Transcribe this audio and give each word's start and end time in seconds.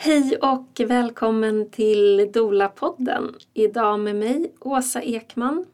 Hej 0.00 0.36
och 0.36 0.80
välkommen 0.86 1.70
till 1.70 2.30
Dola-podden. 2.32 3.34
Idag 3.54 4.00
med 4.00 4.16
mig, 4.16 4.52
Åsa 4.60 5.02
Ekman. 5.02 5.66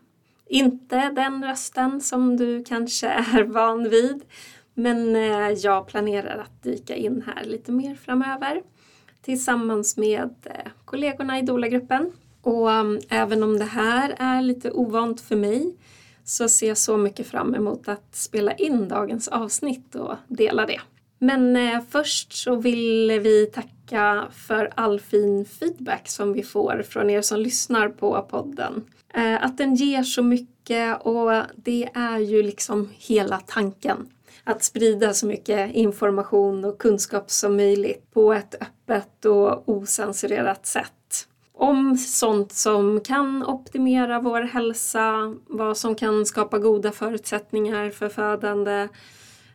Inte 0.46 1.10
den 1.10 1.44
rösten 1.44 2.00
som 2.00 2.36
du 2.36 2.64
kanske 2.64 3.08
är 3.34 3.44
van 3.44 3.88
vid. 3.88 4.24
Men 4.74 5.16
eh, 5.16 5.50
jag 5.50 5.86
planerar 5.86 6.38
att 6.38 6.62
dyka 6.62 6.96
in 6.96 7.22
här 7.26 7.44
lite 7.44 7.72
mer 7.72 7.94
framöver. 7.94 8.62
Tillsammans 9.22 9.96
med 9.96 10.34
eh, 10.44 10.70
kollegorna 10.84 11.38
i 11.38 11.42
Dola-gruppen. 11.42 12.12
Och 12.42 12.72
mm, 12.72 13.00
även 13.08 13.42
om 13.42 13.58
det 13.58 13.64
här 13.64 14.14
är 14.18 14.42
lite 14.42 14.70
ovant 14.70 15.20
för 15.20 15.36
mig 15.36 15.76
så 16.24 16.48
ser 16.48 16.68
jag 16.68 16.78
så 16.78 16.96
mycket 16.96 17.26
fram 17.26 17.54
emot 17.54 17.88
att 17.88 18.14
spela 18.14 18.52
in 18.52 18.88
dagens 18.88 19.28
avsnitt 19.28 19.94
och 19.94 20.14
dela 20.28 20.66
det. 20.66 20.80
Men 21.24 21.56
eh, 21.56 21.80
först 21.90 22.32
så 22.32 22.56
vill 22.56 23.20
vi 23.20 23.46
tacka 23.46 24.24
för 24.32 24.72
all 24.74 25.00
fin 25.00 25.44
feedback 25.44 26.08
som 26.08 26.32
vi 26.32 26.42
får 26.42 26.82
från 26.88 27.10
er 27.10 27.22
som 27.22 27.40
lyssnar 27.40 27.88
på 27.88 28.26
podden. 28.30 28.84
Eh, 29.14 29.44
att 29.44 29.58
den 29.58 29.74
ger 29.74 30.02
så 30.02 30.22
mycket 30.22 31.00
och 31.02 31.42
det 31.56 31.88
är 31.94 32.18
ju 32.18 32.42
liksom 32.42 32.90
hela 32.98 33.40
tanken. 33.40 34.08
Att 34.44 34.64
sprida 34.64 35.14
så 35.14 35.26
mycket 35.26 35.74
information 35.74 36.64
och 36.64 36.78
kunskap 36.78 37.30
som 37.30 37.56
möjligt 37.56 38.10
på 38.12 38.32
ett 38.32 38.54
öppet 38.54 39.24
och 39.24 39.68
osensurerat 39.68 40.66
sätt 40.66 41.26
om 41.56 41.96
sånt 41.96 42.52
som 42.52 43.00
kan 43.00 43.46
optimera 43.46 44.20
vår 44.20 44.40
hälsa, 44.40 45.34
vad 45.46 45.76
som 45.76 45.94
kan 45.94 46.26
skapa 46.26 46.58
goda 46.58 46.92
förutsättningar 46.92 47.90
för 47.90 48.08
födande, 48.08 48.88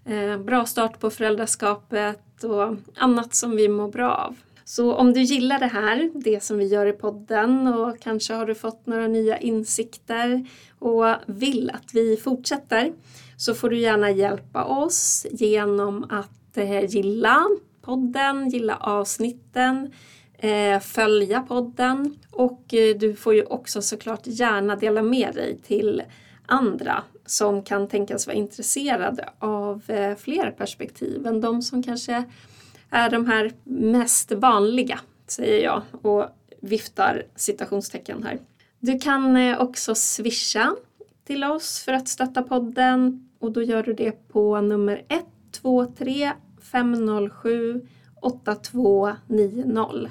Eh, 0.09 0.38
bra 0.38 0.66
start 0.66 0.99
på 0.99 1.09
föräldraskapet 1.09 2.44
och 2.44 2.76
annat 2.95 3.36
som 3.36 3.55
vi 3.55 3.70
mår 3.70 3.88
bra 3.88 4.12
av. 4.12 4.36
Så 4.66 4.94
om 4.94 5.13
du 5.13 5.22
gillar 5.22 5.59
det 5.59 5.66
här, 5.66 6.12
det 6.16 6.44
som 6.44 6.58
vi 6.58 6.66
gör 6.66 6.86
i 6.86 6.94
podden 6.94 7.67
och 7.67 8.00
kanske 8.00 8.34
har 8.34 8.45
du 8.45 8.56
fått 8.56 8.86
några 8.86 9.08
nya 9.08 9.38
insikter 9.38 10.48
och 10.80 11.06
vill 11.25 11.72
att 11.73 11.94
vi 11.94 12.17
fortsätter 12.17 12.94
så 13.38 13.53
får 13.53 13.70
du 13.70 13.78
gärna 13.78 14.11
hjälpa 14.11 14.64
oss 14.64 15.25
genom 15.31 16.03
att 16.09 16.58
eh, 16.58 16.86
gilla 16.86 17.48
podden, 17.81 18.50
gilla 18.50 18.76
avsnitten, 18.76 19.92
eh, 20.38 20.80
följa 20.80 21.42
podden 21.42 22.17
och 22.31 22.64
du 23.00 23.16
får 23.16 23.36
ju 23.36 23.44
också 23.44 23.81
såklart 23.81 24.22
gärna 24.23 24.76
dela 24.76 25.02
med 25.02 25.33
dig 25.33 25.59
till 25.64 26.03
andra 26.45 27.03
som 27.30 27.63
kan 27.63 27.88
tänkas 27.88 28.27
vara 28.27 28.38
intresserade 28.38 29.30
av 29.39 29.83
eh, 29.88 30.16
fler 30.16 30.52
perspektiv 30.52 31.27
än 31.27 31.41
de 31.41 31.61
som 31.61 31.83
kanske 31.83 32.23
är 32.89 33.09
de 33.09 33.25
här 33.25 33.52
mest 33.63 34.31
vanliga, 34.31 34.99
säger 35.27 35.63
jag 35.63 35.81
och 36.02 36.25
viftar 36.61 37.25
citationstecken 37.36 38.23
här. 38.23 38.39
Du 38.80 38.99
kan 38.99 39.38
eh, 39.38 39.61
också 39.61 39.95
swisha 39.95 40.75
till 41.23 41.44
oss 41.44 41.80
för 41.80 41.94
att 41.94 42.08
stötta 42.08 42.44
podden 42.44 43.30
och 43.39 43.52
då 43.52 43.61
gör 43.61 43.83
du 43.83 43.93
det 43.93 44.11
på 44.27 44.61
nummer 44.61 45.05
123 45.09 46.31
507 46.71 47.88
8290. 48.21 50.09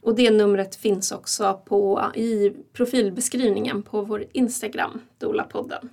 Och 0.00 0.14
det 0.14 0.30
numret 0.30 0.76
finns 0.76 1.12
också 1.12 1.60
på, 1.64 2.02
i 2.14 2.52
profilbeskrivningen 2.72 3.82
på 3.82 4.02
vår 4.02 4.24
Instagram, 4.32 5.00
Dolapodden. 5.18 5.88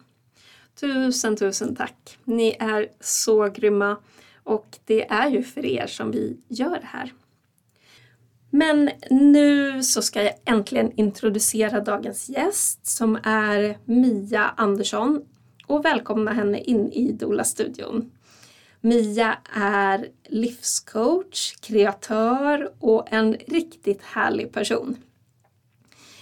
Tusen, 0.79 1.37
tusen 1.37 1.75
tack! 1.75 2.17
Ni 2.23 2.55
är 2.59 2.87
så 2.99 3.49
grymma 3.49 3.97
och 4.43 4.77
det 4.85 5.11
är 5.11 5.29
ju 5.29 5.43
för 5.43 5.65
er 5.65 5.87
som 5.87 6.11
vi 6.11 6.37
gör 6.47 6.79
det 6.79 6.85
här. 6.85 7.13
Men 8.49 8.89
nu 9.09 9.83
så 9.83 10.01
ska 10.01 10.23
jag 10.23 10.33
äntligen 10.45 10.91
introducera 10.99 11.81
dagens 11.81 12.29
gäst 12.29 12.87
som 12.87 13.19
är 13.23 13.77
Mia 13.85 14.53
Andersson 14.57 15.21
och 15.67 15.85
välkomna 15.85 16.33
henne 16.33 16.59
in 16.59 16.91
i 16.91 17.11
Dola-studion. 17.11 18.11
Mia 18.81 19.37
är 19.53 20.07
livscoach, 20.23 21.55
kreatör 21.55 22.71
och 22.79 23.13
en 23.13 23.33
riktigt 23.33 24.01
härlig 24.01 24.53
person. 24.53 24.97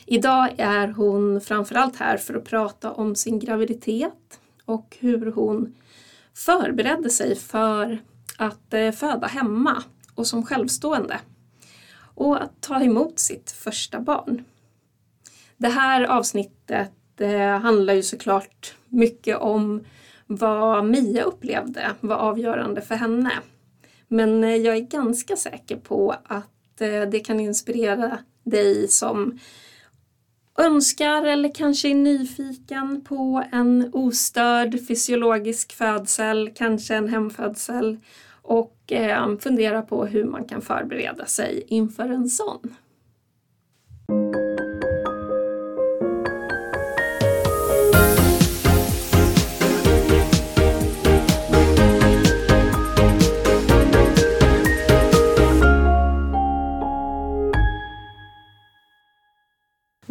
Idag 0.06 0.50
är 0.58 0.88
hon 0.88 1.41
framförallt 1.41 1.96
här 1.96 2.18
för 2.18 2.34
att 2.34 2.46
prata 2.46 2.91
om 2.91 3.16
sin 3.16 3.40
graviditet 3.40 4.40
och 4.66 4.97
hur 5.00 5.31
hon 5.31 5.75
förberedde 6.34 7.09
sig 7.09 7.35
för 7.35 8.01
att 8.38 8.74
eh, 8.74 8.91
föda 8.91 9.28
hemma 9.28 9.84
och 10.16 10.28
som 10.28 10.46
självstående 10.46 11.19
och 12.16 12.44
att 12.44 12.62
ta 12.62 12.81
emot 12.81 13.19
sitt 13.19 13.52
första 13.52 14.00
barn. 14.00 14.44
Det 15.57 15.69
här 15.69 16.03
avsnittet 16.03 16.91
eh, 17.18 17.59
handlar 17.59 17.94
ju 17.94 18.03
såklart 18.03 18.75
mycket 18.88 19.38
om 19.38 19.84
vad 20.28 20.85
Mia 20.85 21.23
upplevde 21.23 21.91
var 22.00 22.16
avgörande 22.16 22.81
för 22.81 22.96
henne. 22.96 23.31
Men 24.07 24.44
eh, 24.44 24.56
jag 24.56 24.75
är 24.75 24.81
ganska 24.81 25.35
säker 25.35 25.78
på 25.78 26.16
att 26.23 26.50
det 27.12 27.25
kan 27.25 27.40
inspirera 27.40 28.18
dig 28.44 28.88
som 28.88 29.40
önskar 30.58 31.24
eller 31.24 31.56
kanske 31.56 31.90
är 31.90 31.96
nyfiken 31.96 33.02
på 33.02 33.44
en 33.52 33.90
ostörd 33.94 34.88
fysiologisk 34.88 35.74
födsel, 35.74 36.52
kanske 36.56 36.96
en 36.96 37.09
hemfödsel 37.09 37.97
och 38.41 38.91
eh, 38.91 39.38
fundera 39.40 39.81
på 39.81 40.06
hur 40.06 40.24
man 40.24 40.46
kan 40.46 40.62
förbereda 40.62 41.25
sig 41.25 41.64
inför 41.68 42.09
en 42.09 42.30
sån. 42.30 42.75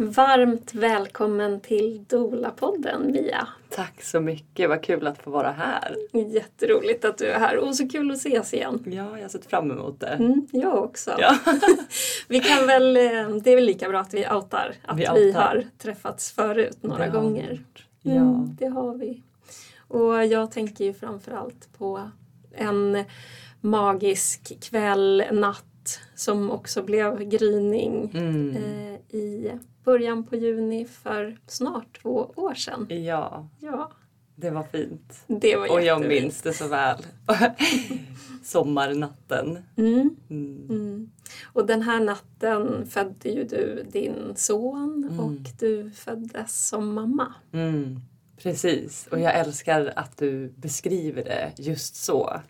Varmt 0.03 0.73
välkommen 0.73 1.59
till 1.59 2.05
Dola-podden 2.07 3.11
Mia. 3.11 3.47
Tack 3.69 4.03
så 4.03 4.19
mycket, 4.19 4.69
vad 4.69 4.83
kul 4.83 5.07
att 5.07 5.17
få 5.17 5.29
vara 5.29 5.51
här. 5.51 5.95
Jätteroligt 6.11 7.05
att 7.05 7.17
du 7.17 7.25
är 7.25 7.39
här 7.39 7.57
och 7.57 7.75
så 7.75 7.89
kul 7.89 8.11
att 8.11 8.17
ses 8.17 8.53
igen. 8.53 8.83
Ja, 8.85 8.91
jag 8.91 9.21
har 9.21 9.29
sett 9.29 9.45
fram 9.45 9.71
emot 9.71 9.99
det. 9.99 10.07
Mm, 10.07 10.47
jag 10.51 10.83
också. 10.83 11.11
Ja. 11.19 11.37
vi 12.27 12.39
kan 12.39 12.67
väl, 12.67 12.97
eh, 12.97 13.01
det 13.43 13.51
är 13.51 13.55
väl 13.55 13.65
lika 13.65 13.89
bra 13.89 13.99
att 13.99 14.13
vi 14.13 14.27
outar 14.27 14.73
att 14.85 14.99
vi, 14.99 15.03
outar. 15.03 15.15
vi 15.15 15.31
har 15.31 15.65
träffats 15.77 16.31
förut 16.31 16.77
några 16.81 17.07
gånger. 17.07 17.63
Ja. 18.01 18.11
Mm, 18.11 18.55
det 18.59 18.67
har 18.67 18.95
vi. 18.95 19.21
Och 19.77 20.25
jag 20.25 20.51
tänker 20.51 20.85
ju 20.85 20.93
framförallt 20.93 21.77
på 21.77 22.09
en 22.51 23.03
magisk 23.61 24.61
kväll, 24.61 25.23
natt 25.31 25.99
som 26.15 26.51
också 26.51 26.83
blev 26.83 27.23
gryning 27.23 28.11
mm. 28.13 28.55
eh, 28.55 29.17
i 29.17 29.51
början 29.83 30.23
på 30.23 30.35
juni 30.35 30.85
för 30.85 31.37
snart 31.47 32.01
två 32.01 32.31
år 32.35 32.53
sedan. 32.53 32.87
Ja. 32.89 33.47
ja. 33.59 33.91
Det 34.35 34.49
var 34.49 34.63
fint. 34.63 35.23
Det 35.27 35.55
var 35.55 35.71
Och 35.71 35.81
jag 35.81 36.07
minns 36.07 36.41
det 36.41 36.53
så 36.53 36.67
väl. 36.67 36.97
Sommarnatten. 38.43 39.63
Mm. 39.77 40.15
Mm. 40.29 40.67
Mm. 40.69 41.11
Och 41.43 41.65
den 41.65 41.81
här 41.81 41.99
natten 41.99 42.87
födde 42.87 43.29
ju 43.29 43.43
du 43.43 43.85
din 43.91 44.33
son 44.35 45.07
mm. 45.11 45.19
och 45.19 45.49
du 45.59 45.91
föddes 45.91 46.67
som 46.67 46.93
mamma. 46.93 47.33
Mm. 47.51 47.99
Precis, 48.37 49.07
och 49.11 49.19
jag 49.19 49.39
älskar 49.39 49.93
att 49.95 50.17
du 50.17 50.53
beskriver 50.55 51.23
det 51.23 51.51
just 51.57 51.95
så. 51.95 52.41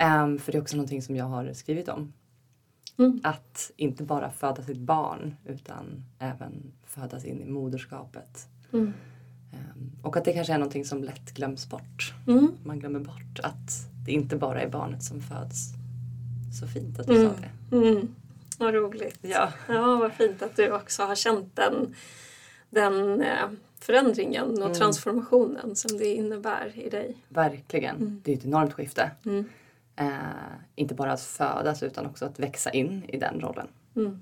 Um, 0.00 0.38
för 0.38 0.52
det 0.52 0.58
är 0.58 0.62
också 0.62 0.76
någonting 0.76 1.02
som 1.02 1.16
jag 1.16 1.24
har 1.24 1.52
skrivit 1.52 1.88
om. 1.88 2.12
Mm. 2.98 3.20
Att 3.22 3.70
inte 3.76 4.02
bara 4.02 4.30
föda 4.30 4.62
sitt 4.62 4.78
barn 4.78 5.36
utan 5.44 6.04
även 6.18 6.72
födas 6.86 7.24
in 7.24 7.40
i 7.40 7.44
moderskapet. 7.44 8.48
Mm. 8.72 8.92
Um, 9.52 9.92
och 10.02 10.16
att 10.16 10.24
det 10.24 10.32
kanske 10.32 10.52
är 10.52 10.58
någonting 10.58 10.84
som 10.84 11.04
lätt 11.04 11.34
glöms 11.34 11.68
bort. 11.68 12.14
Mm. 12.26 12.52
Man 12.64 12.78
glömmer 12.78 13.00
bort 13.00 13.40
att 13.42 13.88
det 14.04 14.12
inte 14.12 14.36
bara 14.36 14.62
är 14.62 14.68
barnet 14.68 15.02
som 15.02 15.20
föds. 15.20 15.72
Så 16.60 16.66
fint 16.66 17.00
att 17.00 17.06
du 17.06 17.14
sa 17.14 17.20
mm. 17.20 17.34
det. 17.40 17.76
Mm. 17.76 18.14
Vad 18.58 18.74
roligt. 18.74 19.18
Ja. 19.22 19.52
ja, 19.68 19.96
vad 19.96 20.12
fint 20.12 20.42
att 20.42 20.56
du 20.56 20.72
också 20.72 21.02
har 21.02 21.14
känt 21.14 21.56
den, 21.56 21.94
den 22.70 23.20
eh, 23.20 23.48
förändringen 23.80 24.50
och 24.50 24.58
mm. 24.58 24.74
transformationen 24.74 25.76
som 25.76 25.98
det 25.98 26.14
innebär 26.14 26.72
i 26.74 26.88
dig. 26.88 27.16
Verkligen. 27.28 28.20
Det 28.24 28.32
är 28.32 28.36
ett 28.36 28.44
enormt 28.44 28.72
skifte. 28.72 29.10
Eh, 29.96 30.08
inte 30.74 30.94
bara 30.94 31.12
att 31.12 31.20
födas 31.20 31.82
utan 31.82 32.06
också 32.06 32.24
att 32.24 32.38
växa 32.38 32.70
in 32.70 33.04
i 33.08 33.16
den 33.18 33.40
rollen. 33.40 33.68
Mm. 33.96 34.20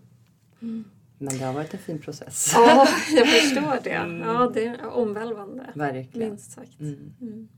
Mm. 0.62 0.84
Men 1.18 1.38
det 1.38 1.44
har 1.44 1.52
varit 1.52 1.74
en 1.74 1.80
fin 1.80 1.98
process. 1.98 2.52
Ja, 2.54 2.86
jag 3.16 3.28
förstår 3.40 3.78
det. 3.84 3.90
Mm. 3.90 4.20
Ja, 4.20 4.50
det 4.54 4.66
är 4.66 4.88
omvälvande. 4.88 5.66
Verkligen. 5.74 6.28
Minst 6.28 6.52
sagt. 6.52 6.80
Mm. 6.80 7.12
Mm. 7.20 7.48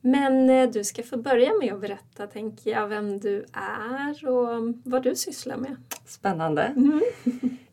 Men 0.00 0.50
eh, 0.50 0.70
du 0.70 0.84
ska 0.84 1.02
få 1.02 1.16
börja 1.16 1.52
med 1.60 1.72
att 1.72 1.80
berätta, 1.80 2.26
tänker 2.26 2.70
jag, 2.70 2.88
vem 2.88 3.18
du 3.20 3.44
är 3.52 4.28
och 4.28 4.74
vad 4.84 5.02
du 5.02 5.16
sysslar 5.16 5.56
med. 5.56 5.76
Spännande. 6.06 6.62
Mm. 6.62 7.02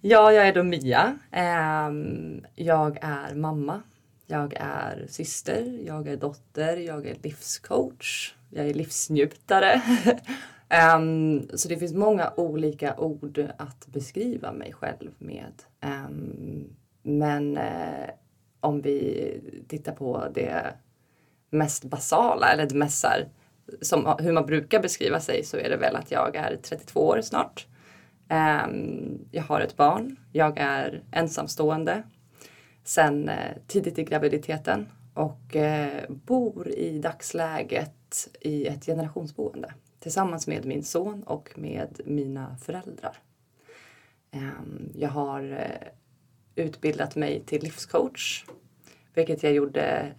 ja, 0.02 0.32
jag 0.34 0.48
är 0.48 0.54
då 0.54 0.64
Mia. 0.64 1.18
Ehm, 1.32 2.46
jag 2.56 2.98
är 3.02 3.36
mamma. 3.36 3.82
Jag 4.28 4.54
är 4.60 5.06
syster, 5.10 5.80
jag 5.86 6.08
är 6.08 6.18
dotter, 6.18 6.78
jag 6.78 7.08
är 7.08 7.16
livscoach, 7.24 8.34
jag 8.52 8.70
är 8.70 8.74
livsnjutare. 8.74 9.82
Um, 10.96 11.50
så 11.54 11.68
det 11.68 11.78
finns 11.78 11.94
många 11.94 12.34
olika 12.38 12.96
ord 12.98 13.52
att 13.58 13.88
beskriva 13.88 14.52
mig 14.52 14.74
själv 14.74 15.12
med. 15.18 15.54
Um, 15.84 16.76
men 17.04 17.58
uh, 17.58 18.10
om 18.60 18.82
vi 18.82 19.40
tittar 19.68 19.92
på 19.92 20.28
det 20.34 20.74
mest 21.50 21.84
basala 21.84 22.54
eller 22.54 22.66
det 22.66 22.76
mest 22.76 23.06
här, 23.06 23.30
som, 23.82 24.16
hur 24.20 24.32
man 24.32 24.46
brukar 24.46 24.82
beskriva 24.82 25.20
sig 25.20 25.44
så 25.44 25.58
är 25.58 25.70
det 25.70 25.78
väl 25.78 25.96
att 25.96 26.12
jag 26.12 26.36
är 26.36 26.58
32 26.64 27.00
år 27.00 27.22
snart. 27.22 27.68
Um, 28.66 29.20
jag 29.32 29.44
har 29.44 29.62
ett 29.62 29.78
barn. 29.78 30.16
Jag 30.32 30.58
är 30.58 31.04
ensamstående 31.12 32.04
sen 32.84 33.30
uh, 33.30 33.36
tidigt 33.68 34.00
i 34.00 34.04
graviditeten 34.04 34.88
och 35.14 35.56
uh, 35.56 36.16
bor 36.16 36.68
i 36.68 37.00
dagsläget 37.00 38.28
i 38.42 38.68
ett 38.68 38.86
generationsboende 38.86 39.74
tillsammans 40.00 40.48
med 40.48 40.66
min 40.66 40.84
son 40.84 41.24
och 41.24 41.50
med 41.56 42.02
mina 42.06 42.58
föräldrar. 42.58 43.18
Um, 44.34 44.92
jag 44.96 45.10
har 45.10 45.44
uh, 45.44 45.88
utbildat 46.56 47.16
mig 47.16 47.44
till 47.46 47.64
livscoach 47.64 48.46
vilket 49.14 49.44
jag 49.44 49.54
gjorde 49.54 50.14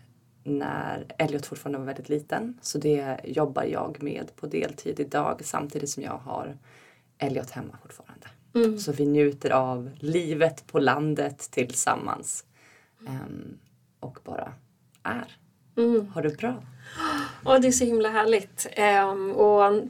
när 0.44 1.06
Elliot 1.18 1.46
fortfarande 1.46 1.78
var 1.78 1.86
väldigt 1.86 2.08
liten. 2.08 2.58
Så 2.62 2.78
det 2.78 3.20
jobbar 3.24 3.64
jag 3.64 4.02
med 4.02 4.36
på 4.36 4.46
deltid 4.46 5.00
idag 5.00 5.40
samtidigt 5.44 5.90
som 5.90 6.02
jag 6.02 6.18
har 6.18 6.58
Elliot 7.18 7.50
hemma 7.50 7.78
fortfarande. 7.82 8.26
Mm. 8.54 8.78
Så 8.78 8.92
vi 8.92 9.06
njuter 9.06 9.50
av 9.50 9.90
livet 9.98 10.66
på 10.66 10.78
landet 10.78 11.38
tillsammans. 11.38 12.44
Um, 12.98 13.58
och 14.00 14.18
bara 14.24 14.54
är. 15.02 15.36
Mm. 15.76 16.08
Har 16.14 16.22
du 16.22 16.36
bra? 16.36 16.62
Ja, 17.44 17.58
det 17.58 17.68
är 17.68 17.72
så 17.72 17.84
himla 17.84 18.08
härligt. 18.08 18.66
Um, 19.12 19.30
och 19.30 19.82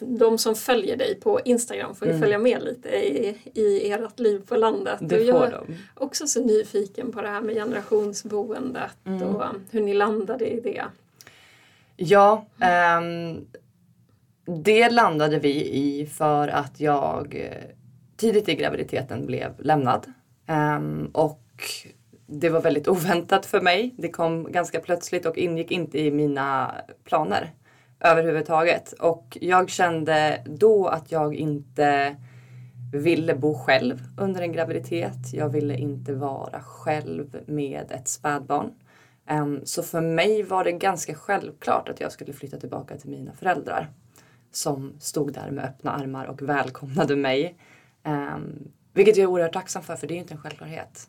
de 0.00 0.38
som 0.38 0.54
följer 0.54 0.96
dig 0.96 1.14
på 1.14 1.40
Instagram 1.44 1.94
får 1.94 2.08
ju 2.08 2.14
mm. 2.14 2.22
följa 2.22 2.38
med 2.38 2.62
lite 2.62 2.88
i, 2.88 3.36
i 3.54 3.90
ert 3.90 4.18
liv 4.18 4.42
på 4.48 4.56
landet. 4.56 4.98
Det 5.00 5.16
får 5.16 5.26
jag 5.26 5.52
är 5.52 5.60
också 5.94 6.26
så 6.26 6.44
nyfiken 6.44 7.12
på 7.12 7.22
det 7.22 7.28
här 7.28 7.40
med 7.40 7.54
generationsboendet 7.54 8.96
mm. 9.04 9.22
och 9.22 9.44
hur 9.70 9.80
ni 9.80 9.94
landade 9.94 10.46
i 10.46 10.60
det. 10.60 10.84
Ja, 11.96 12.46
um, 12.98 13.46
det 14.62 14.90
landade 14.90 15.38
vi 15.38 15.64
i 15.64 16.06
för 16.06 16.48
att 16.48 16.80
jag 16.80 17.34
eh, 17.34 17.64
tidigt 18.16 18.48
i 18.48 18.54
graviditeten 18.54 19.26
blev 19.26 19.52
lämnad. 19.58 20.12
Um, 20.48 21.10
och 21.12 21.42
det 22.30 22.48
var 22.48 22.60
väldigt 22.60 22.88
oväntat 22.88 23.46
för 23.46 23.60
mig. 23.60 23.94
Det 23.98 24.08
kom 24.08 24.52
ganska 24.52 24.80
plötsligt 24.80 25.26
och 25.26 25.38
ingick 25.38 25.70
inte 25.70 26.00
i 26.00 26.10
mina 26.10 26.74
planer 27.04 27.50
överhuvudtaget. 28.00 28.92
Och 28.92 29.38
jag 29.40 29.70
kände 29.70 30.44
då 30.46 30.86
att 30.86 31.12
jag 31.12 31.34
inte 31.34 32.16
ville 32.92 33.34
bo 33.34 33.54
själv 33.54 34.02
under 34.18 34.42
en 34.42 34.52
graviditet. 34.52 35.32
Jag 35.32 35.48
ville 35.48 35.76
inte 35.76 36.14
vara 36.14 36.60
själv 36.60 37.36
med 37.46 37.92
ett 37.92 38.08
spädbarn. 38.08 38.72
Ehm, 39.26 39.60
så 39.64 39.82
för 39.82 40.00
mig 40.00 40.42
var 40.42 40.64
det 40.64 40.72
ganska 40.72 41.14
självklart 41.14 41.88
att 41.88 42.00
jag 42.00 42.12
skulle 42.12 42.32
flytta 42.32 42.56
tillbaka 42.56 42.96
till 42.96 43.10
mina 43.10 43.32
föräldrar 43.32 43.88
som 44.52 44.92
stod 45.00 45.32
där 45.32 45.50
med 45.50 45.64
öppna 45.64 45.90
armar 45.90 46.26
och 46.26 46.42
välkomnade 46.42 47.16
mig. 47.16 47.58
Ehm, 48.02 48.68
vilket 48.92 49.16
jag 49.16 49.24
är 49.24 49.28
oerhört 49.28 49.52
tacksam 49.52 49.82
för, 49.82 49.96
för 49.96 50.06
det 50.06 50.12
är 50.12 50.16
ju 50.16 50.22
inte 50.22 50.34
en 50.34 50.40
självklarhet. 50.40 51.08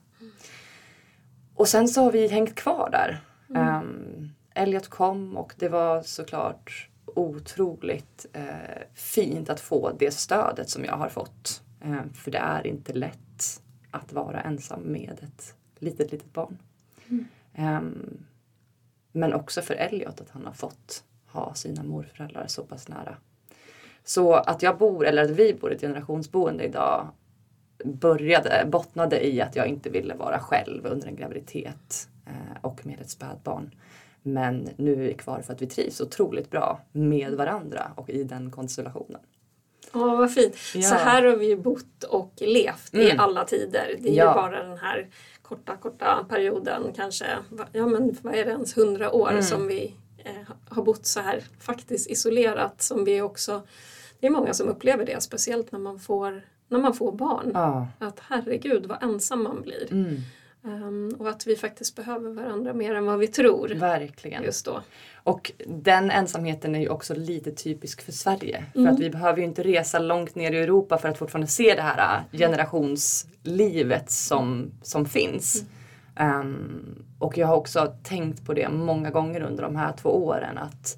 Och 1.60 1.68
sen 1.68 1.88
så 1.88 2.04
har 2.04 2.12
vi 2.12 2.28
hängt 2.28 2.56
kvar 2.56 2.90
där. 2.92 3.22
Um, 3.48 4.30
Elliot 4.54 4.88
kom 4.88 5.38
och 5.38 5.54
det 5.58 5.70
var 5.70 6.02
såklart 6.02 6.90
otroligt 7.06 8.26
eh, 8.34 8.82
fint 8.94 9.50
att 9.50 9.60
få 9.60 9.92
det 10.00 10.12
stödet 10.12 10.70
som 10.70 10.86
jag 10.86 10.98
har 10.98 11.10
fått. 11.10 11.64
Eh, 11.82 12.14
för 12.14 12.32
det 12.32 12.38
är 12.38 12.68
inte 12.68 12.94
lätt 12.94 13.62
att 13.92 14.14
vara 14.14 14.42
ensam 14.42 14.82
med 14.82 15.20
ett 15.22 15.56
litet, 15.80 16.12
litet 16.12 16.34
barn. 16.34 16.58
Mm. 17.10 17.26
Eh, 17.54 17.82
men 19.12 19.34
också 19.34 19.62
för 19.62 19.74
Elliot 19.74 20.22
att 20.22 20.30
han 20.30 20.46
har 20.46 20.54
fått 20.54 21.04
ha 21.26 21.54
sina 21.54 21.84
morföräldrar 21.84 22.48
så 22.48 22.64
pass 22.64 22.88
nära. 22.88 23.18
Så 24.04 24.34
att 24.34 24.64
jag 24.64 24.78
bor, 24.78 25.06
eller 25.06 25.24
att 25.24 25.30
vi 25.30 25.54
bor 25.54 25.72
i 25.72 25.76
ett 25.76 25.82
generationsboende 25.82 26.64
idag 26.64 27.08
började, 27.86 28.66
bottnade 28.68 29.28
i 29.28 29.42
att 29.42 29.56
jag 29.56 29.68
inte 29.68 29.90
ville 29.90 30.14
vara 30.14 30.40
själv 30.40 30.86
under 30.86 31.08
en 31.08 31.16
graviditet 31.16 32.08
eh, 32.26 32.58
och 32.62 32.86
med 32.86 33.02
ett 33.02 33.10
spädbarn. 33.10 33.76
Men 34.22 34.70
nu 34.78 34.94
är 34.94 34.98
vi 34.98 35.14
kvar 35.14 35.42
för 35.42 35.54
att 35.54 35.62
vi 35.62 35.68
trivs 35.68 36.02
otroligt 36.02 36.50
bra 36.50 36.82
med 36.92 37.34
varandra 37.34 37.92
och 37.96 38.10
i 38.10 38.24
den 38.24 38.52
konstellationen. 38.52 39.22
Ja, 39.94 40.16
vad 40.16 40.34
fint. 40.34 40.56
Ja. 40.76 40.82
Så 40.82 40.96
här 40.96 41.24
har 41.24 41.36
vi 41.36 41.46
ju 41.46 41.58
bott 41.58 42.04
och 42.04 42.34
levt 42.38 42.94
mm. 42.94 43.08
i 43.08 43.12
alla 43.18 43.46
tider. 43.46 43.96
Det 44.00 44.10
är 44.10 44.14
ja. 44.14 44.30
ju 44.30 44.34
bara 44.34 44.64
den 44.64 44.78
här 44.78 45.08
korta, 45.42 45.76
korta 45.76 46.26
perioden, 46.30 46.94
kanske, 46.96 47.26
ja 47.72 47.88
men 47.88 48.18
vad 48.22 48.36
är 48.36 48.46
det 48.46 48.52
ens, 48.52 48.78
hundra 48.78 49.12
år 49.12 49.30
mm. 49.30 49.44
som 49.44 49.68
vi 49.68 49.96
eh, 50.18 50.54
har 50.70 50.84
bott 50.84 51.06
så 51.06 51.20
här 51.20 51.44
faktiskt 51.60 52.10
isolerat 52.10 52.82
som 52.82 53.06
vi 53.06 53.22
också, 53.22 53.62
det 54.20 54.28
är 54.28 54.32
många 54.32 54.54
som 54.54 54.68
upplever 54.68 55.06
det, 55.06 55.24
speciellt 55.24 55.72
när 55.72 55.80
man 55.80 56.00
får, 56.00 56.42
när 56.70 56.80
man 56.80 56.94
får 56.94 57.12
barn. 57.12 57.52
Ja. 57.54 57.88
Att 58.00 58.20
herregud 58.28 58.86
vad 58.86 59.04
ensam 59.04 59.44
man 59.44 59.62
blir. 59.62 59.92
Mm. 59.92 60.22
Um, 60.62 61.16
och 61.20 61.30
att 61.30 61.48
vi 61.48 61.56
faktiskt 61.56 61.96
behöver 61.96 62.30
varandra 62.30 62.74
mer 62.74 62.96
än 62.96 63.06
vad 63.06 63.20
vi 63.20 63.28
tror. 63.28 63.70
Verkligen. 63.70 64.44
Just 64.44 64.66
då. 64.66 64.82
Och 65.24 65.52
den 65.68 66.12
ensamheten 66.12 66.76
är 66.76 66.80
ju 66.80 66.90
också 66.90 67.16
lite 67.16 67.52
typisk 67.52 68.02
för 68.02 68.12
Sverige. 68.12 68.66
Mm. 68.76 68.86
För 68.86 68.94
att 68.94 69.00
vi 69.00 69.10
behöver 69.10 69.40
ju 69.40 69.46
inte 69.46 69.64
resa 69.64 70.00
långt 70.00 70.36
ner 70.36 70.52
i 70.52 70.58
Europa 70.58 70.98
för 70.98 71.10
att 71.10 71.18
fortfarande 71.18 71.48
se 71.48 71.76
det 71.76 71.82
här 71.82 72.18
äh, 72.18 72.38
generationslivet 72.40 74.12
som, 74.12 74.72
som 74.82 75.06
finns. 75.06 75.64
Mm. 76.16 76.40
Um, 76.42 77.06
och 77.20 77.38
jag 77.38 77.48
har 77.48 77.56
också 77.56 77.94
tänkt 78.04 78.46
på 78.46 78.54
det 78.54 78.70
många 78.70 79.10
gånger 79.10 79.42
under 79.42 79.64
de 79.64 79.76
här 79.76 79.94
två 80.02 80.10
åren 80.10 80.58
att 80.58 80.98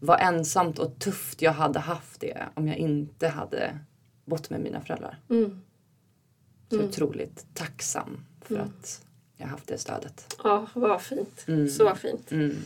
vad 0.00 0.20
ensamt 0.20 0.78
och 0.78 0.98
tufft 0.98 1.42
jag 1.42 1.52
hade 1.52 1.78
haft 1.78 2.20
det 2.20 2.36
om 2.54 2.68
jag 2.68 2.76
inte 2.76 3.28
hade 3.28 3.78
bott 4.28 4.50
med 4.50 4.60
mina 4.60 4.80
föräldrar. 4.80 5.18
Mm. 5.30 5.60
Så 6.68 6.74
mm. 6.74 6.88
otroligt 6.88 7.46
tacksam 7.54 8.24
för 8.42 8.54
mm. 8.54 8.66
att 8.66 9.04
jag 9.36 9.46
har 9.46 9.50
haft 9.50 9.68
det 9.68 9.78
stödet. 9.78 10.36
Ja, 10.44 10.66
vad 10.74 11.02
fint. 11.02 11.44
Mm. 11.48 11.68
Så 11.68 11.94
fint. 11.94 12.32
Mm. 12.32 12.56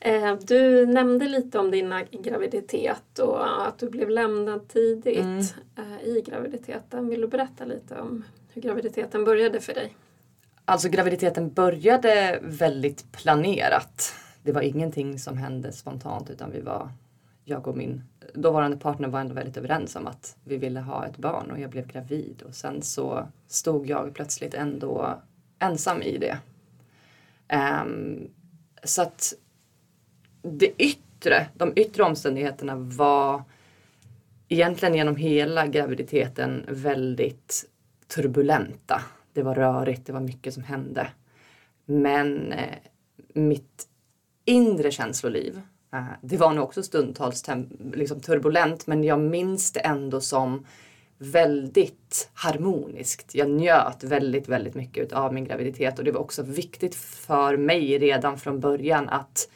Eh, 0.00 0.36
du 0.42 0.86
nämnde 0.86 1.28
lite 1.28 1.58
om 1.58 1.70
din 1.70 1.94
graviditet 2.10 3.18
och 3.18 3.66
att 3.66 3.78
du 3.78 3.90
blev 3.90 4.10
lämnad 4.10 4.68
tidigt 4.68 5.18
mm. 5.18 5.40
eh, 5.76 6.08
i 6.08 6.22
graviditeten. 6.26 7.08
Vill 7.08 7.20
du 7.20 7.26
berätta 7.26 7.64
lite 7.64 8.00
om 8.00 8.24
hur 8.52 8.62
graviditeten 8.62 9.24
började 9.24 9.60
för 9.60 9.74
dig? 9.74 9.96
Alltså 10.64 10.88
graviditeten 10.88 11.52
började 11.52 12.38
väldigt 12.42 13.12
planerat. 13.12 14.14
Det 14.42 14.52
var 14.52 14.62
ingenting 14.62 15.18
som 15.18 15.38
hände 15.38 15.72
spontant 15.72 16.30
utan 16.30 16.50
vi 16.50 16.60
var, 16.60 16.90
jag 17.44 17.68
och 17.68 17.76
min 17.76 18.02
dåvarande 18.34 18.76
partner 18.76 19.08
var 19.08 19.20
ändå 19.20 19.34
väldigt 19.34 19.56
överens 19.56 19.96
om 19.96 20.06
att 20.06 20.36
vi 20.44 20.56
ville 20.56 20.80
ha 20.80 21.06
ett 21.06 21.16
barn 21.16 21.50
och 21.50 21.60
jag 21.60 21.70
blev 21.70 21.86
gravid 21.86 22.42
och 22.48 22.54
sen 22.54 22.82
så 22.82 23.28
stod 23.46 23.86
jag 23.86 24.14
plötsligt 24.14 24.54
ändå 24.54 25.20
ensam 25.58 26.02
i 26.02 26.18
det. 26.18 26.38
Um, 27.82 28.28
så 28.84 29.02
att 29.02 29.34
det 30.42 30.82
yttre, 30.82 31.48
de 31.54 31.72
yttre 31.76 32.02
omständigheterna 32.02 32.74
var 32.76 33.42
egentligen 34.48 34.94
genom 34.94 35.16
hela 35.16 35.66
graviditeten 35.66 36.64
väldigt 36.68 37.70
turbulenta. 38.06 39.02
Det 39.32 39.42
var 39.42 39.54
rörigt, 39.54 40.06
det 40.06 40.12
var 40.12 40.20
mycket 40.20 40.54
som 40.54 40.62
hände. 40.62 41.10
Men 41.84 42.52
eh, 42.52 42.78
mitt 43.34 43.86
inre 44.44 44.90
känsloliv 44.90 45.60
det 46.20 46.36
var 46.36 46.54
nog 46.54 46.64
också 46.64 46.82
stundtals 46.82 47.44
liksom 47.92 48.20
turbulent 48.20 48.86
men 48.86 49.04
jag 49.04 49.20
minns 49.20 49.72
det 49.72 49.80
ändå 49.80 50.20
som 50.20 50.66
väldigt 51.18 52.30
harmoniskt. 52.34 53.34
Jag 53.34 53.50
njöt 53.50 54.04
väldigt, 54.04 54.48
väldigt 54.48 54.74
mycket 54.74 55.12
av 55.12 55.34
min 55.34 55.44
graviditet 55.44 55.98
och 55.98 56.04
det 56.04 56.12
var 56.12 56.20
också 56.20 56.42
viktigt 56.42 56.94
för 56.94 57.56
mig 57.56 57.98
redan 57.98 58.38
från 58.38 58.60
början 58.60 59.08
att 59.08 59.50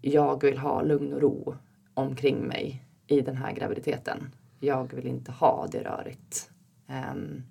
jag 0.00 0.42
vill 0.42 0.58
ha 0.58 0.82
lugn 0.82 1.12
och 1.12 1.20
ro 1.20 1.56
omkring 1.94 2.38
mig 2.38 2.84
i 3.06 3.20
den 3.20 3.36
här 3.36 3.52
graviditeten. 3.52 4.30
Jag 4.60 4.94
vill 4.94 5.06
inte 5.06 5.32
ha 5.32 5.68
det 5.72 5.82
rörigt. 5.82 6.50
Um, 6.88 7.42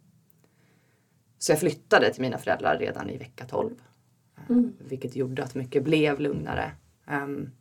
så 1.38 1.51
jag 1.51 1.60
flyttade 1.60 2.13
till 2.13 2.22
mina 2.22 2.38
föräldrar 2.38 2.77
redan 2.77 3.10
i 3.10 3.17
vecka 3.17 3.46
12. 3.46 3.70
Mm. 4.50 4.74
Vilket 4.79 5.15
gjorde 5.15 5.43
att 5.43 5.55
mycket 5.55 5.84
blev 5.84 6.20
lugnare. 6.20 6.72
Um, 7.12 7.51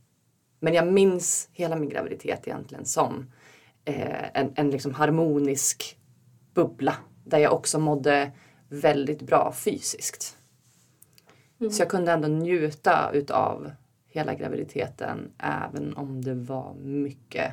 men 0.60 0.74
jag 0.74 0.92
minns 0.92 1.48
hela 1.52 1.76
min 1.76 1.88
graviditet 1.88 2.48
egentligen 2.48 2.84
som 2.84 3.32
eh, 3.84 4.38
en, 4.40 4.52
en 4.54 4.70
liksom 4.70 4.94
harmonisk 4.94 5.98
bubbla. 6.54 6.96
Där 7.24 7.38
jag 7.38 7.52
också 7.52 7.78
mådde 7.78 8.32
väldigt 8.68 9.22
bra 9.22 9.52
fysiskt. 9.56 10.36
Mm. 11.60 11.72
Så 11.72 11.82
jag 11.82 11.90
kunde 11.90 12.12
ändå 12.12 12.28
njuta 12.28 13.10
utav 13.12 13.70
hela 14.06 14.34
graviditeten 14.34 15.32
även 15.38 15.94
om 15.96 16.24
det 16.24 16.34
var 16.34 16.74
mycket 16.74 17.52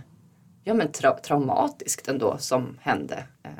ja, 0.67 0.73
men 0.73 0.91
tra 0.91 1.19
traumatiskt 1.19 2.07
ändå 2.07 2.37
som 2.37 2.77
hände. 2.81 3.27
Eh, 3.43 3.51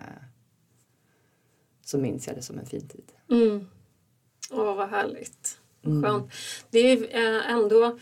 så 1.86 1.98
minns 1.98 2.28
jag 2.28 2.36
det 2.36 2.42
som 2.42 2.60
en 2.60 2.66
fin 2.66 2.88
tid. 2.88 3.12
Mm. 3.32 3.68
Åh, 4.52 4.76
vad 4.76 4.90
härligt. 4.90 5.60
Mm. 5.86 6.04
Skönt. 6.04 6.32
Det 6.70 6.80
är 6.80 7.16
eh, 7.16 7.52
ändå... 7.52 7.98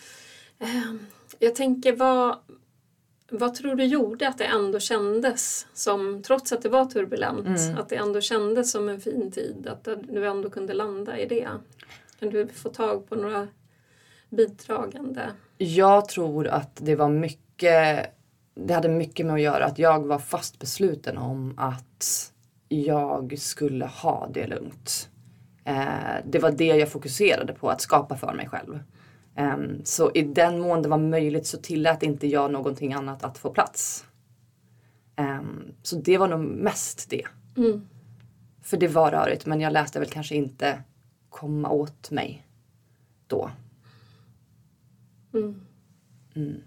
Eh, 0.60 0.94
jag 1.40 1.56
tänker, 1.56 1.96
vad, 1.96 2.38
vad 3.30 3.56
tror 3.56 3.76
du 3.76 3.84
gjorde 3.84 4.28
att 4.28 4.38
det 4.38 4.46
ändå 4.46 4.80
kändes 4.80 5.68
som, 5.74 6.24
trots 6.24 6.52
att 6.52 6.62
det 6.62 6.70
var 6.70 6.86
turbulent, 6.86 7.48
mm. 7.48 7.78
att 7.78 7.90
det 7.90 7.96
ändå 7.96 8.22
kändes 8.22 8.72
som 8.72 8.90
en 8.90 9.02
fin 9.02 9.32
tid? 9.32 9.68
Att 9.68 9.88
du 10.04 10.28
ändå 10.28 10.50
kunde 10.50 10.74
landa 10.74 11.20
i 11.20 11.26
det? 11.26 11.48
Kan 12.20 12.30
du 12.30 12.48
få 12.48 12.70
tag 12.70 13.10
på 13.10 13.16
några 13.16 13.48
bidragande? 14.30 15.32
Jag 15.58 16.10
tror 16.10 16.48
att 16.48 16.76
det 16.76 16.96
var 16.96 17.10
mycket, 17.10 18.14
det 18.56 18.74
hade 18.74 18.90
mycket 18.90 19.26
med 19.26 19.36
att 19.36 19.42
göra 19.42 19.66
att 19.66 19.80
jag 19.80 20.08
var 20.08 20.20
fast 20.20 20.60
besluten 20.60 21.18
om 21.18 21.54
att 21.58 22.32
jag 22.68 23.40
skulle 23.40 23.86
ha 23.86 24.30
det 24.34 24.48
lugnt. 24.48 25.10
Eh, 25.64 25.86
det 26.26 26.40
var 26.40 26.52
det 26.52 26.66
jag 26.66 26.92
fokuserade 26.92 27.54
på, 27.54 27.70
att 27.70 27.82
skapa 27.82 28.18
för 28.18 28.34
mig 28.34 28.50
själv. 28.50 28.80
Eh, 29.36 29.58
så 29.84 30.12
i 30.12 30.22
den 30.22 30.60
mån 30.60 30.82
det 30.82 30.90
var 30.90 30.98
möjligt 30.98 31.48
så 31.48 31.58
tillät 31.58 32.04
inte 32.04 32.28
jag 32.28 32.52
någonting 32.52 32.94
annat 32.94 33.24
att 33.24 33.38
få 33.38 33.50
plats. 33.50 34.06
Eh, 35.16 35.42
så 35.84 35.96
det 35.96 36.18
var 36.18 36.28
nog 36.28 36.40
mest 36.40 37.10
det. 37.10 37.26
Mm. 37.58 37.88
För 38.62 38.78
det 38.78 38.88
var 38.88 39.12
rörigt 39.12 39.46
men 39.46 39.62
jag 39.62 39.74
läste 39.74 40.00
väl 40.00 40.10
kanske 40.10 40.36
inte 40.36 40.84
komma 41.30 41.70
åt 41.70 42.12
mig 42.12 42.48
då. 43.28 43.52
Mm. 45.34 45.62
Mm. 46.36 46.62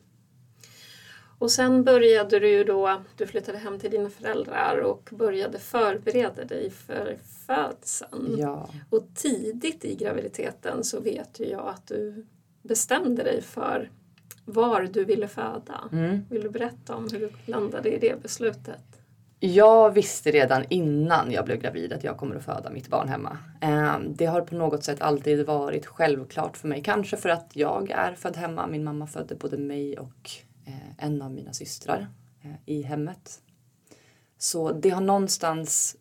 Och 1.39 1.51
sen 1.51 1.85
började 1.85 2.39
du 2.39 2.49
ju 2.49 2.65
då, 2.65 3.03
du 3.17 3.27
flyttade 3.27 3.59
hem 3.59 3.79
till 3.79 3.91
dina 3.91 4.11
föräldrar 4.11 4.79
och 4.79 5.11
började 5.13 5.59
förbereda 5.59 6.45
dig 6.45 6.71
för 6.71 7.19
födseln. 7.47 8.37
Ja. 8.39 8.71
Och 8.91 9.07
tidigt 9.15 9.85
i 9.85 9.95
graviditeten 9.95 10.85
så 10.85 11.01
vet 11.01 11.41
ju 11.41 11.45
jag 11.45 11.69
att 11.69 11.87
du 11.87 12.27
bestämde 12.63 13.23
dig 13.23 13.43
för 13.43 13.91
var 14.45 14.83
du 14.83 15.05
ville 15.05 15.29
föda. 15.29 15.89
Mm. 15.93 16.25
Vill 16.31 16.43
du 16.43 16.51
berätta 16.51 16.97
om 16.97 17.09
hur 17.13 17.21
du 17.21 17.31
landade 17.47 17.89
i 17.89 17.99
det 17.99 18.23
beslutet? 18.23 18.81
Jag 19.41 19.91
visste 19.91 20.31
redan 20.31 20.65
innan 20.69 21.33
jag 21.33 21.45
blev 21.45 21.61
gravid 21.61 21.93
att 21.93 22.05
jag 22.05 22.17
kommer 22.17 22.37
att 22.37 22.45
föda 22.45 22.71
mitt 22.71 22.89
barn 22.89 23.09
hemma. 23.09 23.39
Ehm, 23.61 24.15
det 24.17 24.27
har 24.27 24.41
på 24.41 24.55
något 24.55 24.85
sätt 24.85 25.01
alltid 25.01 25.47
varit 25.47 25.87
självklart 25.87 26.57
för 26.57 26.69
mig. 26.69 26.83
Kanske 26.83 27.17
för 27.17 27.29
att 27.29 27.51
jag 27.53 27.91
är 27.91 28.15
född 28.15 28.37
hemma. 28.37 28.67
Min 28.67 28.85
mamma 28.85 29.07
födde 29.07 29.35
både 29.35 29.57
mig 29.57 29.99
och 29.99 30.31
eh, 30.67 31.05
en 31.05 31.23
av 31.23 31.31
mina 31.31 31.53
systrar 31.53 32.09
eh, 32.43 32.51
i 32.67 32.83
hemmet. 32.83 33.41
Så 34.39 34.73
det 34.73 34.91
har 34.91 35.01
någonstans 35.01 35.97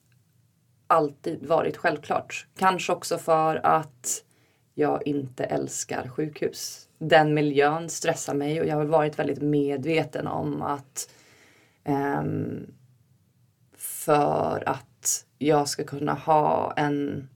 alltid 0.88 1.48
varit 1.48 1.78
självklart. 1.78 2.48
Kanske 2.58 2.94
också 2.94 3.18
för 3.18 3.66
att 3.66 4.24
jag 4.78 5.08
inte 5.08 5.44
älskar 5.44 6.08
sjukhus. 6.08 6.90
Den 6.98 7.34
miljön 7.34 7.90
stressar 7.90 8.34
mig 8.34 8.62
och 8.62 8.68
jag 8.68 8.76
har 8.76 8.86
varit 8.86 9.20
väldigt 9.20 9.42
medveten 9.42 10.28
om 10.28 10.62
att 10.62 11.10
um, 11.86 12.74
för 13.78 14.64
att 14.66 15.26
jag 15.38 15.70
ska 15.70 15.84
kunna 15.84 16.14
ha 16.14 16.74
en 16.78 17.30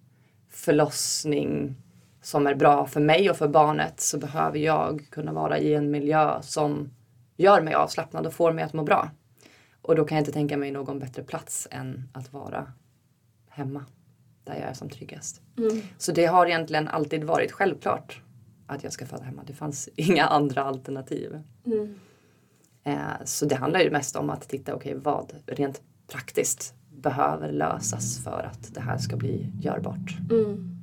förlossning 0.49 1.75
som 2.21 2.47
är 2.47 2.55
bra 2.55 2.87
för 2.87 2.99
mig 2.99 3.29
och 3.29 3.37
för 3.37 3.47
barnet 3.47 3.99
så 3.99 4.17
behöver 4.17 4.59
jag 4.59 5.07
kunna 5.09 5.33
vara 5.33 5.59
i 5.59 5.73
en 5.73 5.91
miljö 5.91 6.41
som 6.41 6.89
gör 7.37 7.61
mig 7.61 7.73
avslappnad 7.73 8.25
och 8.25 8.33
får 8.33 8.51
mig 8.51 8.63
att 8.63 8.73
må 8.73 8.83
bra. 8.83 9.09
Och 9.81 9.95
då 9.95 10.05
kan 10.05 10.15
jag 10.15 10.21
inte 10.21 10.31
tänka 10.31 10.57
mig 10.57 10.71
någon 10.71 10.99
bättre 10.99 11.23
plats 11.23 11.67
än 11.71 12.09
att 12.13 12.33
vara 12.33 12.73
hemma 13.49 13.85
där 14.43 14.53
jag 14.53 14.63
är 14.63 14.73
som 14.73 14.89
tryggast. 14.89 15.41
Mm. 15.57 15.81
Så 15.97 16.11
det 16.11 16.25
har 16.25 16.45
egentligen 16.45 16.87
alltid 16.87 17.23
varit 17.23 17.51
självklart 17.51 18.21
att 18.67 18.83
jag 18.83 18.93
ska 18.93 19.05
föda 19.05 19.23
hemma. 19.23 19.43
Det 19.47 19.53
fanns 19.53 19.89
inga 19.95 20.25
andra 20.25 20.63
alternativ. 20.63 21.43
Mm. 21.65 21.95
Eh, 22.83 23.25
så 23.25 23.45
det 23.45 23.55
handlar 23.55 23.79
ju 23.79 23.91
mest 23.91 24.15
om 24.15 24.29
att 24.29 24.49
titta, 24.49 24.75
okej 24.75 24.91
okay, 24.91 25.01
vad 25.03 25.33
rent 25.45 25.81
praktiskt 26.07 26.73
behöver 26.89 27.51
lösas 27.51 28.23
för 28.23 28.49
att 28.51 28.73
det 28.73 28.81
här 28.81 28.97
ska 28.97 29.17
bli 29.17 29.51
görbart. 29.61 30.17
Mm. 30.31 30.80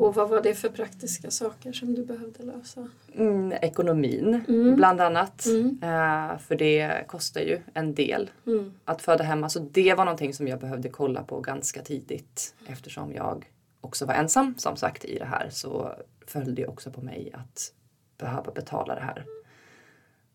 Och 0.00 0.14
vad 0.14 0.28
var 0.28 0.42
det 0.42 0.54
för 0.54 0.68
praktiska 0.68 1.30
saker 1.30 1.72
som 1.72 1.94
du 1.94 2.04
behövde 2.04 2.42
lösa? 2.42 2.88
Mm, 3.14 3.52
ekonomin 3.52 4.44
mm. 4.48 4.76
bland 4.76 5.00
annat. 5.00 5.46
Mm. 5.46 5.66
Uh, 5.66 6.38
för 6.38 6.56
det 6.56 7.04
kostar 7.06 7.40
ju 7.40 7.60
en 7.74 7.94
del 7.94 8.30
mm. 8.46 8.72
att 8.84 9.02
föda 9.02 9.24
hemma. 9.24 9.48
Så 9.48 9.58
det 9.58 9.94
var 9.94 10.04
någonting 10.04 10.34
som 10.34 10.48
jag 10.48 10.60
behövde 10.60 10.88
kolla 10.88 11.22
på 11.22 11.40
ganska 11.40 11.82
tidigt. 11.82 12.54
Eftersom 12.66 13.12
jag 13.12 13.48
också 13.80 14.06
var 14.06 14.14
ensam 14.14 14.54
som 14.58 14.76
sagt 14.76 15.04
i 15.04 15.18
det 15.18 15.24
här 15.24 15.48
så 15.50 15.94
följde 16.26 16.52
det 16.52 16.66
också 16.66 16.90
på 16.90 17.00
mig 17.00 17.30
att 17.34 17.72
behöva 18.18 18.52
betala 18.52 18.94
det 18.94 19.00
här. 19.00 19.24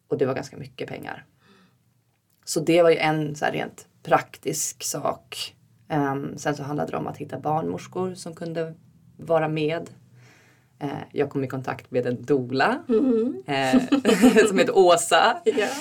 Och 0.07 0.17
det 0.17 0.25
var 0.25 0.33
ganska 0.33 0.57
mycket 0.57 0.89
pengar. 0.89 1.25
Så 2.45 2.59
det 2.59 2.83
var 2.83 2.89
ju 2.89 2.97
en 2.97 3.35
så 3.35 3.45
rent 3.45 3.87
praktisk 4.03 4.83
sak. 4.83 5.55
Um, 5.89 6.37
sen 6.37 6.55
så 6.55 6.63
handlade 6.63 6.91
det 6.91 6.97
om 6.97 7.07
att 7.07 7.17
hitta 7.17 7.39
barnmorskor 7.39 8.13
som 8.13 8.35
kunde 8.35 8.73
vara 9.17 9.47
med. 9.47 9.89
Uh, 10.83 10.89
jag 11.11 11.29
kom 11.29 11.43
i 11.43 11.47
kontakt 11.47 11.91
med 11.91 12.05
en 12.05 12.23
dola 12.23 12.83
mm. 12.89 13.43
uh, 13.49 14.47
som 14.47 14.59
heter 14.59 14.77
Åsa. 14.77 15.41
yeah. 15.45 15.77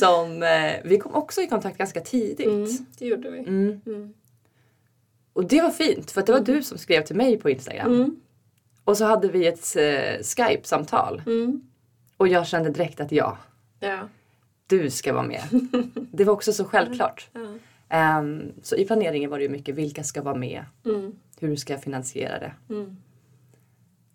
Som, 0.00 0.42
uh, 0.42 0.88
vi 0.90 0.98
kom 0.98 1.14
också 1.14 1.40
i 1.40 1.46
kontakt 1.46 1.78
ganska 1.78 2.00
tidigt. 2.00 2.46
Mm, 2.46 2.86
det 2.98 3.06
gjorde 3.06 3.30
vi. 3.30 3.38
Mm. 3.38 3.80
mm. 3.86 4.14
Och 5.32 5.44
det 5.44 5.60
var 5.60 5.70
fint 5.70 6.10
för 6.10 6.22
det 6.22 6.32
var 6.32 6.40
du 6.40 6.62
som 6.62 6.78
skrev 6.78 7.02
till 7.02 7.16
mig 7.16 7.36
på 7.38 7.50
Instagram. 7.50 7.92
Mm. 7.92 8.20
Och 8.84 8.96
så 8.96 9.04
hade 9.04 9.28
vi 9.28 9.46
ett 9.46 9.76
Skype-samtal. 10.22 11.22
Mm. 11.26 11.62
Och 12.16 12.28
jag 12.28 12.46
kände 12.46 12.70
direkt 12.70 13.00
att 13.00 13.12
ja. 13.12 13.38
ja 13.80 14.08
du 14.70 14.90
ska 14.90 15.12
vara 15.12 15.26
med. 15.26 15.42
Det 16.12 16.24
var 16.24 16.32
också 16.32 16.52
så 16.52 16.64
självklart. 16.64 17.28
Um, 18.18 18.52
så 18.62 18.76
i 18.76 18.84
planeringen 18.84 19.30
var 19.30 19.38
det 19.38 19.44
ju 19.44 19.50
mycket 19.50 19.74
vilka 19.74 20.04
ska 20.04 20.22
vara 20.22 20.34
med? 20.34 20.64
Hur 21.40 21.56
ska 21.56 21.72
jag 21.72 21.82
finansiera 21.82 22.38
det? 22.38 22.52
Mm. 22.68 22.96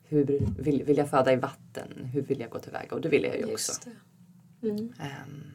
Hur 0.07 0.39
vill, 0.59 0.83
vill 0.83 0.97
jag 0.97 1.09
föda 1.09 1.33
i 1.33 1.35
vatten? 1.35 2.05
Hur 2.13 2.21
vill 2.21 2.39
jag 2.39 2.49
gå 2.49 2.59
tillväga? 2.59 2.95
Och 2.95 3.01
det 3.01 3.09
ville 3.09 3.27
jag 3.27 3.37
ju 3.37 3.53
också. 3.53 3.89
Mm. 4.63 4.77
Um, 4.77 5.51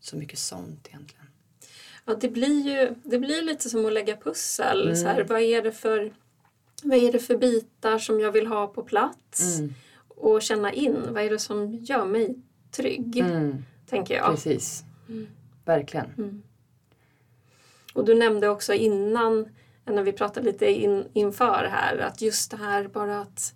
så 0.00 0.16
mycket 0.16 0.38
sånt 0.38 0.88
egentligen. 0.88 1.26
Ja, 2.04 2.14
det 2.14 2.28
blir 2.28 2.68
ju 2.68 2.94
det 3.02 3.18
blir 3.18 3.42
lite 3.42 3.70
som 3.70 3.86
att 3.86 3.92
lägga 3.92 4.16
pussel. 4.16 4.82
Mm. 4.82 4.96
Så 4.96 5.06
här, 5.06 5.24
vad, 5.24 5.40
är 5.40 5.62
det 5.62 5.72
för, 5.72 6.12
vad 6.82 6.98
är 6.98 7.12
det 7.12 7.18
för 7.18 7.36
bitar 7.36 7.98
som 7.98 8.20
jag 8.20 8.32
vill 8.32 8.46
ha 8.46 8.66
på 8.66 8.82
plats? 8.82 9.58
Mm. 9.58 9.74
Och 10.08 10.42
känna 10.42 10.72
in, 10.72 10.96
vad 11.10 11.22
är 11.22 11.30
det 11.30 11.38
som 11.38 11.74
gör 11.74 12.04
mig 12.04 12.34
trygg? 12.70 13.16
Mm 13.16 13.62
tänker 13.94 14.14
jag. 14.14 14.30
Precis. 14.30 14.84
Mm. 15.08 15.28
Verkligen. 15.64 16.06
Mm. 16.18 16.42
Och 17.94 18.04
du 18.04 18.14
nämnde 18.14 18.48
också 18.48 18.72
innan, 18.72 19.48
när 19.84 20.02
vi 20.02 20.12
pratade 20.12 20.46
lite 20.46 20.66
in, 20.66 21.04
inför 21.12 21.68
här, 21.70 21.98
att 21.98 22.22
just 22.22 22.50
det 22.50 22.56
här 22.56 22.88
bara 22.88 23.20
att 23.20 23.54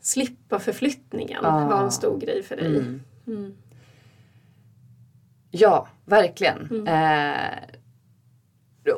slippa 0.00 0.58
förflyttningen 0.58 1.44
ah. 1.44 1.68
var 1.68 1.82
en 1.82 1.92
stor 1.92 2.20
grej 2.20 2.42
för 2.42 2.56
dig. 2.56 2.66
Mm. 2.66 3.02
mm. 3.26 3.54
Ja, 5.50 5.88
verkligen. 6.04 6.68
Mm. 6.70 6.86
Eh, 6.86 7.58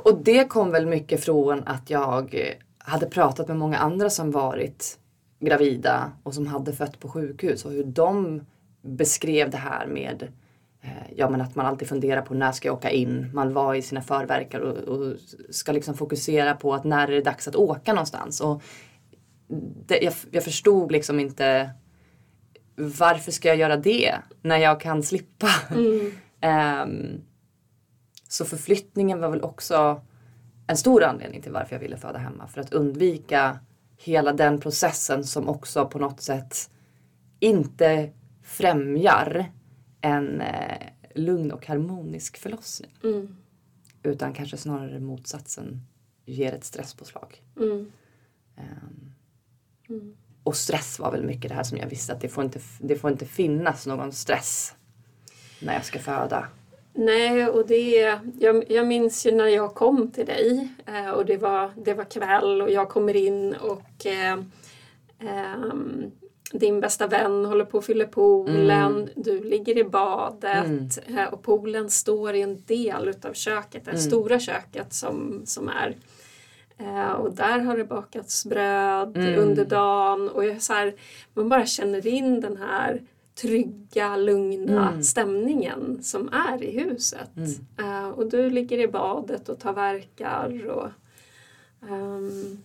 och 0.05 0.23
det 0.23 0.45
kom 0.45 0.71
väl 0.71 0.87
mycket 0.87 1.25
från 1.25 1.63
att 1.67 1.91
jag 1.91 2.55
hade 2.79 3.07
pratat 3.07 3.49
med 3.49 3.57
många 3.57 3.79
andra 3.79 4.11
som 4.11 4.31
varit 4.31 4.99
gravida 5.41 6.13
och 6.23 6.35
som 6.35 6.47
hade 6.47 6.73
fött 6.73 7.01
på 7.01 7.09
sjukhus 7.09 7.65
och 7.65 7.73
hur 7.73 7.85
de 7.85 8.41
beskrev 8.83 9.51
det 9.51 9.57
här 9.57 9.87
med 9.87 10.29
ja, 11.17 11.31
men 11.31 11.41
att 11.41 11.55
man 11.55 11.67
alltid 11.67 11.89
funderar 11.89 12.23
på 12.23 12.35
när 12.35 12.53
ska 12.53 12.69
jag 12.69 12.77
åka 12.77 12.91
in. 12.91 13.31
Man 13.35 13.53
var 13.53 13.75
i 13.75 13.83
sina 13.83 14.03
förverkar 14.03 14.61
och, 14.61 14.77
och 14.77 15.17
ska 15.51 15.73
liksom 15.73 15.95
fokusera 15.95 16.55
på 16.55 16.75
att 16.75 16.85
när 16.85 17.09
är 17.09 17.13
det 17.13 17.21
dags 17.21 17.49
att 17.49 17.57
åka 17.57 17.93
någonstans. 17.93 18.41
Och 18.41 18.63
det, 19.87 19.99
jag, 20.03 20.15
jag 20.31 20.45
förstod 20.45 20.93
liksom 20.93 21.21
inte 21.21 21.71
varför 22.77 23.33
ska 23.33 23.49
jag 23.49 23.57
göra 23.57 23.77
det 23.77 24.15
när 24.43 24.57
jag 24.57 24.81
kan 24.81 25.03
slippa? 25.03 25.49
Mm. 25.71 26.13
um, 26.83 27.21
så 28.29 28.45
förflyttningen 28.45 29.21
var 29.21 29.29
väl 29.29 29.43
också 29.43 30.03
en 30.67 30.77
stor 30.77 31.05
anledning 31.05 31.43
till 31.43 31.53
varför 31.53 31.75
jag 31.75 31.81
ville 31.81 31.97
föda 31.97 32.19
hemma. 32.19 32.47
För 32.47 32.61
att 32.61 32.73
undvika 32.73 33.59
hela 33.97 34.33
den 34.33 34.61
processen 34.61 35.25
som 35.25 35.49
också 35.49 35.87
på 35.87 35.99
något 35.99 36.21
sätt 36.21 36.71
inte 37.41 38.11
främjar 38.43 39.53
en 40.01 40.41
eh, 40.41 40.87
lugn 41.15 41.53
och 41.53 41.67
harmonisk 41.67 42.37
förlossning. 42.37 42.91
Mm. 43.05 43.37
Utan 44.03 44.33
kanske 44.33 44.57
snarare 44.57 45.01
motsatsen 45.01 45.81
ger 46.27 46.53
ett 46.53 46.65
stresspåslag. 46.65 47.43
Mm. 47.57 47.93
Um, 48.57 49.15
Mm. 49.91 50.17
och 50.43 50.57
stress 50.57 50.99
var 50.99 51.13
väl 51.13 51.25
mycket 51.25 51.49
det 51.49 51.55
här 51.55 51.63
som 51.63 51.79
jag 51.79 51.87
visste 51.87 52.13
att 52.13 52.21
det 52.21 52.29
får 52.29 52.45
inte, 52.45 52.61
det 52.81 52.97
får 52.97 53.11
inte 53.11 53.27
finnas 53.27 53.87
någon 53.87 54.13
stress 54.13 54.75
när 55.61 55.75
jag 55.75 55.85
ska 55.85 55.99
föda. 55.99 56.49
Nej, 56.95 57.49
och 57.49 57.67
det, 57.67 57.91
jag, 58.39 58.71
jag 58.71 58.87
minns 58.87 59.27
ju 59.27 59.33
när 59.33 59.47
jag 59.47 59.75
kom 59.75 60.11
till 60.11 60.27
dig 60.27 60.69
eh, 60.87 61.11
och 61.11 61.27
det 61.27 61.37
var, 61.37 61.73
det 61.85 61.95
var 61.95 62.05
kväll 62.05 62.63
och 62.63 62.71
jag 62.71 62.89
kommer 62.89 63.17
in 63.17 63.55
och 63.55 64.07
eh, 64.07 64.39
ehm, 65.19 66.11
din 66.53 66.81
bästa 66.81 67.07
vän 67.07 67.45
håller 67.45 67.65
på 67.65 67.79
att 67.79 67.87
fylla 67.87 68.05
poolen, 68.05 68.95
Mm. 68.97 69.09
du 69.17 69.45
ligger 69.45 69.79
i 69.79 69.85
badet 69.85 70.99
eh, 71.07 71.25
och 71.33 71.43
poolen 71.43 71.91
står 71.91 72.35
i 72.35 72.43
en 72.43 72.63
del 72.67 73.09
utav 73.09 73.33
köket, 73.33 73.85
det 73.85 73.91
Mm. 73.91 74.03
stora 74.03 74.39
köket 74.41 74.93
som, 74.95 75.43
som 75.45 75.69
är. 75.69 75.97
Eh, 76.79 77.11
och 77.13 77.35
där 77.35 77.59
har 77.59 77.77
det 77.77 77.85
bakats 77.85 78.47
bröd 78.47 79.17
Mm. 79.17 79.41
under 79.41 79.65
dagen 79.65 80.29
och 80.29 80.45
jag 80.45 80.63
så 80.63 80.73
här, 80.73 80.95
man 81.35 81.49
bara 81.49 81.67
känner 81.67 82.07
in 82.07 82.41
den 82.41 82.57
här 82.57 83.03
trygga, 83.35 84.17
lugna 84.17 84.89
Mm. 84.89 85.03
stämningen 85.03 85.99
som 86.03 86.29
är 86.33 86.63
i 86.63 86.79
huset. 86.81 87.31
Mm. 87.37 87.51
Eh, 88.05 88.09
och 88.09 88.27
du 88.31 88.51
ligger 88.51 88.79
i 88.79 88.89
badet 88.89 89.49
och 89.49 89.59
tar 89.61 89.73
verkar. 89.73 90.67
Och, 90.71 90.89
ehm, 91.89 92.59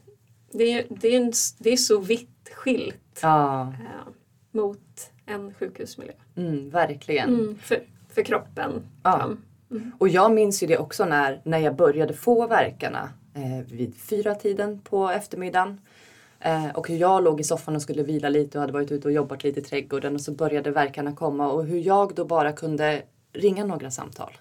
det, 0.51 0.85
det, 0.89 1.07
är 1.07 1.17
en, 1.21 1.33
det 1.57 1.69
är 1.73 1.77
så 1.77 1.97
vitt 1.99 2.29
skilt 2.53 3.19
Ja, 3.21 3.61
eh, 3.61 4.11
mot 4.51 5.11
en 5.25 5.53
sjukhusmiljö. 5.53 6.13
mm, 6.35 6.69
verkligen. 6.69 7.29
Mm, 7.29 7.57
för, 7.57 7.83
för 8.09 8.23
kroppen. 8.23 8.71
Ja. 9.03 9.29
Och 9.99 10.09
jag 10.09 10.31
minns 10.33 10.63
ju 10.63 10.67
det 10.67 10.77
också 10.77 11.05
när, 11.05 11.41
när 11.45 11.57
jag 11.57 11.75
började 11.75 12.13
få 12.13 12.47
verkarna 12.47 13.09
eh, 13.33 13.65
vid 13.71 13.95
fyra 13.95 14.35
tiden 14.35 14.79
på 14.81 15.09
eftermiddagen. 15.09 15.81
Eh, 16.39 16.69
och 16.69 16.87
hur 16.87 16.97
jag 16.97 17.23
låg 17.23 17.39
i 17.39 17.43
soffan 17.43 17.75
och 17.75 17.81
skulle 17.81 18.03
vila 18.03 18.29
lite 18.29 18.57
och 18.57 18.61
hade 18.61 18.73
varit 18.73 18.91
ute 18.91 19.07
och 19.07 19.11
jobbat 19.13 19.43
lite 19.43 19.59
i 19.59 19.63
trädgården 19.63 20.15
och 20.15 20.21
så 20.21 20.31
började 20.31 20.71
verkarna 20.71 21.15
komma 21.15 21.51
och 21.51 21.65
hur 21.65 21.79
jag 21.79 22.15
då 22.15 22.25
bara 22.25 22.51
kunde 22.51 23.01
ringa 23.33 23.65
några 23.65 23.91
samtal. 23.91 24.37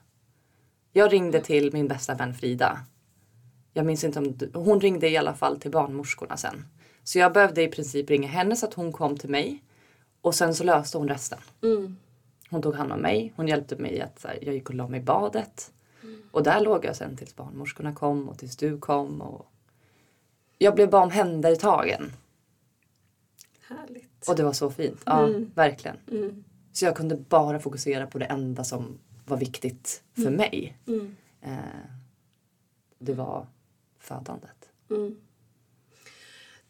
Jag 0.92 1.12
ringde 1.12 1.40
till 1.40 1.73
min 1.73 1.88
bästa 1.88 2.14
vän 2.14 2.35
Frida. 2.35 2.78
Jag 3.73 3.87
minns 3.87 4.04
inte 4.04 4.19
om 4.19 4.38
hon 4.54 4.81
ringde 4.81 5.09
i 5.09 5.16
alla 5.16 5.35
fall 5.35 5.61
till 5.61 5.71
barnmorskorna 5.71 6.37
sen. 6.37 6.64
Så 7.04 7.18
jag 7.18 7.32
behövde 7.32 7.62
i 7.62 7.68
princip 7.68 8.11
ringa 8.11 8.28
henne 8.28 8.56
så 8.56 8.66
att 8.66 8.75
hon 8.75 8.92
kom 8.92 9.16
till 9.18 9.30
mig 9.30 9.62
och 10.21 10.35
sen 10.35 10.54
så 10.54 10.64
löste 10.64 10.99
hon 10.99 11.09
resten. 11.09 11.38
Mm. 11.62 11.97
Hon 12.50 12.62
tog 12.62 12.75
hand 12.75 12.92
om 12.92 13.00
mig. 13.00 13.32
Hon 13.37 13.49
hjälpte 13.49 13.76
mig 13.76 14.00
att 14.00 14.25
här, 14.25 14.38
jag 14.42 14.54
gick 14.54 14.68
och 14.68 14.75
la 14.75 14.88
mig 14.88 15.00
i 15.00 15.02
badet. 15.02 15.73
Och 16.30 16.42
där 16.42 16.61
låg 16.61 16.85
jag 16.85 16.97
sen 16.97 17.16
tills 17.16 17.37
barnmorskorna 17.37 17.94
kom 17.94 18.28
och 18.28 18.38
tills 18.38 18.56
du 18.56 18.78
kom. 18.78 19.21
Och 19.23 19.47
jag 20.59 20.75
blev 20.75 20.90
bara 20.90 21.02
omhändertagen. 21.02 22.12
Härligt. 23.68 24.28
Och 24.28 24.37
det 24.37 24.42
var 24.44 24.52
så 24.52 24.71
fint. 24.71 25.02
Ja, 25.06 25.26
Mm. 25.26 25.50
verkligen. 25.54 25.97
Mm. 26.11 26.44
Så 26.73 26.85
jag 26.85 26.97
kunde 26.97 27.16
bara 27.16 27.61
fokusera 27.61 28.06
på 28.06 28.18
det 28.18 28.25
enda 28.25 28.64
som 28.64 28.99
var 29.26 29.37
viktigt 29.37 30.02
för 30.14 30.30
mig. 30.30 30.78
Mm. 30.87 31.16
Eh, 31.40 31.59
det 32.99 33.14
var 33.14 33.47
födandet. 33.99 34.68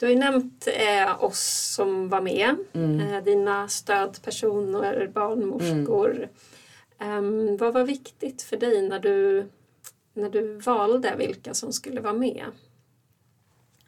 Mm. 0.03 0.21
Du 0.21 0.27
har 0.27 0.31
ju 0.31 0.33
nämnt 0.33 0.69
eh, 0.69 1.25
oss 1.25 1.73
som 1.75 2.09
var 2.09 2.21
med, 2.21 2.57
Mm. 2.73 3.01
eh, 3.01 3.25
dina 3.25 3.69
stödpersoner, 3.69 5.11
barnmorskor. 5.15 6.29
Ehm, 6.99 7.57
vad 7.57 7.75
var 7.75 7.85
viktigt 7.85 8.43
för 8.43 8.57
dig 8.57 8.89
när 8.89 8.99
du, 8.99 9.49
när 10.15 10.31
du 10.31 10.59
valde 10.59 11.15
vilka 11.17 11.55
som 11.55 11.73
skulle 11.73 12.01
vara 12.01 12.13
med? 12.15 12.45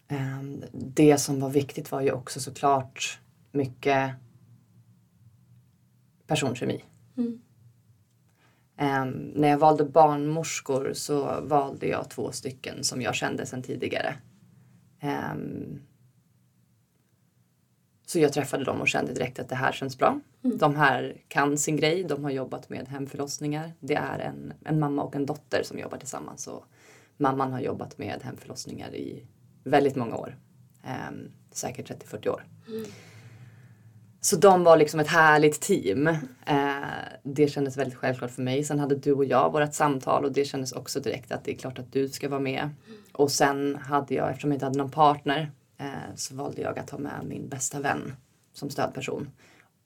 Eh, 0.09 0.43
det 0.73 1.19
som 1.19 1.41
var 1.41 1.51
viktigt 1.51 1.91
var 1.93 2.01
ju 2.01 2.13
också 2.13 2.41
såklart 2.41 3.19
mycket 3.53 4.11
personkemi. 6.27 6.85
Mm. 7.17 7.41
Ehm, 8.77 9.11
när 9.35 9.49
jag 9.49 9.59
valde 9.59 9.85
barnmorskor 9.85 10.93
så 10.95 11.41
valde 11.43 11.87
jag 11.87 12.11
två 12.11 12.33
stycken 12.33 12.85
som 12.85 13.03
jag 13.03 13.15
kände 13.15 13.47
sedan 13.47 13.63
tidigare. 13.63 14.15
Ehm, 15.01 15.81
så 18.07 18.19
jag 18.19 18.33
träffade 18.33 18.65
dem 18.65 18.81
och 18.81 18.89
kände 18.89 19.13
direkt 19.13 19.39
att 19.39 19.49
det 19.49 19.55
här 19.55 19.73
känns 19.73 19.99
bra. 19.99 20.21
De 20.43 20.77
här 20.77 21.17
kan 21.29 21.59
sin 21.59 21.77
grej, 21.77 22.05
de 22.05 22.25
har 22.25 22.31
jobbat 22.31 22.71
med 22.71 22.89
hemförlossningar. 22.89 23.73
Det 23.81 23.95
är 23.95 24.19
en, 24.19 24.53
en 24.65 24.79
mamma 24.79 25.03
och 25.03 25.17
en 25.17 25.27
dotter 25.27 25.63
som 25.63 25.79
jobbar 25.79 25.99
tillsammans. 25.99 26.47
Och 26.47 26.65
mamman 27.17 27.53
har 27.53 27.61
jobbat 27.61 27.99
med 27.99 28.23
hemförlossningar 28.23 28.95
i 28.95 29.27
väldigt 29.65 29.97
många 29.97 30.17
år. 30.17 30.39
Ehm, 30.85 31.31
säkert 31.53 31.91
30-40 31.91 32.29
år. 32.29 32.45
Så 34.21 34.37
de 34.37 34.65
var 34.65 34.77
liksom 34.77 35.01
ett 35.01 35.09
härligt 35.09 35.61
team. 35.61 36.07
Eh, 36.47 36.75
det 37.23 37.49
kändes 37.49 37.77
väldigt 37.77 37.99
självklart 37.99 38.31
för 38.31 38.43
mig. 38.43 38.65
Sen 38.65 38.79
hade 38.79 38.95
du 38.95 39.13
och 39.13 39.25
jag 39.25 39.53
vårt 39.53 39.75
samtal 39.75 40.25
och 40.25 40.33
det 40.33 40.45
kändes 40.45 40.73
också 40.73 41.01
direkt 41.01 41.33
att 41.33 41.45
det 41.45 41.53
är 41.53 41.57
klart 41.57 41.79
att 41.79 41.93
du 41.93 42.09
ska 42.09 42.29
vara 42.29 42.41
med. 42.41 42.71
Och 43.13 43.31
sen 43.31 43.77
hade 43.77 44.15
jag, 44.15 44.31
eftersom 44.31 44.51
jag 44.51 44.57
inte 44.57 44.67
hade 44.67 44.79
någon 44.79 44.91
partner, 44.91 45.53
så 46.17 46.35
valde 46.35 46.63
jag 46.63 46.79
att 46.79 46.91
ha 46.91 46.99
med 46.99 47.25
min 47.25 47.49
bästa 47.49 47.81
vän 47.81 48.17
som 48.53 48.71
stödperson. 48.71 49.31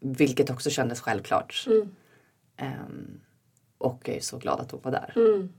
Vilket 0.00 0.50
också 0.50 0.70
kändes 0.70 1.00
självklart. 1.00 1.64
Mm. 1.66 1.88
Ehm, 2.56 3.20
och 3.78 4.00
jag 4.04 4.16
är 4.16 4.20
så 4.20 4.38
glad 4.38 4.60
att 4.60 4.70
hon 4.70 4.80
var 4.82 4.90
där. 4.90 5.12
Mm. 5.16 5.52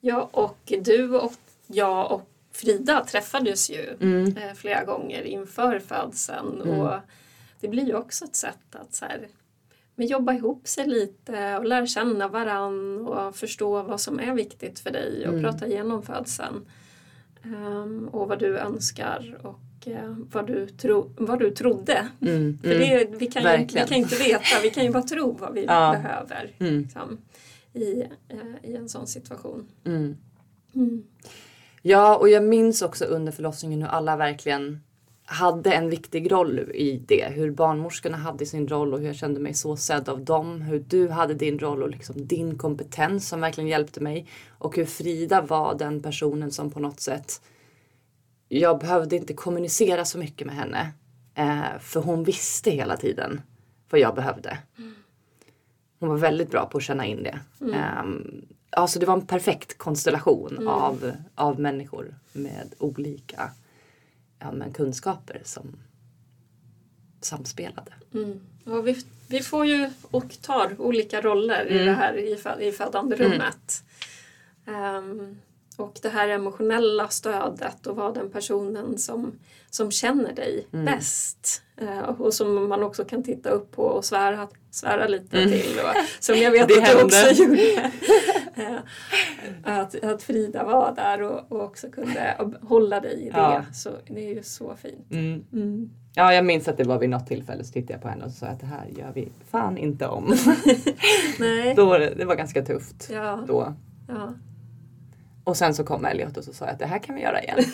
Ja, 0.00 0.28
och 0.32 0.72
du 0.84 1.14
och 1.18 1.32
jag 1.66 2.12
och 2.12 2.28
Frida 2.52 3.04
träffades 3.04 3.70
ju 3.70 3.96
Mm. 4.00 4.36
eh, 4.36 4.54
flera 4.54 4.84
gånger 4.84 5.22
inför 5.22 5.78
födseln. 5.78 6.62
Mm. 6.62 6.80
Och 6.80 6.94
det 7.60 7.68
blir 7.68 7.86
ju 7.86 7.94
också 7.94 8.24
ett 8.24 8.36
sätt 8.36 8.74
att 8.74 8.94
så 8.94 9.04
här, 9.04 9.28
men 9.94 10.06
jobba 10.06 10.32
ihop 10.32 10.68
sig 10.68 10.86
lite 10.86 11.56
och 11.58 11.64
lära 11.64 11.86
känna 11.86 12.28
varann 12.28 13.06
och 13.06 13.36
förstå 13.36 13.82
vad 13.82 14.00
som 14.00 14.20
är 14.20 14.34
viktigt 14.34 14.78
för 14.78 14.90
dig 14.90 15.22
och 15.28 15.32
Mm. 15.34 15.42
prata 15.44 15.66
igenom 15.66 16.02
födseln. 16.02 16.66
Ehm, 17.44 18.08
och 18.12 18.28
vad 18.28 18.38
du 18.38 18.58
önskar 18.58 19.38
och 19.42 19.88
eh, 19.88 20.16
vad, 20.32 20.46
du 20.46 20.66
tro, 20.68 21.12
vad 21.16 21.38
du 21.38 21.50
trodde. 21.50 22.08
Mm. 22.20 22.58
För 22.62 22.68
det, 22.68 23.08
vi, 23.18 23.26
kan 23.26 23.42
ju, 23.60 23.66
vi 23.66 23.72
kan 23.86 23.92
inte 23.92 24.16
veta, 24.16 24.60
vi 24.62 24.70
kan 24.70 24.84
ju 24.84 24.90
bara 24.90 25.02
tro 25.02 25.32
vad 25.40 25.54
vi 25.54 25.64
Ja. 25.68 25.92
behöver 25.92 26.54
Mm. 26.58 26.78
liksom, 26.82 27.18
i, 27.72 28.00
eh, 28.28 28.70
i 28.70 28.76
en 28.76 28.88
sån 28.88 29.06
situation. 29.06 29.68
Mm. 29.84 30.16
Mm. 30.74 31.02
Ja, 31.82 32.16
och 32.16 32.28
jag 32.28 32.44
minns 32.44 32.82
också 32.82 33.04
under 33.04 33.32
förlossningen 33.32 33.82
hur 33.82 33.88
alla 33.88 34.16
verkligen 34.16 34.80
hade 35.30 35.72
en 35.72 35.90
viktig 35.90 36.32
roll 36.32 36.58
i 36.58 37.02
det. 37.06 37.32
Hur 37.32 37.50
barnmorskorna 37.50 38.16
hade 38.16 38.46
sin 38.46 38.68
roll 38.68 38.94
och 38.94 39.00
hur 39.00 39.06
jag 39.06 39.16
kände 39.16 39.40
mig 39.40 39.54
så 39.54 39.76
sedd 39.76 40.08
av 40.08 40.24
dem. 40.24 40.62
Hur 40.62 40.84
du 40.88 41.08
hade 41.08 41.34
din 41.34 41.58
roll 41.58 41.82
och 41.82 41.90
liksom 41.90 42.26
din 42.26 42.58
kompetens 42.58 43.28
som 43.28 43.40
verkligen 43.40 43.68
hjälpte 43.68 44.00
mig. 44.00 44.26
Och 44.58 44.76
hur 44.76 44.84
Frida 44.84 45.42
var 45.42 45.74
den 45.74 46.02
personen 46.02 46.50
som 46.50 46.70
på 46.70 46.80
något 46.80 47.00
sätt 47.00 47.40
jag 48.48 48.78
behövde 48.78 49.16
inte 49.16 49.34
kommunicera 49.34 50.04
så 50.04 50.18
mycket 50.18 50.46
med 50.46 50.56
henne. 50.56 50.92
Eh, 51.34 51.80
för 51.80 52.00
hon 52.00 52.24
visste 52.24 52.70
hela 52.70 52.96
tiden 52.96 53.40
vad 53.90 54.00
jag 54.00 54.14
behövde. 54.14 54.58
Hon 56.00 56.08
var 56.08 56.16
väldigt 56.16 56.50
bra 56.50 56.66
på 56.66 56.78
att 56.78 56.84
känna 56.84 57.06
in 57.06 57.22
det. 57.22 57.40
Ehm, 57.74 58.46
alltså 58.70 58.98
det 58.98 59.06
var 59.06 59.14
en 59.14 59.26
perfekt 59.26 59.78
konstellation 59.78 60.68
av, 60.68 61.12
av 61.34 61.60
människor 61.60 62.14
med 62.32 62.74
olika 62.78 63.50
ja, 64.38 64.52
men 64.52 64.72
kunskaper 64.72 65.40
som 65.44 65.76
samspelade. 67.20 67.92
Mm. 68.14 68.40
Vi, 68.84 69.04
vi 69.28 69.40
får 69.40 69.66
ju 69.66 69.90
och 70.02 70.42
tar 70.42 70.80
olika 70.80 71.20
roller 71.20 71.66
i 71.66 71.78
det 71.78 71.92
här 71.92 72.18
i, 72.18 72.38
i 72.68 72.72
födande 72.72 73.16
rummet. 73.16 73.82
Ehm, 74.66 75.36
och 75.76 75.98
det 76.02 76.08
här 76.08 76.28
emotionella 76.28 77.08
stödet 77.08 77.86
och 77.86 77.96
vara 77.96 78.12
den 78.12 78.30
personen 78.30 78.98
som, 78.98 79.32
som 79.70 79.90
känner 79.90 80.32
dig 80.32 80.66
bäst. 80.70 81.62
Eh, 81.76 81.98
och 81.98 82.34
som 82.34 82.68
man 82.68 82.82
också 82.82 83.04
kan 83.04 83.22
titta 83.22 83.50
upp 83.50 83.72
på 83.72 83.82
och 83.82 84.04
svära, 84.04 84.48
svära 84.70 85.06
lite 85.06 85.48
till. 85.48 85.78
Och, 85.78 86.24
som 86.24 86.36
jag 86.36 86.50
vet 86.50 86.62
att 86.62 86.86
du 86.86 87.02
också 87.02 87.42
gjorde. 87.42 87.92
Att, 89.62 90.04
att 90.04 90.22
Frida 90.22 90.64
var 90.64 90.94
där 90.94 91.22
och, 91.22 91.52
och 91.52 91.64
också 91.64 91.90
kunde 91.90 92.36
hålla 92.62 93.00
dig 93.00 93.20
i 93.26 93.30
det. 93.30 93.36
Ja. 93.38 93.64
Så 93.72 93.90
det 94.06 94.30
är 94.30 94.34
ju 94.34 94.42
så 94.42 94.76
fint. 94.76 95.10
Mm. 95.12 95.44
Mm. 95.52 95.90
Ja, 96.14 96.34
jag 96.34 96.44
minns 96.44 96.68
att 96.68 96.76
det 96.76 96.84
var 96.84 96.98
vid 96.98 97.10
något 97.10 97.26
tillfälle 97.26 97.64
så 97.64 97.72
tittade 97.72 97.92
jag 97.92 98.02
på 98.02 98.08
henne 98.08 98.24
och 98.24 98.30
sa 98.30 98.46
att 98.46 98.60
det 98.60 98.66
här 98.66 98.86
gör 98.96 99.12
vi 99.14 99.28
fan 99.50 99.78
inte 99.78 100.06
om. 100.06 100.24
Nej. 101.38 101.74
då, 101.74 101.98
det, 101.98 102.24
var 102.24 102.34
ganska 102.36 102.62
tufft 102.62 103.08
Ja, 103.12 103.44
då. 103.46 103.74
ja. 104.08 104.34
Och 105.44 105.56
sen 105.56 105.74
så 105.74 105.84
kom 105.84 106.04
Elliot 106.04 106.36
och 106.36 106.44
så 106.44 106.52
sa 106.52 106.64
jag 106.64 106.72
att 106.72 106.78
det 106.78 106.86
här 106.86 106.98
kan 106.98 107.14
vi 107.14 107.20
göra 107.22 107.42
igen. 107.42 107.58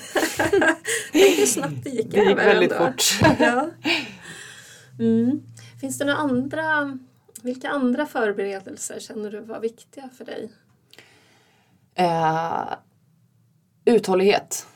Tänk 1.12 1.38
hur 1.38 1.46
snabbt 1.46 1.84
det 1.84 1.90
gick 1.90 2.10
Det 2.10 2.24
gick 2.24 2.38
väldigt 2.38 2.72
ändå. 2.72 2.84
fort. 2.86 3.02
ja. 3.40 3.70
mm. 4.98 5.42
Finns 5.80 5.98
det 5.98 6.04
några 6.04 6.18
andra, 6.18 6.98
vilka 7.42 7.68
andra 7.68 8.06
förberedelser 8.06 9.00
känner 9.00 9.30
du 9.30 9.40
var 9.40 9.60
viktiga 9.60 10.08
för 10.18 10.24
dig? 10.24 10.50
Eh, 11.94 12.64
uthållighet 13.84 14.66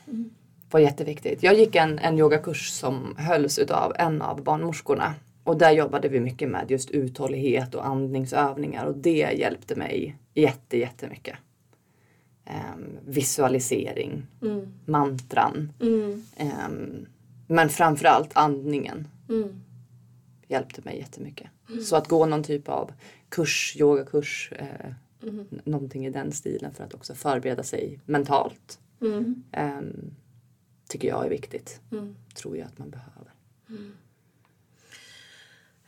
var 0.71 0.79
jätteviktigt. 0.79 1.43
Jag 1.43 1.55
gick 1.55 1.75
en, 1.75 1.99
en 1.99 2.19
yogakurs 2.19 2.69
som 2.69 3.15
hölls 3.17 3.59
utav 3.59 3.93
en 3.95 4.21
av 4.21 4.43
barnmorskorna. 4.43 5.13
Och 5.43 5.57
där 5.57 5.71
jobbade 5.71 6.09
vi 6.09 6.19
mycket 6.19 6.49
med 6.49 6.71
just 6.71 6.89
uthållighet 6.89 7.75
och 7.75 7.87
andningsövningar 7.87 8.85
och 8.85 8.97
det 8.97 9.31
hjälpte 9.37 9.75
mig 9.75 10.17
jätte, 10.33 10.77
jättemycket. 10.77 11.35
Ehm, 12.45 12.97
visualisering, 13.05 14.27
Mm. 14.41 14.73
mantran. 14.85 15.73
Mm. 15.81 16.23
Ehm, 16.37 17.05
men 17.47 17.69
framförallt 17.69 18.29
andningen 18.33 19.07
Mm. 19.29 19.61
hjälpte 20.47 20.81
mig 20.83 20.97
jättemycket. 20.97 21.47
Så 21.85 21.95
att 21.95 22.07
gå 22.07 22.25
någon 22.25 22.43
typ 22.43 22.69
av 22.69 22.91
kurs, 23.29 23.75
yogakurs, 23.79 24.51
eh, 24.55 24.91
Mm. 25.23 25.45
någonting 25.63 26.05
i 26.05 26.09
den 26.09 26.31
stilen 26.31 26.73
för 26.73 26.83
att 26.83 26.93
också 26.93 27.15
förbereda 27.15 27.63
sig 27.63 27.99
mentalt. 28.05 28.79
Mm. 29.01 29.43
ehm, 29.51 30.15
tycker 30.87 31.07
jag 31.07 31.25
är 31.25 31.29
viktigt. 31.29 31.81
Mm. 31.91 32.15
Tror 32.35 32.57
jag 32.57 32.65
att 32.67 32.77
man 32.77 32.89
behöver. 32.89 33.31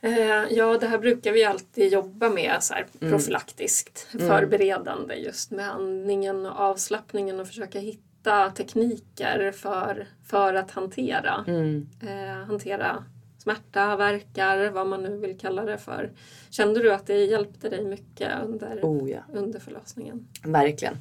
Eh, 0.00 0.52
ja, 0.56 0.78
det 0.78 0.86
här 0.86 0.98
brukar 0.98 1.32
vi 1.32 1.44
alltid 1.44 1.92
jobba 1.92 2.28
med 2.30 2.56
så 2.60 2.74
här, 2.74 2.86
Mm. 3.00 3.12
profylaktiskt, 3.12 3.98
förberedande 3.98 5.14
just 5.14 5.50
med 5.50 5.70
andningen 5.70 6.46
och 6.46 6.60
avslappningen 6.60 7.40
och 7.40 7.46
försöka 7.46 7.78
hitta 7.78 8.50
tekniker 8.50 9.52
för, 9.52 10.06
för 10.26 10.54
att 10.54 10.70
hantera, 10.70 11.44
Mm. 11.46 11.88
eh, 12.00 12.46
hantera 12.46 13.04
smärta, 13.42 13.96
verkar, 13.96 14.70
vad 14.70 14.86
man 14.86 15.02
nu 15.02 15.16
vill 15.16 15.38
kalla 15.38 15.64
det 15.64 15.78
för. 15.78 16.10
Kände 16.50 16.82
du 16.82 16.92
att 16.94 17.06
det 17.06 17.24
hjälpte 17.24 17.68
dig 17.68 17.84
mycket 17.84 18.30
under, 18.44 18.80
Oh 18.82 19.10
ja, 19.10 19.18
under 19.32 19.60
förlossningen? 19.60 20.28
verkligen. 20.44 20.96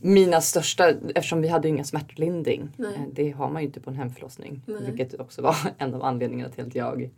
Mina 0.00 0.40
största, 0.40 0.88
eftersom 1.14 1.40
vi 1.42 1.48
hade 1.48 1.68
ju 1.68 1.74
ingen 1.74 1.84
smärtlindring. 1.84 2.68
Nej. 2.76 2.94
eh, 2.94 3.02
Det 3.12 3.30
har 3.30 3.50
man 3.50 3.62
ju 3.62 3.66
inte 3.66 3.80
på 3.80 3.90
en 3.90 3.96
hemförlossning. 3.96 4.62
Nej. 4.66 4.76
Vilket 4.86 5.20
också 5.20 5.42
var 5.42 5.56
en 5.78 5.94
av 5.94 6.02
anledningarna 6.04 6.50
till 6.50 6.66
att 6.66 6.74
jag 6.74 7.10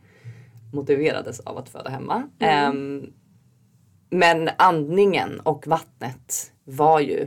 motiverades 0.73 1.41
av 1.41 1.59
att 1.59 1.69
föda 1.69 1.91
hemma. 1.91 2.23
Mm. 2.39 2.69
Ehm, 2.69 3.13
men 4.11 4.49
andningen 4.59 5.41
och 5.41 5.67
vattnet 5.67 6.53
var 6.65 7.01
ju, 7.01 7.27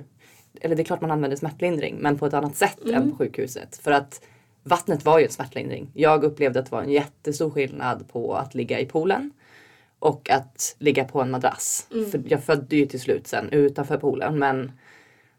eller 0.61 0.75
det 0.75 0.81
är 0.81 0.83
klart 0.83 1.01
man 1.01 1.11
använde 1.11 1.37
smärtlindring 1.37 1.95
men 1.99 2.17
på 2.17 2.25
ett 2.25 2.33
annat 2.33 2.55
sätt 2.55 2.79
Mm. 2.85 2.95
än 3.01 3.11
på 3.11 3.17
sjukhuset. 3.17 3.77
För 3.77 3.91
att 3.91 4.21
vattnet 4.63 5.05
var 5.05 5.19
ju 5.19 5.25
en 5.25 5.31
smärtlindring. 5.31 5.91
Jag 5.93 6.23
upplevde 6.23 6.59
att 6.59 6.65
det 6.65 6.71
var 6.71 6.81
en 6.81 6.91
jättestor 6.91 7.49
skillnad 7.49 8.07
på 8.07 8.35
att 8.35 8.55
ligga 8.55 8.79
i 8.79 8.85
poolen 8.85 9.31
och 9.99 10.29
att 10.29 10.75
ligga 10.79 11.05
på 11.05 11.21
en 11.21 11.31
madrass. 11.31 11.87
Mm. 11.91 12.11
För 12.11 12.23
jag 12.27 12.43
födde 12.43 12.75
ju 12.75 12.85
till 12.85 13.01
slut 13.01 13.27
sen 13.27 13.49
utanför 13.49 13.97
poolen 13.97 14.39
men 14.39 14.71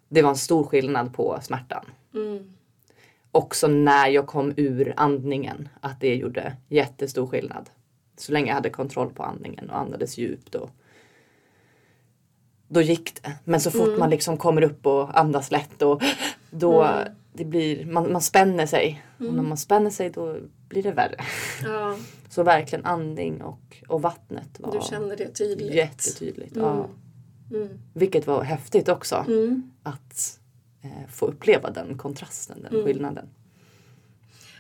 det 0.08 0.22
var 0.22 0.30
en 0.30 0.36
stor 0.36 0.64
skillnad 0.64 1.14
på 1.14 1.38
smärtan. 1.42 1.84
Mm. 2.14 2.52
Också 3.30 3.66
när 3.66 4.08
jag 4.08 4.26
kom 4.26 4.52
ur 4.56 4.94
andningen 4.96 5.68
att 5.80 6.00
det 6.00 6.14
gjorde 6.14 6.56
jättestor 6.68 7.26
skillnad. 7.26 7.70
Så 8.16 8.32
länge 8.32 8.46
jag 8.46 8.54
hade 8.54 8.70
kontroll 8.70 9.10
på 9.10 9.22
andningen 9.22 9.70
och 9.70 9.78
andades 9.78 10.18
djupt 10.18 10.54
och 10.54 10.70
då 12.68 12.80
gick 12.80 13.22
det. 13.22 13.32
Men 13.44 13.60
så 13.60 13.70
fort 13.70 13.98
man 13.98 14.10
liksom 14.10 14.36
kommer 14.36 14.62
upp 14.62 14.86
och 14.86 15.18
andas 15.18 15.50
lätt 15.50 15.82
och 15.82 16.02
då 16.50 16.82
Mm. 16.82 17.08
Det 17.32 17.44
blir, 17.44 17.86
man, 17.86 18.12
man 18.12 18.22
spänner 18.22 18.66
sig. 18.66 19.02
Och 19.18 19.34
när 19.34 19.42
man 19.42 19.56
spänner 19.56 19.90
sig 19.90 20.10
då 20.10 20.36
blir 20.68 20.82
det 20.82 20.92
värre. 20.92 21.16
Ja, 21.64 21.96
Så 22.28 22.42
verkligen 22.42 22.84
andning 22.84 23.42
och, 23.42 23.82
och 23.88 24.02
vattnet 24.02 24.60
var 24.60 24.72
du 24.72 24.78
kände 24.90 25.16
det 25.16 25.28
tydligt. 25.28 25.74
jättetydligt. 25.74 26.56
Ja. 26.56 26.86
Mm. 27.50 27.68
Vilket 27.94 28.26
var 28.26 28.42
häftigt 28.42 28.88
också. 28.88 29.24
Mm. 29.28 29.70
Att 29.82 30.40
eh, 30.82 31.08
få 31.10 31.26
uppleva 31.26 31.70
den 31.70 31.98
kontrasten, 31.98 32.62
den 32.62 32.72
Mm. 32.72 32.84
skillnaden. 32.86 33.28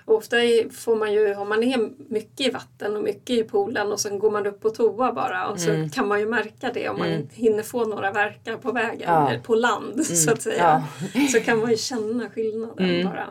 Och 0.04 0.14
ofta 0.16 0.36
får 0.70 0.96
man 0.96 1.12
ju, 1.12 1.34
om 1.36 1.48
man 1.48 1.62
är 1.62 1.90
mycket 2.12 2.46
i 2.46 2.50
vatten 2.50 2.96
och 2.96 3.02
mycket 3.02 3.30
i 3.30 3.42
poolen 3.44 3.92
och 3.92 4.00
sen 4.00 4.18
går 4.18 4.30
man 4.30 4.46
upp 4.46 4.60
på 4.60 4.70
toa 4.70 5.12
bara 5.12 5.48
och 5.48 5.60
så 5.60 5.70
Mm. 5.70 5.90
kan 5.90 6.08
man 6.08 6.20
ju 6.20 6.26
märka 6.26 6.70
det 6.74 6.88
om 6.88 6.98
man 6.98 7.08
Mm. 7.08 7.28
hinner 7.32 7.62
få 7.62 7.84
några 7.84 8.12
verkar 8.12 8.56
på 8.56 8.72
vägen, 8.72 9.00
Ja. 9.12 9.30
eller 9.30 9.40
på 9.40 9.54
land 9.54 10.06
så 10.06 10.32
att 10.32 10.42
säga. 10.42 10.82
Ja. 11.14 11.26
Så 11.28 11.40
kan 11.40 11.58
man 11.58 11.70
ju 11.70 11.76
känna 11.76 12.30
skillnaden 12.30 12.90
Mm. 12.90 13.06
bara. 13.06 13.26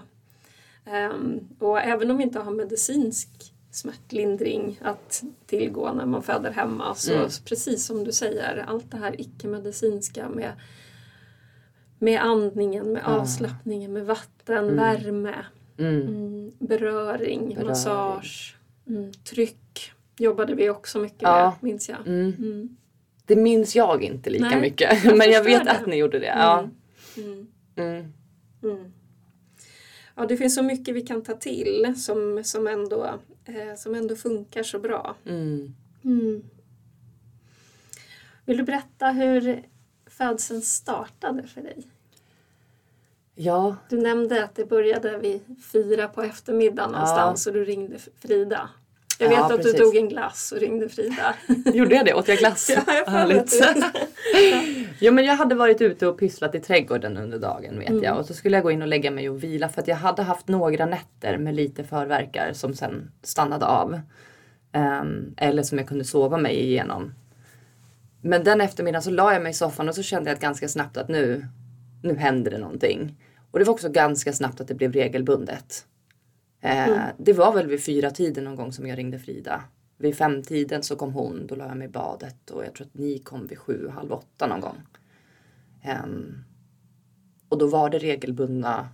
Ehm, 0.86 1.40
och 1.60 1.80
även 1.82 2.12
om 2.12 2.18
vi 2.18 2.24
inte 2.24 2.40
har 2.40 2.52
medicinsk 2.52 3.30
smärtlindring 3.72 4.80
att 4.82 5.24
tillgå 5.46 5.92
när 5.94 6.06
man 6.06 6.24
föder 6.24 6.52
hemma 6.52 6.96
så 6.96 7.14
Mm. 7.14 7.30
precis 7.46 7.86
som 7.86 8.04
du 8.04 8.12
säger, 8.12 8.66
allt 8.68 8.92
det 8.92 8.98
här 8.98 9.22
icke-medicinska 9.22 10.30
med, 10.30 10.52
med 12.00 12.22
andningen, 12.22 12.94
med 12.94 13.04
avslappningen, 13.06 13.94
med 13.94 14.06
vatten, 14.06 14.58
Mm. 14.70 14.76
värme, 14.76 15.36
Mm. 15.82 16.08
Mm, 16.08 16.52
beröring, 16.60 17.50
Beröring. 17.50 17.68
massage, 17.68 18.56
mm, 18.88 19.12
tryck 19.14 19.92
jobbade 20.18 20.56
vi 20.56 20.70
också 20.70 21.00
mycket 21.00 21.22
Ja. 21.22 21.56
med, 21.62 21.72
minns 21.72 21.90
jag. 21.90 22.08
Mm. 22.08 22.78
Det 23.26 23.36
minns 23.36 23.76
jag 23.76 24.04
inte 24.04 24.30
lika 24.30 24.46
Nej, 24.46 24.62
mycket. 24.62 25.04
jag 25.04 25.18
Men 25.18 25.32
jag 25.32 25.44
vet 25.44 25.66
det. 25.66 25.72
att 25.72 25.86
ni 25.88 25.96
gjorde 25.96 26.20
det. 26.20 26.26
Ja. 26.26 26.70
Ja, 30.16 30.26
det 30.26 30.38
finns 30.38 30.56
så 30.56 30.64
mycket 30.64 30.96
vi 30.96 31.02
kan 31.02 31.24
ta 31.24 31.34
till 31.34 31.94
som, 31.98 32.42
som, 32.44 32.68
ändå, 32.68 33.06
eh, 33.46 33.76
som 33.78 33.96
ändå 33.96 34.16
funkar 34.16 34.64
så 34.64 34.80
bra. 34.80 35.16
Mm. 35.26 35.76
Mm. 36.04 36.44
Vill 38.46 38.58
du 38.58 38.64
berätta 38.64 39.12
hur 39.12 39.64
födseln 40.06 40.62
startade 40.62 41.44
för 41.48 41.62
dig? 41.62 41.88
Ja, 43.36 43.76
Du 43.90 44.02
nämnde 44.02 44.44
att 44.44 44.56
det 44.56 44.66
började 44.66 45.18
vid 45.18 45.42
fyra 45.72 46.08
på 46.08 46.22
eftermiddagen 46.24 46.92
någonstans 46.92 47.48
och 47.48 47.54
du 47.54 47.66
ringde 47.66 47.96
Frida. 48.22 48.70
Jag 49.20 49.30
vet 49.30 49.38
Ja, 49.38 49.46
att 49.46 49.56
precis. 49.58 49.74
du 49.74 49.78
tog 49.80 49.96
en 49.96 50.10
glass 50.10 50.52
och 50.52 50.60
ringde 50.60 50.90
Frida. 50.90 51.36
gjorde 51.74 51.96
jag 51.96 52.06
det? 52.06 52.14
Åt 52.14 52.28
jag 52.28 52.38
glass? 52.38 52.72
Ja, 52.76 52.94
jag 52.94 53.06
Härligt. 53.12 53.54
ja, 55.00 55.12
men 55.12 55.26
jag 55.26 55.36
hade 55.36 55.56
varit 55.56 55.82
ute 55.82 56.08
och 56.08 56.20
pysslat 56.20 56.56
i 56.56 56.60
trädgården 56.60 57.18
under 57.18 57.40
dagen 57.40 57.80
vet 57.80 57.90
Mm. 57.90 58.04
jag. 58.04 58.18
Och 58.20 58.26
så 58.26 58.34
skulle 58.34 58.58
jag 58.58 58.64
gå 58.64 58.72
in 58.72 58.82
och 58.82 58.88
lägga 58.88 59.12
mig 59.12 59.30
och 59.30 59.44
vila 59.44 59.70
för 59.70 59.82
att 59.82 59.88
jag 59.88 59.96
hade 59.96 60.22
haft 60.24 60.48
några 60.48 60.86
nätter 60.86 61.38
med 61.38 61.56
lite 61.56 61.84
förverkar 61.84 62.54
som 62.54 62.74
sen 62.74 63.12
stannade 63.24 63.66
av. 63.66 64.00
Ehm, 64.72 65.34
eller 65.38 65.64
som 65.64 65.78
jag 65.78 65.88
kunde 65.88 66.04
sova 66.04 66.38
mig 66.38 66.56
igenom. 66.60 67.14
Men 68.22 68.44
den 68.44 68.62
eftermiddagen 68.62 69.04
så 69.04 69.12
la 69.12 69.34
jag 69.34 69.42
mig 69.44 69.50
i 69.50 69.54
soffan 69.54 69.90
och 69.90 69.96
så 69.96 70.04
kände 70.04 70.30
jag 70.30 70.40
ganska 70.40 70.68
snabbt 70.68 70.98
att 70.98 71.08
nu, 71.10 71.46
nu 72.02 72.16
händer 72.16 72.52
det 72.52 72.58
någonting. 72.58 73.18
Och 73.52 73.60
det 73.60 73.66
var 73.66 73.74
också 73.74 73.90
ganska 73.90 74.34
snabbt 74.34 74.62
att 74.62 74.68
det 74.68 74.76
blev 74.76 74.92
regelbundet. 74.94 75.86
Eh, 76.62 76.88
Mm. 76.88 77.00
Det 77.18 77.34
var 77.34 77.54
väl 77.54 77.68
vid 77.68 77.84
fyra 77.84 78.12
tiden 78.12 78.44
någon 78.44 78.56
gång 78.56 78.74
som 78.74 78.88
jag 78.88 78.98
ringde 78.98 79.20
Frida. 79.20 79.64
Vid 79.98 80.18
fem 80.18 80.44
tiden 80.44 80.84
så 80.84 80.96
kom 80.96 81.14
hon, 81.14 81.48
då 81.48 81.56
la 81.56 81.68
jag 81.68 81.78
mig 81.78 81.88
i 81.88 81.92
badet 81.92 82.50
och 82.50 82.66
jag 82.66 82.74
tror 82.74 82.88
att 82.88 82.94
ni 82.94 83.20
kom 83.20 83.48
vid 83.48 83.58
sju, 83.58 83.88
halv 83.90 84.12
åtta 84.12 84.48
någon 84.48 84.60
gång. 84.62 84.78
Ehm, 85.84 86.44
och 87.50 87.58
då 87.58 87.68
var 87.68 87.90
det 87.90 87.98
regelbundna 88.00 88.90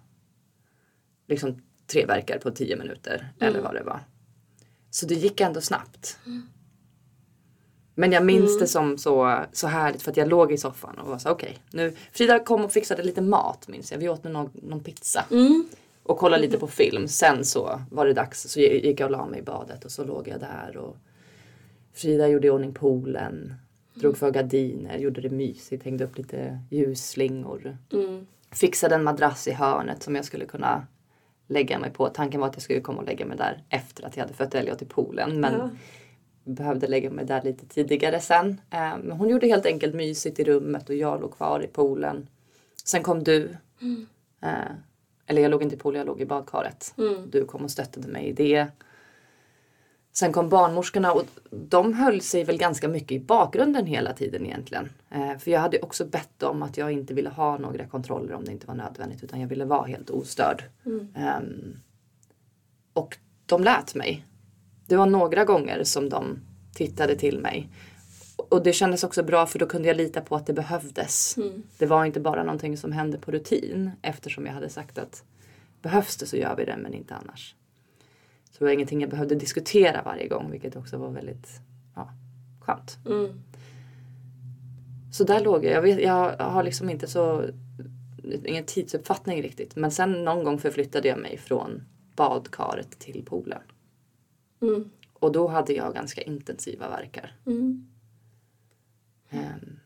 liksom 1.27 1.61
tre 1.87 2.05
verkar 2.05 2.37
på 2.39 2.51
tio 2.51 2.75
minuter 2.75 3.33
eller 3.39 3.61
vad 3.61 3.73
det 3.73 3.83
var. 3.83 3.99
Så 4.89 5.05
det 5.05 5.15
gick 5.15 5.41
ändå 5.41 5.61
snabbt. 5.61 6.19
Men 7.99 8.11
jag 8.11 8.25
minns 8.25 8.59
det 8.59 8.67
som 8.67 8.97
så, 8.97 9.39
så 9.53 9.67
härligt 9.67 10.01
för 10.01 10.11
att 10.11 10.17
jag 10.17 10.27
låg 10.27 10.51
i 10.51 10.57
soffan 10.57 10.97
och 10.97 11.07
var 11.07 11.17
så 11.17 11.29
okej. 11.29 11.57
nu 11.71 11.93
Frida 12.11 12.39
kom 12.39 12.65
och 12.65 12.71
fixade 12.71 13.03
lite 13.03 13.21
mat 13.21 13.67
minns 13.67 13.91
jag. 13.91 13.99
Vi 13.99 14.09
åt 14.09 14.23
någon, 14.23 14.49
någon 14.53 14.79
pizza 14.79 15.25
Mm. 15.31 15.67
och 16.03 16.17
kollade 16.17 16.41
lite 16.41 16.57
på 16.57 16.67
film. 16.67 17.07
Sen 17.07 17.45
så 17.45 17.81
var 17.91 18.05
det 18.05 18.13
dags 18.13 18.41
så 18.51 18.59
gick 18.59 18.99
jag 18.99 19.05
och 19.05 19.11
la 19.11 19.25
mig 19.25 19.39
i 19.39 19.43
badet 19.43 19.85
och 19.85 19.91
så 19.91 20.03
låg 20.03 20.27
jag 20.27 20.39
där 20.39 20.77
och 20.77 20.97
Frida 21.93 22.27
gjorde 22.27 22.47
i 22.47 22.49
ordning 22.49 22.73
poolen, 22.73 23.53
drog 23.93 24.17
för 24.17 24.31
gardiner, 24.31 24.97
gjorde 24.97 25.21
det 25.21 25.29
mysigt, 25.29 25.83
hängde 25.83 26.03
upp 26.03 26.17
lite 26.17 26.59
ljusslingor. 26.71 27.77
Mm. 27.93 28.27
Fixade 28.51 28.95
en 28.95 29.03
madrass 29.03 29.47
i 29.47 29.51
hörnet 29.51 30.03
som 30.03 30.15
jag 30.15 30.25
skulle 30.25 30.45
kunna 30.45 30.87
lägga 31.47 31.79
mig 31.79 31.91
på. 31.91 32.09
Tanken 32.09 32.41
var 32.41 32.47
att 32.47 32.55
jag 32.55 32.63
skulle 32.63 32.81
komma 32.81 32.99
och 32.99 33.05
lägga 33.05 33.25
mig 33.25 33.37
där 33.37 33.63
efter 33.69 34.05
att 34.05 34.17
jag 34.17 34.23
hade 34.23 34.33
fött 34.33 34.55
Elliot 34.55 34.81
i 34.81 34.85
poolen. 34.85 35.39
Men 35.41 35.53
Ja. 35.53 35.69
Behövde 36.47 36.87
lägga 36.87 37.09
mig 37.09 37.25
där 37.25 37.41
lite 37.41 37.65
tidigare 37.67 38.19
sen. 38.19 38.61
Eh, 38.71 38.97
Men 38.97 39.11
hon 39.11 39.29
gjorde 39.29 39.47
helt 39.47 39.65
enkelt 39.65 39.95
mysigt 39.95 40.39
i 40.39 40.43
rummet 40.43 40.89
och 40.89 40.95
jag 40.95 41.21
låg 41.21 41.33
kvar 41.37 41.63
i 41.63 41.67
poolen. 41.67 42.29
Sen 42.85 43.03
kom 43.03 43.23
du. 43.23 43.57
Eh, 44.41 44.71
Eller 45.27 45.41
jag 45.41 45.51
låg 45.51 45.63
inte 45.63 45.75
i 45.75 45.79
poolen, 45.79 45.99
jag 45.99 46.07
låg 46.07 46.21
i 46.21 46.25
badkaret. 46.25 46.93
Mm. 46.97 47.29
Du 47.29 47.45
kom 47.45 47.63
och 47.63 47.71
stöttade 47.71 48.07
mig 48.07 48.25
i 48.27 48.33
det. 48.33 48.67
Sen 50.13 50.33
kom 50.33 50.49
barnmorskorna 50.49 51.13
och 51.13 51.23
de 51.51 51.93
höll 51.93 52.21
sig 52.21 52.43
väl 52.43 52.57
ganska 52.57 52.87
mycket 52.87 53.11
i 53.11 53.19
bakgrunden 53.19 53.85
hela 53.85 54.13
tiden 54.13 54.45
egentligen. 54.45 54.89
Eh, 55.09 55.37
för 55.37 55.51
jag 55.51 55.59
hade 55.59 55.79
också 55.79 56.05
bett 56.05 56.43
om 56.43 56.63
att 56.63 56.77
jag 56.77 56.91
inte 56.91 57.13
ville 57.13 57.29
ha 57.29 57.57
några 57.57 57.87
kontroller 57.87 58.33
om 58.33 58.45
det 58.45 58.51
inte 58.51 58.67
var 58.67 58.75
nödvändigt 58.75 59.23
utan 59.23 59.41
jag 59.41 59.47
ville 59.47 59.65
vara 59.65 59.85
helt 59.85 60.09
ostörd. 60.09 60.63
Mm. 60.85 61.07
Um, 61.15 61.79
och 62.93 63.17
de 63.45 63.63
lät 63.63 63.95
mig. 63.95 64.25
Det 64.87 64.95
var 64.95 65.05
några 65.05 65.45
gånger 65.45 65.83
som 65.83 66.09
de 66.09 66.39
tittade 66.73 67.15
till 67.15 67.39
mig. 67.39 67.69
Och 68.37 68.63
det 68.63 68.73
kändes 68.73 69.03
också 69.03 69.23
bra 69.23 69.45
för 69.45 69.59
då 69.59 69.65
kunde 69.65 69.87
jag 69.87 69.97
lita 69.97 70.21
på 70.21 70.35
att 70.35 70.45
det 70.45 70.53
behövdes. 70.53 71.37
Mm. 71.37 71.63
Det 71.77 71.85
var 71.85 72.05
inte 72.05 72.19
bara 72.19 72.43
någonting 72.43 72.77
som 72.77 72.91
hände 72.91 73.17
på 73.17 73.31
rutin 73.31 73.91
eftersom 74.01 74.45
jag 74.45 74.53
hade 74.53 74.69
sagt 74.69 74.97
att 74.97 75.23
behövs 75.81 76.17
det 76.17 76.25
så 76.25 76.37
gör 76.37 76.55
vi 76.55 76.65
det 76.65 76.77
men 76.77 76.93
inte 76.93 77.15
annars. 77.15 77.55
Så 78.51 78.59
det 78.59 78.65
var 78.65 78.71
ingenting 78.71 79.01
jag 79.01 79.09
behövde 79.09 79.35
diskutera 79.35 80.01
varje 80.05 80.27
gång 80.27 80.51
vilket 80.51 80.75
också 80.75 80.97
var 80.97 81.09
väldigt 81.09 81.47
ja, 81.95 82.09
skönt. 82.61 82.97
Mm. 83.05 83.41
Så 85.13 85.23
där 85.23 85.39
låg 85.39 85.65
jag. 85.65 85.73
Jag, 85.73 85.81
vet, 85.81 85.99
jag 86.01 86.37
har 86.37 86.63
liksom 86.63 86.89
inte 86.89 87.07
så 87.07 87.45
ingen 88.45 88.63
tidsuppfattning 88.63 89.41
riktigt. 89.41 89.75
Men 89.75 89.91
sen 89.91 90.23
någon 90.23 90.43
gång 90.43 90.59
förflyttade 90.59 91.07
jag 91.07 91.19
mig 91.19 91.37
från 91.37 91.83
badkaret 92.15 92.99
till 92.99 93.25
poolen. 93.25 93.61
Mm. 94.61 94.89
Och 95.13 95.31
då 95.31 95.47
hade 95.47 95.73
jag 95.73 95.93
ganska 95.93 96.21
intensiva 96.21 96.89
verkar. 96.89 97.35
Mm. 97.45 97.87
Um. 99.31 99.79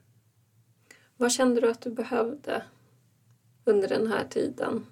Vad 1.17 1.31
kände 1.31 1.61
du 1.61 1.71
att 1.71 1.81
du 1.81 1.91
behövde 1.91 2.63
under 3.65 3.87
den 3.87 4.07
här 4.07 4.25
tiden? 4.29 4.85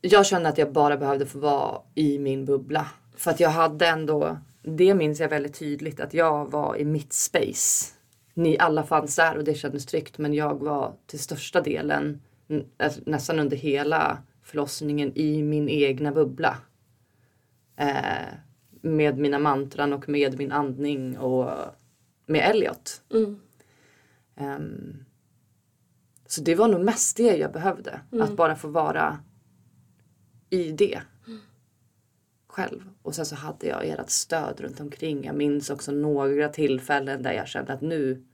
Jag 0.00 0.26
kände 0.26 0.48
att 0.48 0.58
jag 0.58 0.72
bara 0.72 0.96
behövde 0.96 1.26
få 1.26 1.38
vara 1.38 1.80
i 1.94 2.18
min 2.18 2.44
bubbla. 2.44 2.86
För 3.16 3.30
att 3.30 3.40
jag 3.40 3.50
hade 3.50 3.86
ändå, 3.86 4.38
det 4.62 4.94
minns 4.94 5.20
jag 5.20 5.28
väldigt 5.28 5.58
tydligt, 5.58 6.00
att 6.00 6.14
jag 6.14 6.50
var 6.50 6.76
i 6.76 6.84
mitt 6.84 7.12
space. 7.12 7.92
Ni 8.34 8.58
alla 8.58 8.82
fanns 8.82 9.16
där 9.16 9.36
och 9.36 9.44
det 9.44 9.54
kändes 9.54 9.86
tryggt 9.86 10.18
men 10.18 10.34
jag 10.34 10.54
var 10.54 10.94
till 11.06 11.18
största 11.18 11.60
delen 11.60 12.20
alltså 12.76 13.00
nästan 13.06 13.38
under 13.38 13.56
hela 13.56 14.18
förlossningen 14.42 15.12
i 15.14 15.42
min 15.42 15.68
egna 15.68 16.12
bubbla. 16.12 16.56
Eh, 17.76 18.28
med 18.80 19.18
mina 19.18 19.38
mantran 19.38 19.92
och 19.92 20.08
med 20.08 20.38
min 20.38 20.52
andning 20.52 21.18
och 21.18 21.50
med 22.26 22.50
Elliot. 22.50 23.02
Mm. 23.12 23.40
Um, 24.40 25.04
så 26.26 26.40
det 26.40 26.54
var 26.54 26.68
nog 26.68 26.80
mest 26.80 27.16
det 27.16 27.36
jag 27.36 27.52
behövde. 27.52 28.00
Mm. 28.12 28.24
Att 28.24 28.36
bara 28.36 28.56
få 28.56 28.68
vara 28.68 29.18
i 30.50 30.72
det. 30.72 31.00
Mm. 31.26 31.40
Själv. 32.46 32.90
Och 33.02 33.14
sen 33.14 33.26
så 33.26 33.34
hade 33.34 33.66
jag 33.66 33.86
ert 33.86 34.10
stöd 34.10 34.60
runt 34.60 34.80
omkring. 34.80 35.24
Jag 35.24 35.36
minns 35.36 35.70
också 35.70 35.92
några 35.92 36.48
tillfällen 36.48 37.22
där 37.22 37.32
jag 37.32 37.48
kände 37.48 37.72
att 37.72 37.80
nu 37.80 38.24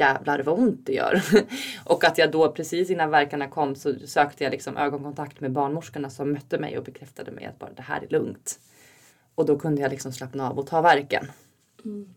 jävlar 0.00 0.42
vad 0.42 0.58
ont 0.58 0.86
det 0.86 0.92
gör. 0.92 1.22
och 1.84 2.04
att 2.04 2.18
jag 2.18 2.30
då 2.30 2.52
precis 2.52 2.90
innan 2.90 3.10
verkarna 3.10 3.48
kom 3.48 3.74
så 3.74 3.94
sökte 4.06 4.44
jag 4.44 4.50
liksom 4.50 4.76
ögonkontakt 4.76 5.40
med 5.40 5.52
barnmorskorna 5.52 6.10
som 6.10 6.32
mötte 6.32 6.58
mig 6.58 6.78
och 6.78 6.84
bekräftade 6.84 7.30
mig 7.30 7.44
att 7.44 7.58
bara 7.58 7.70
det 7.72 7.82
här 7.82 8.02
är 8.02 8.08
lugnt. 8.08 8.60
Och 9.34 9.46
då 9.46 9.58
kunde 9.58 9.82
jag 9.82 9.90
liksom 9.90 10.12
slappna 10.12 10.50
av 10.50 10.58
och 10.58 10.66
ta 10.66 10.80
verken. 10.80 11.26
Mm. 11.84 12.14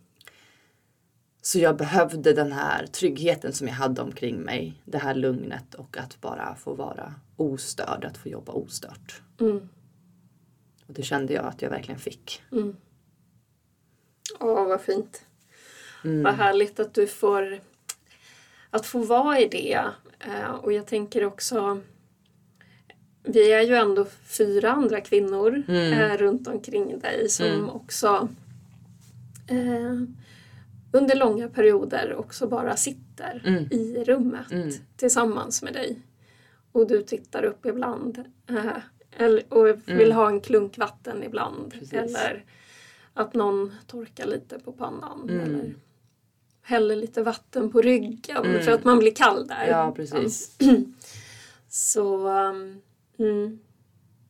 Så 1.41 1.59
jag 1.59 1.77
behövde 1.77 2.33
den 2.33 2.51
här 2.51 2.85
tryggheten 2.85 3.53
som 3.53 3.67
jag 3.67 3.75
hade 3.75 4.01
omkring 4.01 4.41
mig. 4.41 4.81
Det 4.85 4.97
här 4.97 5.15
lugnet 5.15 5.75
och 5.75 5.97
att 5.97 6.21
bara 6.21 6.55
få 6.55 6.73
vara 6.73 7.13
ostörd, 7.35 8.05
att 8.05 8.17
få 8.17 8.29
jobba 8.29 8.51
ostört. 8.51 9.21
Mm. 9.39 9.69
Och 10.87 10.93
det 10.93 11.03
kände 11.03 11.33
jag 11.33 11.45
att 11.45 11.61
jag 11.61 11.69
verkligen 11.69 11.99
fick. 11.99 12.41
Mm. 12.51 12.75
Åh, 14.39 14.67
vad 14.67 14.81
fint. 14.81 15.25
Mm. 16.03 16.23
Vad 16.23 16.33
härligt 16.33 16.79
att 16.79 16.93
du 16.93 17.07
får 17.07 17.59
att 18.69 18.85
få 18.85 18.99
vara 18.99 19.39
i 19.39 19.47
det. 19.47 19.85
Eh, 20.19 20.51
och 20.51 20.73
jag 20.73 20.87
tänker 20.87 21.25
också 21.25 21.81
vi 23.23 23.51
är 23.51 23.61
ju 23.61 23.75
ändå 23.75 24.05
fyra 24.23 24.71
andra 24.71 25.01
kvinnor 25.01 25.63
mm. 25.67 25.93
eh, 25.93 26.17
runt 26.17 26.47
omkring 26.47 26.99
dig 26.99 27.29
som 27.29 27.45
mm. 27.45 27.69
också 27.69 28.29
eh, 29.47 29.93
under 30.91 31.15
långa 31.15 31.49
perioder 31.49 32.15
också 32.15 32.47
bara 32.47 32.75
sitter 32.75 33.41
mm. 33.45 33.67
i 33.71 34.03
rummet 34.03 34.51
mm. 34.51 34.71
tillsammans 34.97 35.63
med 35.63 35.73
dig. 35.73 35.99
Och 36.71 36.87
du 36.87 37.01
tittar 37.01 37.43
upp 37.43 37.65
ibland 37.65 38.23
eh, 38.47 39.33
och 39.49 39.67
vill 39.67 40.01
mm. 40.01 40.11
ha 40.11 40.27
en 40.27 40.41
klunk 40.41 40.77
vatten 40.77 41.23
ibland. 41.23 41.71
Precis. 41.71 41.93
Eller 41.93 42.45
att 43.13 43.33
någon 43.33 43.75
torkar 43.87 44.27
lite 44.27 44.59
på 44.59 44.71
pannan. 44.71 45.29
Mm. 45.29 45.39
Eller 45.39 45.73
häller 46.69 46.95
lite 46.95 47.23
vatten 47.23 47.71
på 47.71 47.81
ryggen 47.81 48.45
mm. 48.45 48.63
för 48.63 48.71
att 48.71 48.83
man 48.83 48.99
blir 48.99 49.15
kall 49.15 49.47
där. 49.47 49.67
Ja, 49.67 49.91
precis. 49.95 50.57
Så... 51.69 52.27
Um, 52.27 52.81
mm. 53.19 53.59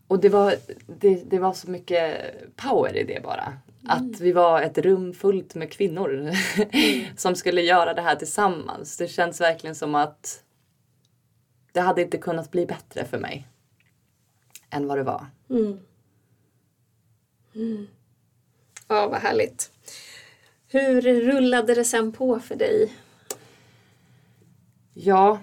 Och 0.08 0.20
det 0.20 0.30
var, 0.30 0.56
det, 1.00 1.30
det 1.30 1.40
var 1.40 1.54
så 1.54 1.70
mycket 1.70 2.18
power 2.56 2.98
i 2.98 3.04
det 3.04 3.24
bara. 3.24 3.54
Att 3.88 4.00
mm. 4.00 4.16
vi 4.20 4.32
var 4.32 4.62
ett 4.62 4.78
rum 4.78 5.14
fullt 5.14 5.56
med 5.56 5.72
kvinnor 5.72 6.32
som 7.18 7.36
skulle 7.36 7.62
göra 7.62 7.94
det 7.94 8.02
här 8.02 8.16
tillsammans. 8.16 8.98
Det 8.98 9.08
känns 9.08 9.42
verkligen 9.42 9.76
som 9.76 9.96
att 9.96 10.44
det 11.72 11.80
hade 11.80 12.02
inte 12.02 12.18
kunnat 12.18 12.52
bli 12.52 12.66
bättre 12.66 13.06
för 13.06 13.18
mig 13.18 13.48
än 14.70 14.88
vad 14.88 14.98
det 14.98 15.04
var. 15.04 15.26
Mm. 15.50 15.80
Mm. 17.56 17.88
Ja, 18.88 19.08
vad 19.08 19.20
härligt. 19.20 19.72
Hur 20.72 21.02
rullade 21.02 21.76
det 21.76 21.86
sen 21.86 22.12
på 22.12 22.40
för 22.40 22.56
dig? 22.56 22.94
Ja, 24.94 25.40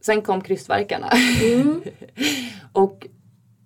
sen 0.00 0.22
kom 0.22 0.40
krystverkarna. 0.40 1.10
Mm. 1.42 1.82
och 2.72 3.06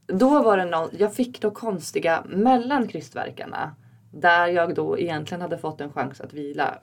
då 0.07 0.43
var 0.43 0.57
det 0.57 0.65
någon, 0.65 0.91
jag 0.99 1.15
fick 1.15 1.41
då 1.41 1.51
konstiga 1.51 2.25
mellan 2.29 2.89
krystverkarna 2.89 3.77
där 4.13 4.47
jag 4.47 4.75
då 4.75 4.99
egentligen 4.99 5.41
hade 5.41 5.59
fått 5.59 5.81
en 5.81 5.93
chans 5.93 6.21
att 6.21 6.33
vila 6.33 6.79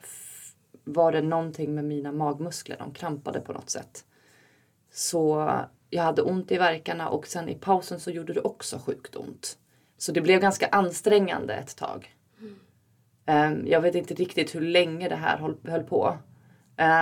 var 0.84 1.12
det 1.12 1.22
någonting 1.22 1.74
med 1.74 1.84
mina 1.84 2.12
magmuskler, 2.12 2.76
de 2.78 2.92
krampade 2.92 3.40
på 3.40 3.52
något 3.52 3.70
sätt. 3.70 4.04
Så 4.92 5.50
jag 5.90 6.02
hade 6.02 6.22
ont 6.22 6.52
i 6.52 6.58
verkarna 6.58 7.08
och 7.08 7.26
sen 7.26 7.48
i 7.48 7.54
pausen 7.54 8.00
så 8.00 8.10
gjorde 8.10 8.32
det 8.32 8.40
också 8.40 8.78
sjukt 8.78 9.16
ont. 9.16 9.58
Så 9.98 10.12
det 10.12 10.20
blev 10.20 10.40
ganska 10.40 10.66
ansträngande 10.66 11.54
ett 11.54 11.76
tag. 11.76 12.14
Um, 13.30 13.66
jag 13.66 13.80
vet 13.80 13.94
inte 13.94 14.14
riktigt 14.14 14.54
hur 14.54 14.60
länge 14.60 15.08
det 15.08 15.16
här 15.16 15.38
höll, 15.38 15.56
höll 15.64 15.82
på. 15.82 16.18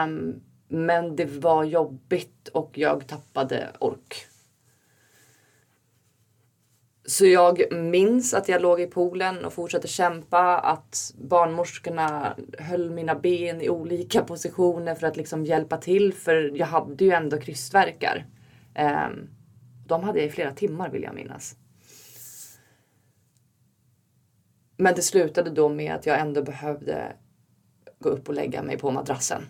Um, 0.05 0.41
men 0.69 1.17
det 1.17 1.25
var 1.25 1.65
jobbigt 1.65 2.49
och 2.49 2.71
jag 2.75 3.07
tappade 3.07 3.69
ork. 3.79 4.27
Så 7.07 7.27
jag 7.27 7.73
minns 7.73 8.35
att 8.35 8.49
jag 8.49 8.63
låg 8.63 8.81
i 8.81 8.87
poolen 8.87 9.45
och 9.45 9.53
fortsatte 9.53 9.89
kämpa. 9.89 10.59
Att 10.59 11.15
barnmorskorna 11.19 12.37
höll 12.59 12.91
mina 12.91 13.15
ben 13.15 13.61
i 13.61 13.69
olika 13.69 14.23
positioner 14.23 14.95
för 14.95 15.07
att 15.07 15.17
liksom 15.17 15.45
hjälpa 15.45 15.77
till. 15.77 16.15
För 16.15 16.53
jag 16.55 16.67
hade 16.67 17.05
ju 17.05 17.11
ändå 17.11 17.41
krystvärkar. 17.41 18.27
Um, 18.79 18.85
ehm, 18.85 19.29
de 19.87 20.05
hade 20.05 20.19
jag 20.19 20.29
i 20.29 20.31
flera 20.31 20.53
timmar 20.53 20.91
vill 20.91 21.03
jag 21.03 21.15
minnas. 21.15 21.57
Men 24.81 24.95
det 24.95 25.03
slutade 25.03 25.51
då 25.51 25.69
med 25.69 25.95
att 25.95 26.07
jag 26.07 26.21
ändå 26.21 26.43
behövde 26.43 27.13
gå 27.99 28.09
upp 28.09 28.29
och 28.29 28.35
lägga 28.35 28.63
mig 28.63 28.79
på 28.79 28.91
madrassen. 28.91 29.43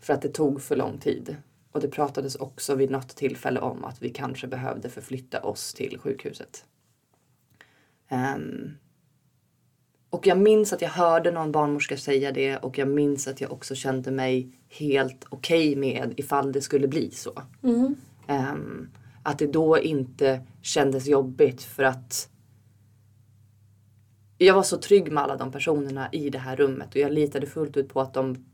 För 0.00 0.14
att 0.14 0.22
det 0.22 0.28
tog 0.28 0.62
för 0.62 0.76
lång 0.76 0.98
tid. 0.98 1.36
Och 1.72 1.80
det 1.80 1.88
pratades 1.88 2.36
också 2.36 2.74
vid 2.74 2.90
något 2.90 3.16
tillfälle 3.16 3.60
om 3.60 3.84
att 3.84 4.02
vi 4.02 4.10
kanske 4.10 4.46
behövde 4.46 4.88
förflytta 4.88 5.42
oss 5.42 5.74
till 5.74 5.98
sjukhuset. 5.98 6.64
Um, 8.10 8.76
och 10.10 10.26
jag 10.26 10.38
minns 10.38 10.72
att 10.72 10.82
jag 10.82 10.88
hörde 10.88 11.30
någon 11.30 11.52
barnmorska 11.52 11.96
säga 11.96 12.32
det 12.32 12.56
och 12.56 12.78
jag 12.78 12.88
minns 12.88 13.28
att 13.28 13.40
jag 13.40 13.52
också 13.52 13.74
kände 13.74 14.10
mig 14.10 14.58
helt 14.68 15.24
okej 15.28 15.68
okay 15.68 15.80
med 15.80 16.14
ifall 16.16 16.52
det 16.52 16.60
skulle 16.60 16.88
bli 16.88 17.10
så. 17.10 17.42
Mm. 17.62 17.94
Um, 18.28 18.90
att 19.22 19.38
det 19.38 19.46
då 19.46 19.78
inte 19.78 20.40
kändes 20.62 21.06
jobbigt 21.06 21.62
för 21.62 21.82
att 21.82 22.28
jag 24.38 24.54
var 24.54 24.62
så 24.62 24.76
trygg 24.76 25.12
med 25.12 25.22
alla 25.22 25.36
de 25.36 25.52
personerna 25.52 26.08
i 26.12 26.30
det 26.30 26.38
här 26.38 26.56
rummet 26.56 26.88
och 26.94 26.96
jag 26.96 27.12
litade 27.12 27.46
fullt 27.46 27.76
ut 27.76 27.88
på 27.88 28.00
att 28.00 28.14
de 28.14 28.44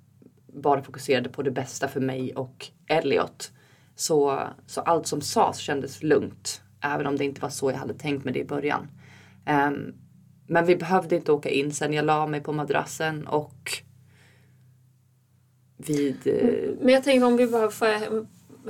bara 0.46 0.82
fokuserade 0.82 1.28
på 1.28 1.42
det 1.42 1.50
bästa 1.50 1.88
för 1.88 2.00
mig 2.00 2.34
och 2.34 2.66
Elliot. 2.88 3.52
Så, 3.94 4.42
så 4.66 4.80
allt 4.80 5.06
som 5.06 5.20
sades 5.20 5.58
kändes 5.58 6.02
lugnt. 6.02 6.62
Även 6.80 7.06
om 7.06 7.16
det 7.16 7.24
inte 7.24 7.40
var 7.40 7.48
så 7.48 7.70
jag 7.70 7.76
hade 7.76 7.94
tänkt 7.94 8.24
mig 8.24 8.34
det 8.34 8.40
i 8.40 8.44
början. 8.44 8.88
Um, 9.46 9.94
men 10.46 10.66
vi 10.66 10.76
behövde 10.76 11.16
inte 11.16 11.32
åka 11.32 11.48
in 11.48 11.72
sen. 11.72 11.92
Jag 11.92 12.04
la 12.04 12.26
mig 12.26 12.40
på 12.40 12.52
madrassen 12.52 13.26
och 13.26 13.70
vid... 15.76 16.26
Uh... 16.26 16.70
Men 16.80 16.94
jag 16.94 17.04
tänker 17.04 17.26
om 17.26 17.36
vi 17.36 17.46
bara 17.46 17.70
får 17.70 17.86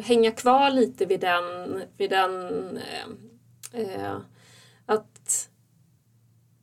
hänga 0.03 0.31
kvar 0.31 0.71
lite 0.71 1.07
vid 1.07 1.21
den, 1.21 1.45
vid 1.97 2.11
den 2.11 2.31
uh, 3.75 3.81
uh 3.81 4.17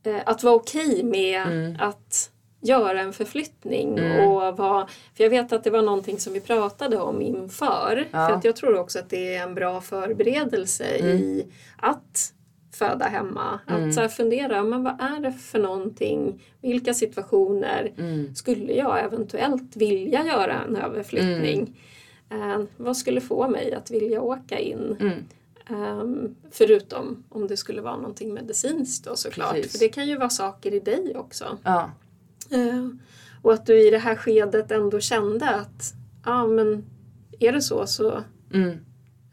att 0.02 0.08
eh, 0.08 0.22
att 0.26 0.44
vara 0.44 0.56
okej 0.56 0.88
okay 0.88 1.04
med 1.04 1.42
mm. 1.42 1.76
att 1.80 2.32
göra 2.62 3.02
en 3.02 3.14
förflyttning. 3.14 3.98
Mm. 3.98 4.28
Och 4.28 4.58
vad, 4.58 4.90
för 4.90 5.24
jag 5.24 5.30
vet 5.30 5.54
att 5.54 5.64
det 5.64 5.70
var 5.70 5.82
någonting 5.82 6.20
som 6.20 6.34
vi 6.34 6.42
pratade 6.42 6.98
om 6.98 7.22
inför. 7.22 8.08
Ja. 8.12 8.28
För 8.28 8.36
att 8.36 8.44
jag 8.44 8.56
tror 8.56 8.76
också 8.80 9.00
att 9.00 9.10
det 9.10 9.36
är 9.36 9.44
en 9.44 9.56
bra 9.56 9.82
förberedelse 9.82 10.86
mm. 10.86 11.18
i 11.18 11.46
att 11.78 12.34
föda 12.74 13.06
hemma. 13.06 13.60
Mm. 13.68 13.90
Att 13.90 13.96
så 13.96 14.10
fundera, 14.10 14.64
men 14.64 14.84
vad 14.84 15.02
är 15.02 15.20
det 15.20 15.32
för 15.32 15.60
någonting? 15.60 16.44
Vilka 16.62 16.94
situationer 16.94 17.92
mm. 17.98 18.36
skulle 18.36 18.74
jag 18.74 19.04
eventuellt 19.04 19.76
vilja 19.76 20.26
göra 20.26 20.62
en 20.68 20.76
överflyttning? 20.76 21.80
Uh, 22.34 22.64
vad 22.78 22.98
skulle 22.98 23.22
få 23.22 23.48
mig 23.48 23.74
att 23.74 23.92
vilja 23.92 24.22
åka 24.22 24.60
in? 24.60 24.98
Um, 25.70 26.36
förutom 26.52 27.24
om 27.30 27.48
det 27.48 27.58
skulle 27.58 27.82
vara 27.82 27.96
någonting 27.96 28.34
medicinskt 28.34 29.06
då 29.06 29.16
såklart. 29.16 29.54
Precis. 29.54 29.72
För 29.72 29.80
det 29.80 29.90
kan 29.90 30.08
ju 30.08 30.18
vara 30.18 30.30
saker 30.30 30.74
i 30.74 30.80
dig 30.80 31.14
också. 31.16 31.58
Ja. 31.64 31.92
Uh, 32.54 32.90
och 33.42 33.54
att 33.54 33.66
du 33.66 33.88
i 33.88 33.92
det 33.92 33.98
här 33.98 34.16
skedet 34.16 34.72
ändå 34.72 35.00
kände 35.00 35.50
att 35.50 35.94
ja 36.26 36.48
men 36.48 36.86
är 37.40 37.52
det 37.52 37.62
så 37.62 37.88
så, 37.88 38.24
mm. 38.54 38.70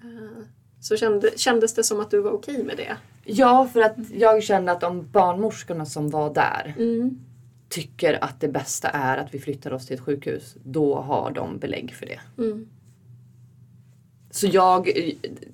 uh, 0.04 0.44
så 0.80 0.96
kände, 0.96 1.38
kändes 1.38 1.74
det 1.74 1.84
som 1.84 2.00
att 2.00 2.10
du 2.10 2.20
var 2.20 2.30
okej 2.30 2.54
okay 2.54 2.66
med 2.66 2.76
det. 2.76 2.96
Ja, 3.24 3.68
för 3.72 3.80
att 3.80 3.96
jag 4.12 4.42
kände 4.42 4.72
att 4.72 4.80
de 4.80 5.10
barnmorskorna 5.10 5.86
som 5.86 6.10
var 6.10 6.34
där 6.34 6.74
mm. 6.78 7.20
tycker 7.68 8.24
att 8.24 8.40
det 8.40 8.48
bästa 8.48 8.88
är 8.88 9.16
att 9.16 9.34
vi 9.34 9.38
flyttar 9.38 9.72
oss 9.72 9.86
till 9.86 9.94
ett 9.94 10.02
sjukhus. 10.02 10.56
Då 10.64 10.94
har 10.94 11.30
de 11.30 11.58
belägg 11.58 11.94
för 11.94 12.06
det. 12.06 12.20
Mm. 12.38 12.68
Så 14.34 14.46
jag, 14.46 14.90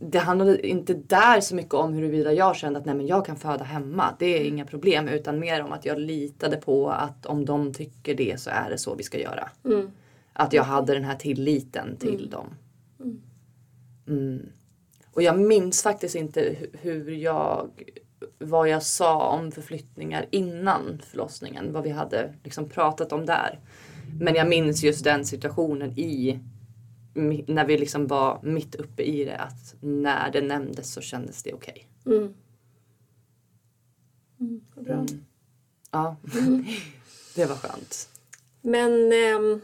det 0.01 0.19
handlade 0.19 0.69
inte 0.69 0.95
där 0.95 1.40
så 1.40 1.55
mycket 1.55 1.75
om 1.75 1.93
huruvida 1.93 2.33
jag 2.33 2.57
kände 2.57 2.79
att 2.79 2.85
nej 2.85 2.95
men 2.95 3.07
jag 3.07 3.27
kan 3.27 3.37
föda 3.37 3.64
hemma. 3.64 4.14
Det 4.19 4.27
är 4.27 4.45
inga 4.45 4.64
problem. 4.64 5.09
Utan 5.09 5.38
mer 5.38 5.62
om 5.62 5.73
att 5.73 5.85
jag 5.85 5.99
litade 5.99 6.57
på 6.57 6.90
att 6.90 7.27
om 7.27 7.45
de 7.45 7.75
tycker 7.75 8.14
det 8.14 8.40
så 8.40 8.51
är 8.51 8.71
det 8.71 8.79
så 8.79 8.95
vi 8.95 9.03
ska 9.03 9.19
göra. 9.19 9.49
Mm. 9.64 9.90
Att 10.33 10.53
jag 10.53 10.62
hade 10.62 10.95
den 10.95 11.05
här 11.05 11.16
tilliten 11.16 11.97
till 11.97 12.14
mm. 12.14 12.31
dem. 12.31 12.47
Mm. 13.01 13.21
mm. 14.07 14.49
Och 15.12 15.23
jag 15.23 15.38
minns 15.38 15.83
faktiskt 15.83 16.14
inte 16.14 16.57
hur 16.73 17.11
jag, 17.11 17.71
vad 18.38 18.69
jag 18.69 18.83
sa 18.83 19.29
om 19.29 19.53
förflyttningar 19.53 20.27
innan 20.31 21.03
förlossningen. 21.11 21.73
Vad 21.73 21.83
vi 21.83 21.90
hade 21.90 22.35
liksom 22.45 22.69
pratat 22.69 23.12
om 23.12 23.27
där. 23.27 23.59
Men 24.21 24.35
jag 24.35 24.49
minns 24.49 24.83
just 24.83 25.05
den 25.05 25.25
situationen 25.25 25.99
i 25.99 26.40
när 27.46 27.66
vi 27.66 27.79
liksom 27.79 28.07
var 28.07 28.40
mitt 28.42 28.75
uppe 28.75 29.03
i 29.03 29.25
det 29.25 29.37
att 29.37 29.75
när 29.81 30.31
det 30.31 30.40
nämndes 30.40 30.92
så 30.92 31.01
kändes 31.01 31.42
det 31.42 31.53
okej. 31.53 31.88
Okay. 32.05 32.16
Mm. 32.16 32.35
Mm, 34.40 34.61
bra. 34.75 34.94
Mm. 34.94 35.25
Ja, 35.90 36.16
mm. 36.35 36.64
det 37.35 37.46
var 37.46 37.57
skönt. 37.57 38.09
Men 38.61 39.12
eh, 39.12 39.59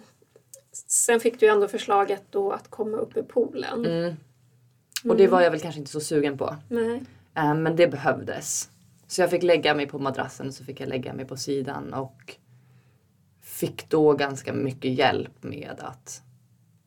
sen 0.86 1.20
fick 1.20 1.40
du 1.40 1.48
ändå 1.48 1.68
förslaget 1.68 2.22
då 2.30 2.52
att 2.52 2.70
komma 2.70 2.96
upp 2.96 3.16
i 3.16 3.22
poolen. 3.22 3.86
Mm. 3.86 4.14
Och 5.04 5.16
det 5.16 5.26
var 5.26 5.40
jag 5.40 5.50
väl 5.50 5.60
kanske 5.60 5.78
inte 5.78 5.90
så 5.90 6.00
sugen 6.00 6.38
på. 6.38 6.56
Nej. 6.68 7.02
Eh, 7.34 7.54
men 7.54 7.76
det 7.76 7.88
behövdes. 7.88 8.70
Så 9.06 9.20
jag 9.20 9.30
fick 9.30 9.42
lägga 9.42 9.74
mig 9.74 9.86
på 9.86 9.98
madrassen 9.98 10.48
och 10.48 10.54
så 10.54 10.64
fick 10.64 10.80
jag 10.80 10.88
lägga 10.88 11.12
mig 11.12 11.24
på 11.24 11.36
sidan 11.36 11.94
och 11.94 12.36
fick 13.42 13.88
då 13.88 14.12
ganska 14.12 14.52
mycket 14.52 14.90
hjälp 14.90 15.42
med 15.42 15.76
att 15.78 16.22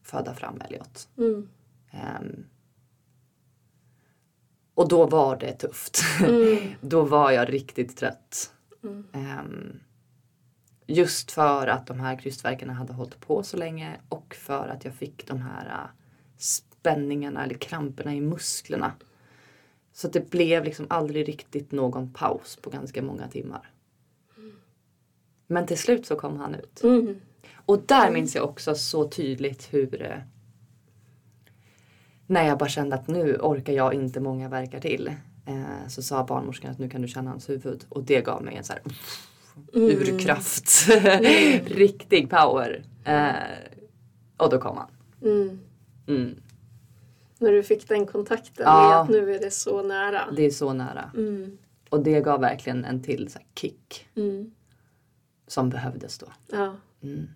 föda 0.10 0.34
fram 0.34 0.62
Elliot. 0.62 1.10
Mm. 1.17 1.50
Um, 1.93 2.45
och 4.74 4.88
då 4.88 5.06
var 5.06 5.36
det 5.38 5.54
tufft. 5.54 6.02
Mm. 6.24 6.58
då 6.82 7.04
var 7.04 7.32
jag 7.32 7.54
riktigt 7.54 7.98
trött. 7.98 8.54
Mm. 8.84 9.08
Um, 9.13 9.80
just 10.86 11.32
för 11.32 11.67
att 11.67 11.88
de 11.88 12.00
här 12.00 12.19
krystverkarna 12.19 12.74
hade 12.74 12.93
hållit 12.93 13.19
på 13.19 13.43
så 13.43 13.58
länge 13.58 14.00
och 14.10 14.36
för 14.36 14.67
att 14.67 14.86
jag 14.86 14.93
fick 14.93 15.28
de 15.28 15.41
här 15.41 15.65
uh, 15.65 15.89
spänningarna 16.38 17.43
eller 17.43 17.56
kramperna 17.56 18.15
i 18.15 18.22
musklerna. 18.22 18.91
Så 19.93 20.08
det 20.08 20.30
blev 20.30 20.63
liksom 20.63 20.86
aldrig 20.89 21.28
riktigt 21.28 21.72
någon 21.72 22.13
paus 22.13 22.56
på 22.62 22.69
ganska 22.69 23.02
många 23.02 23.28
timmar. 23.28 23.72
Men 25.48 25.65
till 25.65 25.78
slut 25.78 26.06
så 26.06 26.15
kom 26.15 26.38
han 26.38 26.56
ut. 26.56 26.84
Mm. 26.84 27.22
Och 27.70 27.84
där 27.86 28.12
minns 28.12 28.36
jag 28.36 28.46
också 28.46 28.76
så 28.76 29.10
tydligt 29.10 29.74
hur 29.74 30.02
eh, 30.02 30.18
när 32.28 32.48
jag 32.48 32.58
bara 32.58 32.70
kände 32.70 32.96
att 32.96 33.08
nu 33.08 33.36
orkar 33.36 33.74
jag 33.74 33.94
inte 33.94 34.20
många 34.20 34.50
verkar 34.50 34.80
till. 34.80 35.08
Eh, 35.46 35.88
så 35.88 36.02
sa 36.02 36.24
barnmorskan 36.24 36.72
att 36.72 36.80
nu 36.80 36.90
kan 36.90 37.02
du 37.02 37.08
känna 37.08 37.30
hans 37.30 37.50
huvud 37.50 37.86
och 37.90 38.04
det 38.04 38.22
gav 38.22 38.44
mig 38.44 38.56
en 38.56 38.64
så 38.64 38.74
här 38.74 38.82
mm. 39.74 39.90
urkraft. 39.90 40.90
Mm. 40.90 41.66
Riktig 41.66 42.30
power. 42.30 42.84
Eh, 43.04 43.34
och 44.38 44.50
då 44.50 44.60
kom 44.60 44.78
han. 44.78 44.90
Mm. 45.22 45.60
mm. 46.08 46.36
När 47.38 47.52
du 47.52 47.64
fick 47.64 47.88
den 47.88 48.06
kontakten 48.06 48.66
ja, 48.66 48.90
med 48.90 49.00
att 49.02 49.10
nu 49.10 49.36
är 49.36 49.40
det 49.40 49.52
så 49.52 49.84
nära. 49.84 50.32
Det 50.36 50.46
är 50.46 50.52
så 50.52 50.74
nära. 50.74 51.12
Mm. 51.16 51.58
Och 51.90 52.04
det 52.04 52.22
gav 52.22 52.42
verkligen 52.42 52.86
en 52.86 53.04
till 53.04 53.32
så 53.32 53.40
kick. 53.56 54.08
Mm. 54.16 54.52
Som 55.48 55.70
behövdes 55.70 56.18
då. 56.18 56.28
Ja. 56.52 56.76
Mm. 57.04 57.28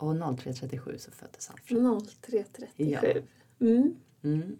Och 0.00 0.14
03.37 0.14 0.98
så 0.98 1.10
föddes 1.10 1.48
han. 1.48 1.56
03.37. 1.68 2.66
Ja. 2.76 3.00
Mm. 3.60 3.96
Mm. 4.24 4.56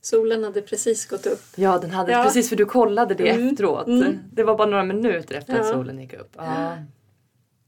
Solen 0.00 0.44
hade 0.44 0.62
precis 0.62 1.06
gått 1.06 1.26
upp. 1.26 1.42
Ja, 1.56 1.78
den 1.78 1.90
hade 1.90 2.12
ja. 2.12 2.24
precis 2.24 2.48
för 2.48 2.56
du 2.56 2.66
kollade 2.66 3.14
det 3.14 3.30
mm. 3.30 3.48
efteråt. 3.48 3.86
Mm. 3.86 4.18
Det 4.32 4.42
var 4.42 4.56
bara 4.56 4.68
några 4.68 4.84
minuter 4.84 5.34
efter 5.34 5.54
ja. 5.54 5.60
att 5.60 5.68
solen 5.68 5.98
gick 5.98 6.14
upp. 6.14 6.34
Ja, 6.36 6.76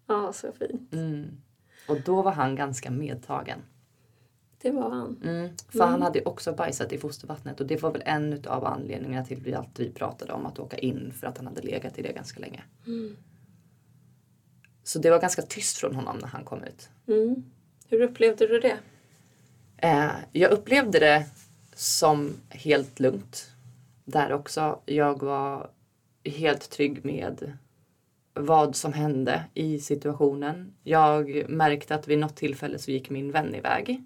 ja 0.06 0.32
så 0.32 0.52
fint. 0.52 0.92
Mm. 0.92 1.26
Och 1.88 2.00
då 2.00 2.22
var 2.22 2.32
han 2.32 2.56
ganska 2.56 2.90
medtagen. 2.90 3.58
Det 4.62 4.70
var 4.70 4.90
han. 4.90 5.22
Mm. 5.24 5.50
För 5.68 5.84
han 5.84 6.02
hade 6.02 6.24
också 6.24 6.52
bajsat 6.52 6.92
i 6.92 6.98
fostervattnet 6.98 7.60
och 7.60 7.66
det 7.66 7.82
var 7.82 7.92
väl 7.92 8.02
en 8.06 8.42
av 8.46 8.64
anledningarna 8.64 9.24
till 9.24 9.54
att 9.54 9.80
vi 9.80 9.90
pratade 9.90 10.32
om 10.32 10.46
att 10.46 10.58
åka 10.58 10.78
in 10.78 11.12
för 11.12 11.26
att 11.26 11.36
han 11.36 11.46
hade 11.46 11.62
legat 11.62 11.98
i 11.98 12.02
det 12.02 12.12
ganska 12.12 12.40
länge. 12.40 12.62
Så 14.88 14.98
det 14.98 15.10
var 15.10 15.20
ganska 15.20 15.42
tyst 15.42 15.78
från 15.78 15.94
honom 15.94 16.18
när 16.18 16.28
han 16.28 16.44
kom 16.44 16.64
ut. 16.64 16.88
Mm. 17.08 17.44
Hur 17.88 18.00
upplevde 18.00 18.46
du 18.46 18.60
det? 18.60 18.78
Eh, 19.76 20.10
jag 20.32 20.50
upplevde 20.50 20.98
det 20.98 21.26
som 21.74 22.32
helt 22.48 23.00
lugnt. 23.00 23.50
Där 24.04 24.32
också. 24.32 24.80
Jag 24.86 25.22
var 25.22 25.70
helt 26.24 26.70
trygg 26.70 27.04
med 27.04 27.58
vad 28.34 28.76
som 28.76 28.92
hände 28.92 29.44
i 29.54 29.78
situationen. 29.78 30.74
Jag 30.82 31.48
märkte 31.48 31.94
att 31.94 32.08
vid 32.08 32.18
något 32.18 32.36
tillfälle 32.36 32.78
så 32.78 32.90
gick 32.90 33.10
min 33.10 33.30
vän 33.32 33.54
iväg. 33.54 34.02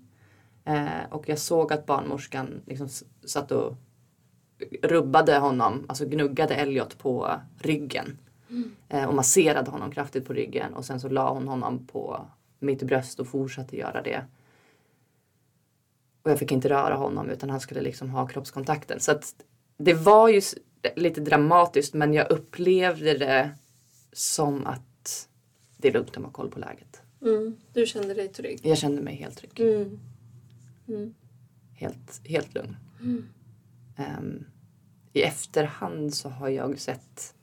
Eh, 0.64 1.10
och 1.10 1.28
jag 1.28 1.38
såg 1.38 1.72
att 1.72 1.86
barnmorskan 1.86 2.62
liksom 2.66 2.88
satt 3.24 3.52
och 3.52 3.74
rubbade 4.82 5.38
honom, 5.38 5.84
alltså 5.88 6.06
gnuggade 6.06 6.54
Elliot 6.54 6.98
på 6.98 7.40
ryggen. 7.58 8.18
Mm. 8.52 9.08
och 9.08 9.14
masserade 9.14 9.70
honom 9.70 9.90
kraftigt 9.90 10.26
på 10.26 10.32
ryggen 10.32 10.74
och 10.74 10.84
sen 10.84 11.00
så 11.00 11.08
la 11.08 11.32
hon 11.32 11.48
honom 11.48 11.86
på 11.86 12.26
mitt 12.58 12.82
bröst 12.82 13.20
och 13.20 13.26
fortsatte 13.26 13.76
göra 13.76 14.02
det. 14.02 14.24
Och 16.22 16.30
jag 16.30 16.38
fick 16.38 16.52
inte 16.52 16.68
röra 16.68 16.94
honom 16.94 17.30
utan 17.30 17.50
han 17.50 17.60
skulle 17.60 17.80
liksom 17.80 18.10
ha 18.10 18.26
kroppskontakten. 18.26 19.00
Så 19.00 19.12
att 19.12 19.34
det 19.76 19.94
var 19.94 20.28
ju 20.28 20.40
lite 20.96 21.20
dramatiskt 21.20 21.94
men 21.94 22.14
jag 22.14 22.30
upplevde 22.30 23.18
det 23.18 23.50
som 24.12 24.66
att 24.66 25.28
det 25.76 25.88
är 25.88 25.92
lugnt 25.92 26.16
om 26.16 26.22
man 26.22 26.28
har 26.28 26.32
koll 26.32 26.50
på 26.50 26.58
läget. 26.58 27.02
Mm. 27.22 27.56
Du 27.72 27.86
kände 27.86 28.14
dig 28.14 28.28
trygg? 28.28 28.60
Jag 28.62 28.78
kände 28.78 29.02
mig 29.02 29.14
helt 29.14 29.36
trygg. 29.36 29.60
Mm. 29.60 30.00
Mm. 30.88 31.14
Helt, 31.74 32.20
helt 32.24 32.54
lugn. 32.54 32.76
Um, 33.96 34.44
I 35.12 35.22
efterhand 35.22 36.14
så 36.14 36.28
har 36.28 36.48
jag 36.48 36.78
sett 36.78 37.34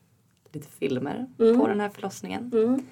lite 0.52 0.68
filmer 0.68 1.28
mm. 1.40 1.60
på 1.60 1.68
den 1.68 1.80
här 1.80 1.90
förlossningen. 1.90 2.52
Mm. 2.54 2.86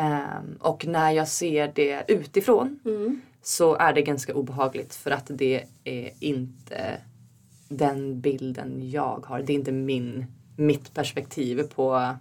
Um, 0.00 0.56
och 0.60 0.86
när 0.86 1.10
jag 1.10 1.28
ser 1.28 1.72
det 1.74 2.04
utifrån 2.08 2.80
mm. 2.84 3.20
så 3.42 3.74
är 3.74 3.92
det 3.92 4.02
ganska 4.02 4.34
obehagligt 4.34 4.94
för 4.94 5.10
att 5.10 5.26
det 5.28 5.64
är 5.84 6.10
inte 6.20 7.00
den 7.68 8.20
bilden 8.20 8.90
jag 8.90 9.24
har. 9.26 9.42
Det 9.42 9.52
är 9.52 9.54
inte 9.54 9.72
min, 9.72 10.26
mitt 10.56 10.94
perspektiv 10.94 11.62
på 11.62 12.16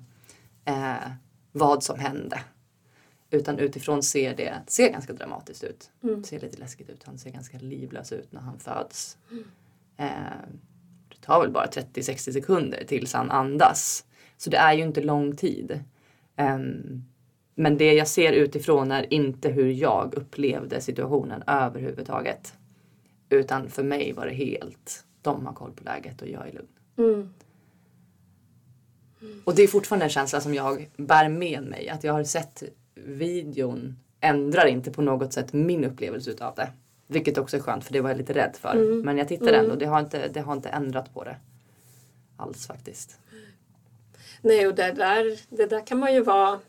uh, 0.69 1.11
vad 1.51 1.83
som 1.83 1.99
hände. 1.99 2.39
Utan 3.31 3.59
utifrån 3.59 4.03
ser 4.03 4.35
det 4.35 4.53
ser 4.67 4.91
ganska 4.91 5.13
dramatiskt 5.13 5.63
ut. 5.63 5.91
Mm. 6.03 6.23
ser 6.23 6.39
lite 6.39 6.57
läskigt 6.57 6.89
ut. 6.89 7.03
Han 7.03 7.17
ser 7.17 7.29
ganska 7.29 7.57
livlös 7.57 8.11
ut 8.11 8.31
när 8.31 8.41
han 8.41 8.59
föds. 8.59 9.17
Mm. 9.31 9.43
Uh, 9.99 10.59
det 11.09 11.21
tar 11.21 11.41
väl 11.41 11.51
bara 11.51 11.65
30-60 11.65 12.33
sekunder 12.33 12.83
tills 12.87 13.13
han 13.13 13.31
andas. 13.31 14.05
Så 14.39 14.49
det 14.49 14.57
är 14.57 14.73
ju 14.73 14.83
inte 14.83 15.01
lång 15.01 15.35
tid. 15.35 15.79
Um, 16.37 17.03
men 17.55 17.77
det 17.77 17.93
jag 17.93 18.07
ser 18.07 18.33
utifrån 18.33 18.91
är 18.91 19.13
inte 19.13 19.49
hur 19.49 19.71
jag 19.71 20.13
upplevde 20.15 20.81
situationen 20.81 21.43
överhuvudtaget. 21.47 22.53
Utan 23.29 23.69
för 23.69 23.83
mig 23.83 24.13
var 24.13 24.25
det 24.25 24.33
helt, 24.33 25.05
de 25.21 25.45
har 25.45 25.53
koll 25.53 25.71
på 25.71 25.83
läget 25.83 26.21
och 26.21 26.27
jag 26.27 26.47
är 26.47 26.51
lugn. 26.53 26.67
Mm. 26.97 27.29
Och 29.43 29.55
det 29.55 29.63
är 29.63 29.67
fortfarande 29.67 30.05
en 30.05 30.09
känsla 30.09 30.41
som 30.41 30.53
jag 30.53 30.89
bär 30.97 31.29
med 31.29 31.63
mig. 31.63 31.89
Att 31.89 32.03
jag 32.03 32.13
har 32.13 32.23
sett 32.23 32.63
videon 32.95 33.95
ändrar 34.19 34.65
inte 34.65 34.91
på 34.91 35.01
något 35.01 35.33
sätt 35.33 35.53
min 35.53 35.83
upplevelse 35.83 36.31
utav 36.31 36.55
det. 36.55 36.71
Vilket 37.07 37.37
också 37.37 37.57
är 37.57 37.61
skönt 37.61 37.83
för 37.83 37.93
det 37.93 38.01
var 38.01 38.09
jag 38.09 38.17
lite 38.17 38.33
rädd 38.33 38.55
för. 38.59 38.75
Mm. 38.75 39.01
Men 39.01 39.17
jag 39.17 39.27
tittar 39.27 39.47
mm. 39.47 39.59
ändå. 39.59 39.75
Det 39.75 39.85
har, 39.85 39.99
inte, 39.99 40.27
det 40.27 40.39
har 40.39 40.53
inte 40.53 40.69
ändrat 40.69 41.13
på 41.13 41.23
det. 41.23 41.35
Alls 42.37 42.67
faktiskt. 42.67 43.19
Nej 44.41 44.67
och 44.67 44.75
det 44.75 44.91
där, 44.91 45.39
det 45.49 45.65
där 45.65 45.85
kan 45.85 45.99
man 45.99 46.13
ju 46.13 46.21
vara 46.21 46.59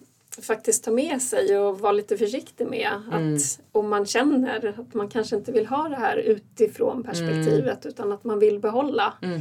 faktiskt 0.42 0.84
ta 0.84 0.90
med 0.90 1.22
sig 1.22 1.58
och 1.58 1.80
vara 1.80 1.92
lite 1.92 2.16
försiktig 2.16 2.66
med. 2.66 3.02
Mm. 3.12 3.34
Att 3.34 3.60
om 3.72 3.90
man 3.90 4.06
känner 4.06 4.80
att 4.80 4.94
man 4.94 5.08
kanske 5.08 5.36
inte 5.36 5.52
vill 5.52 5.66
ha 5.66 5.88
det 5.88 5.96
här 5.96 6.16
utifrån 6.16 7.02
perspektivet 7.02 7.84
mm. 7.84 7.94
utan 7.94 8.12
att 8.12 8.24
man 8.24 8.38
vill 8.38 8.58
behålla, 8.58 9.14
mm. 9.22 9.40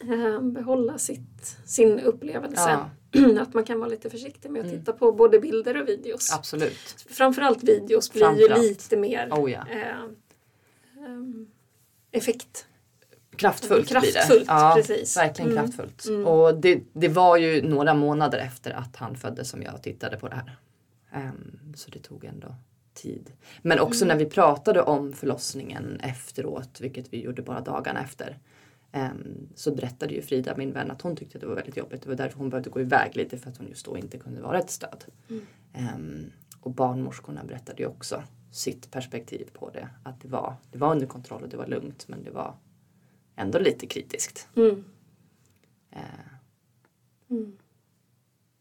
eh, 0.00 0.40
behålla 0.40 0.98
sitt, 0.98 1.56
sin 1.64 2.00
upplevelse. 2.00 2.78
Ja. 3.10 3.40
att 3.40 3.54
man 3.54 3.64
kan 3.64 3.78
vara 3.78 3.88
lite 3.88 4.10
försiktig 4.10 4.50
med 4.50 4.60
att 4.60 4.66
mm. 4.66 4.78
titta 4.78 4.92
på 4.92 5.12
både 5.12 5.40
bilder 5.40 5.82
och 5.82 5.88
videos. 5.88 6.32
Absolut. 6.32 7.04
Framförallt 7.08 7.62
videos 7.62 8.12
blir 8.12 8.22
Framförallt. 8.22 8.64
ju 8.64 8.68
lite 8.68 8.96
mer 8.96 9.28
oh, 9.30 9.50
ja. 9.50 9.64
eh, 9.70 9.88
eh, 11.04 11.22
effekt 12.12 12.66
kraftfullt, 13.36 13.88
kraftfullt 13.88 14.28
blir 14.28 14.38
det. 14.38 14.44
Ja, 14.46 14.72
precis. 14.76 15.16
Verkligen 15.16 15.50
mm. 15.50 15.62
kraftfullt. 15.62 16.06
Mm. 16.08 16.26
Och 16.26 16.60
det, 16.60 16.82
det 16.92 17.08
var 17.08 17.36
ju 17.36 17.68
några 17.68 17.94
månader 17.94 18.38
efter 18.38 18.70
att 18.70 18.96
han 18.96 19.16
föddes 19.16 19.48
som 19.48 19.62
jag 19.62 19.82
tittade 19.82 20.16
på 20.16 20.28
det 20.28 20.34
här. 20.34 20.56
Um, 21.14 21.74
så 21.74 21.90
det 21.90 21.98
tog 21.98 22.24
ändå 22.24 22.54
tid. 22.94 23.32
Men 23.62 23.80
också 23.80 24.04
mm. 24.04 24.16
när 24.16 24.24
vi 24.24 24.30
pratade 24.30 24.82
om 24.82 25.12
förlossningen 25.12 26.00
efteråt, 26.00 26.80
vilket 26.80 27.12
vi 27.12 27.22
gjorde 27.22 27.42
bara 27.42 27.60
dagarna 27.60 28.00
efter. 28.02 28.38
Um, 28.92 29.48
så 29.54 29.74
berättade 29.74 30.14
ju 30.14 30.22
Frida, 30.22 30.56
min 30.56 30.72
vän, 30.72 30.90
att 30.90 31.02
hon 31.02 31.16
tyckte 31.16 31.38
att 31.38 31.40
det 31.40 31.46
var 31.46 31.54
väldigt 31.54 31.76
jobbigt. 31.76 32.02
Det 32.02 32.08
var 32.08 32.16
därför 32.16 32.38
hon 32.38 32.50
behövde 32.50 32.70
gå 32.70 32.80
iväg 32.80 33.16
lite 33.16 33.38
för 33.38 33.50
att 33.50 33.56
hon 33.56 33.68
just 33.68 33.86
då 33.86 33.98
inte 33.98 34.18
kunde 34.18 34.40
vara 34.40 34.58
ett 34.58 34.70
stöd. 34.70 35.04
Um, 35.28 36.32
och 36.60 36.70
barnmorskorna 36.70 37.44
berättade 37.44 37.82
ju 37.82 37.88
också 37.88 38.22
sitt 38.50 38.90
perspektiv 38.90 39.48
på 39.52 39.70
det. 39.70 39.88
Att 40.02 40.20
det 40.20 40.28
var, 40.28 40.54
det 40.72 40.78
var 40.78 40.92
under 40.92 41.06
kontroll 41.06 41.42
och 41.42 41.48
det 41.48 41.56
var 41.56 41.66
lugnt 41.66 42.08
men 42.08 42.22
det 42.24 42.30
var 42.30 42.54
ändå 43.42 43.58
lite 43.58 43.86
kritiskt. 43.86 44.48
Mm. 44.56 44.84
Eh, 45.90 46.00
mm. 47.30 47.58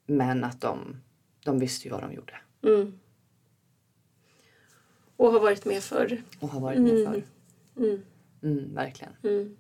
Men 0.06 0.44
att 0.44 0.62
de, 0.62 1.02
de 1.44 1.60
visste 1.60 1.88
ju 1.88 1.92
vad 1.92 2.02
de 2.02 2.14
gjorde. 2.14 2.34
Mm. 2.64 3.00
Och 5.16 5.32
har 5.32 5.40
varit 5.40 5.66
med 5.66 5.84
förr. 5.84 6.24
Och 6.40 6.50
har 6.50 6.60
varit 6.60 6.82
med 6.82 7.06
förr. 7.06 7.24
Mm. 7.78 8.02
Mm, 8.44 8.76
verkligen. 8.76 9.14
Mm. 9.24 9.58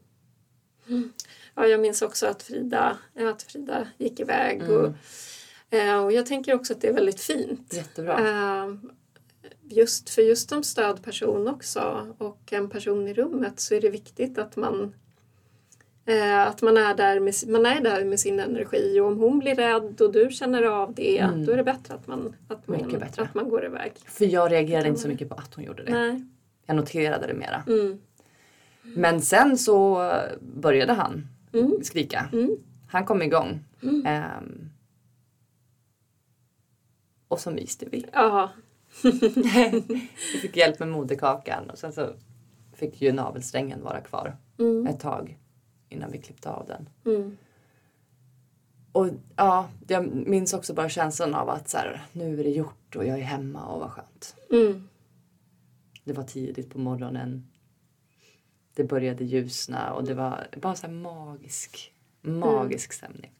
Ja, 1.55 1.65
jag 1.65 1.79
minns 1.79 2.01
också 2.01 2.27
att 2.27 2.43
Frida, 2.43 2.97
att 3.15 3.43
Frida 3.43 3.87
gick 3.97 4.19
iväg. 4.19 4.69
Och, 4.69 4.93
eh, 5.69 6.03
och 6.03 6.11
jag 6.11 6.25
tänker 6.25 6.53
också 6.53 6.73
att 6.73 6.81
det 6.81 6.87
är 6.87 6.93
väldigt 6.93 7.21
fint. 7.21 7.73
Jättebra. 7.73 8.19
Eh, 8.19 8.73
just 9.63 10.09
för 10.09 10.21
just 10.21 10.49
som 10.49 10.63
stödperson 10.63 11.47
också 11.47 12.15
och 12.17 12.53
en 12.53 12.69
person 12.69 13.07
i 13.07 13.13
rummet 13.13 13.59
så 13.59 13.75
är 13.75 13.81
det 13.81 13.89
viktigt 13.89 14.37
att 14.37 14.55
man 14.55 14.93
att 16.47 16.61
man 16.61 16.77
är, 16.77 16.95
där 16.95 17.19
med, 17.19 17.33
man 17.47 17.65
är 17.65 17.81
där 17.81 18.05
med 18.05 18.19
sin 18.19 18.39
energi 18.39 18.99
och 18.99 19.07
om 19.07 19.19
hon 19.19 19.39
blir 19.39 19.55
rädd 19.55 20.01
och 20.01 20.11
du 20.11 20.29
känner 20.31 20.63
av 20.63 20.93
det 20.93 21.17
mm. 21.17 21.45
då 21.45 21.51
är 21.51 21.57
det 21.57 21.63
bättre 21.63 21.93
att 21.93 22.07
man, 22.07 22.35
att 22.47 22.67
man, 22.67 22.99
bättre. 22.99 23.23
Att 23.23 23.35
man 23.35 23.49
går 23.49 23.65
iväg. 23.65 23.91
För 24.05 24.25
jag 24.25 24.51
reagerade 24.51 24.87
inte 24.87 25.01
så 25.01 25.07
mycket 25.07 25.29
på 25.29 25.35
att 25.35 25.53
hon 25.55 25.63
gjorde 25.63 25.83
det. 25.83 25.91
Nej. 25.91 26.25
Jag 26.65 26.75
noterade 26.75 27.27
det 27.27 27.33
mera. 27.33 27.63
Mm. 27.67 27.99
Men 28.83 29.21
sen 29.21 29.57
så 29.57 30.11
började 30.39 30.93
han 30.93 31.27
mm. 31.53 31.83
skrika. 31.83 32.29
Mm. 32.33 32.57
Han 32.87 33.05
kom 33.05 33.21
igång. 33.21 33.59
Um, 33.81 34.69
och 37.27 37.39
så 37.39 37.51
myste 37.51 37.85
vi. 37.91 38.05
vi 40.33 40.39
fick 40.41 40.57
hjälp 40.57 40.79
med 40.79 40.87
moderkakan 40.87 41.69
och 41.69 41.77
sen 41.77 41.93
så 41.93 42.09
fick 42.73 43.01
ju 43.01 43.11
navelsträngen 43.11 43.83
vara 43.83 44.01
kvar 44.01 44.37
mm. 44.59 44.87
ett 44.87 44.99
tag 44.99 45.37
innan 45.91 46.11
vi 46.11 46.17
klippte 46.17 46.49
av 46.49 46.67
den. 46.67 46.89
Mm. 47.05 47.37
Och 48.91 49.09
ja, 49.35 49.69
jag 49.87 50.07
minns 50.15 50.53
också 50.53 50.73
bara 50.73 50.89
känslan 50.89 51.35
av 51.35 51.49
att 51.49 51.69
så 51.69 51.77
här, 51.77 52.05
nu 52.11 52.39
är 52.39 52.43
det 52.43 52.49
gjort 52.49 52.95
och 52.95 53.05
jag 53.05 53.19
är 53.19 53.23
hemma 53.23 53.65
och 53.65 53.79
vad 53.79 53.91
skönt. 53.91 54.35
Mm. 54.51 54.87
Det 56.03 56.13
var 56.13 56.23
tidigt 56.23 56.69
på 56.69 56.79
morgonen. 56.79 57.47
Det 58.73 58.83
började 58.83 59.23
ljusna 59.23 59.93
och 59.93 60.03
det 60.03 60.13
var 60.13 60.47
bara 60.57 60.75
så 60.75 60.87
magisk, 60.87 61.93
magisk 62.21 62.91
mm. 62.91 62.97
stämning. 62.97 63.31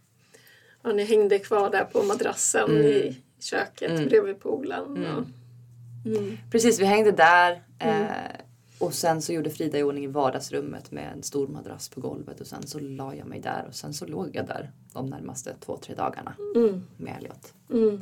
Ja, 0.82 0.92
ni 0.92 1.04
hängde 1.04 1.40
kvar 1.40 1.70
där 1.70 1.84
på 1.84 2.04
madrassen 2.04 2.70
mm. 2.70 2.82
i 2.82 3.18
köket 3.40 3.92
mm. 3.92 4.08
bredvid 4.08 4.40
poolen. 4.40 4.98
Mm. 4.98 5.26
Mm. 6.06 6.38
Precis, 6.52 6.80
vi 6.80 6.86
hängde 6.86 7.12
där. 7.12 7.64
Mm. 7.80 8.04
Eh, 8.04 8.41
och 8.82 8.94
sen 8.94 9.22
så 9.22 9.34
gjorde 9.34 9.50
Frida 9.50 9.80
i 9.80 9.84
ordning 9.84 10.04
i 10.04 10.08
vardagsrummet 10.08 10.92
med 10.92 11.14
en 11.14 11.24
stor 11.24 11.48
madrass 11.48 11.90
på 11.90 12.02
golvet 12.02 12.42
och 12.42 12.48
sen 12.48 12.68
så 12.68 12.80
la 12.80 13.16
jag 13.16 13.28
mig 13.28 13.40
där 13.40 13.66
och 13.68 13.76
sen 13.76 13.94
så 13.94 14.06
låg 14.06 14.30
jag 14.34 14.48
där 14.48 14.72
de 14.94 15.06
närmaste 15.06 15.56
två, 15.60 15.78
tre 15.78 15.96
dagarna 15.96 16.36
mm. 16.56 16.84
med 16.98 17.18
Elliot. 17.18 17.54
Mm. 17.70 18.02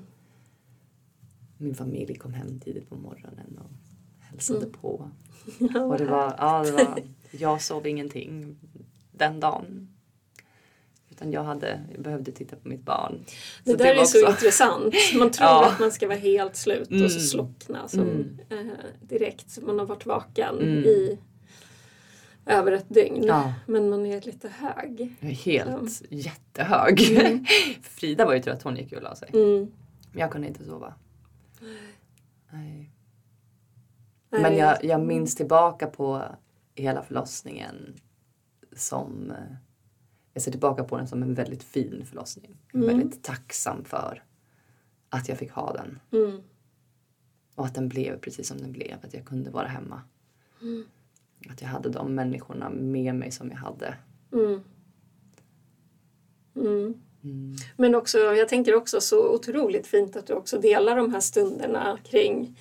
Min 1.58 1.76
familj 1.76 2.16
kom 2.16 2.34
hem 2.34 2.60
tidigt 2.60 2.90
på 2.90 2.96
morgonen 2.96 3.60
och 3.60 3.72
hälsade 4.20 4.60
mm. 4.60 4.72
på. 4.72 5.12
och 5.60 5.98
det 5.98 6.06
var, 6.06 6.36
ja, 6.38 6.64
det 6.64 6.72
var, 6.72 7.00
jag 7.32 7.62
sov 7.62 7.88
ingenting 7.88 8.58
den 9.12 9.40
dagen. 9.40 9.88
Utan 11.20 11.32
jag, 11.32 11.44
hade, 11.44 11.80
jag 11.92 12.02
behövde 12.02 12.32
titta 12.32 12.56
på 12.56 12.68
mitt 12.68 12.86
barn. 12.86 13.26
Det 13.64 13.72
så 13.72 13.78
där 13.78 13.86
det 13.86 13.92
är 13.92 14.00
också... 14.00 14.18
så 14.18 14.30
intressant. 14.30 14.96
Man 15.16 15.32
tror 15.32 15.48
ja. 15.48 15.72
att 15.72 15.80
man 15.80 15.92
ska 15.92 16.08
vara 16.08 16.18
helt 16.18 16.56
slut 16.56 16.92
mm. 16.92 17.04
och 17.04 17.12
så 17.12 17.18
mm. 17.18 17.28
slockna 17.28 17.88
som, 17.88 18.02
mm. 18.02 18.40
eh, 18.50 18.76
direkt. 19.02 19.58
Man 19.62 19.80
har 19.80 19.86
varit 19.86 20.06
vaken 20.06 20.60
mm. 20.60 20.84
i 20.84 21.20
över 22.46 22.72
ett 22.72 22.90
dygn. 22.90 23.24
Ja. 23.24 23.54
Men 23.68 23.90
man 23.90 24.06
är 24.06 24.22
lite 24.22 24.50
hög. 24.50 25.16
Helt 25.22 25.92
så. 25.92 26.06
jättehög. 26.10 27.02
Mm. 27.12 27.46
Frida 27.84 28.26
var 28.26 28.34
ju 28.34 28.42
trött, 28.42 28.64
hon 28.64 28.76
gick 28.76 28.92
ju 28.92 28.98
och 28.98 29.04
la 29.04 29.16
sig. 29.16 29.30
Mm. 29.34 29.72
Men 30.12 30.22
jag 30.22 30.32
kunde 30.32 30.48
inte 30.48 30.66
sova. 30.66 30.94
Nej. 32.52 32.92
Men 34.30 34.58
jag, 34.58 34.84
jag 34.84 35.02
minns 35.02 35.36
tillbaka 35.36 35.88
på 35.88 36.24
hela 36.76 37.04
förlossningen 37.04 37.96
som 38.76 39.32
eh, 39.32 39.56
jag 40.40 40.44
ser 40.44 40.52
tillbaka 40.52 40.84
på 40.84 40.98
den 40.98 41.08
som 41.08 41.24
en 41.24 41.34
väldigt 41.34 41.64
fin 41.64 42.06
förlossning. 42.06 42.58
Mm. 42.74 42.88
väldigt 42.88 43.24
tacksam 43.24 43.86
för 43.86 44.24
att 45.10 45.30
jag 45.30 45.38
fick 45.38 45.52
ha 45.52 45.74
den. 45.74 46.00
Mm. 46.12 46.42
Och 47.56 47.66
att 47.66 47.76
den 47.76 47.90
blev 47.90 48.20
precis 48.20 48.48
som 48.48 48.58
den 48.58 48.72
blev. 48.72 48.98
Att 49.04 49.14
jag 49.14 49.26
kunde 49.26 49.50
vara 49.50 49.68
hemma. 49.68 50.02
Mm. 50.62 50.86
Att 51.50 51.62
jag 51.62 51.70
hade 51.70 51.90
de 51.90 52.16
människorna 52.16 52.70
med 52.70 53.16
mig 53.16 53.32
som 53.32 53.50
jag 53.50 53.58
hade. 53.58 53.94
Mm. 54.34 54.64
Mm. 56.56 57.02
Men 57.78 57.96
också, 57.96 58.18
jag 58.18 58.50
tänker 58.50 58.76
också 58.76 59.02
så 59.02 59.36
otroligt 59.36 59.88
fint 59.88 60.16
att 60.16 60.28
du 60.28 60.34
också 60.34 60.60
delar 60.60 60.96
de 60.96 61.14
här 61.14 61.20
stunderna 61.20 61.98
kring 62.04 62.58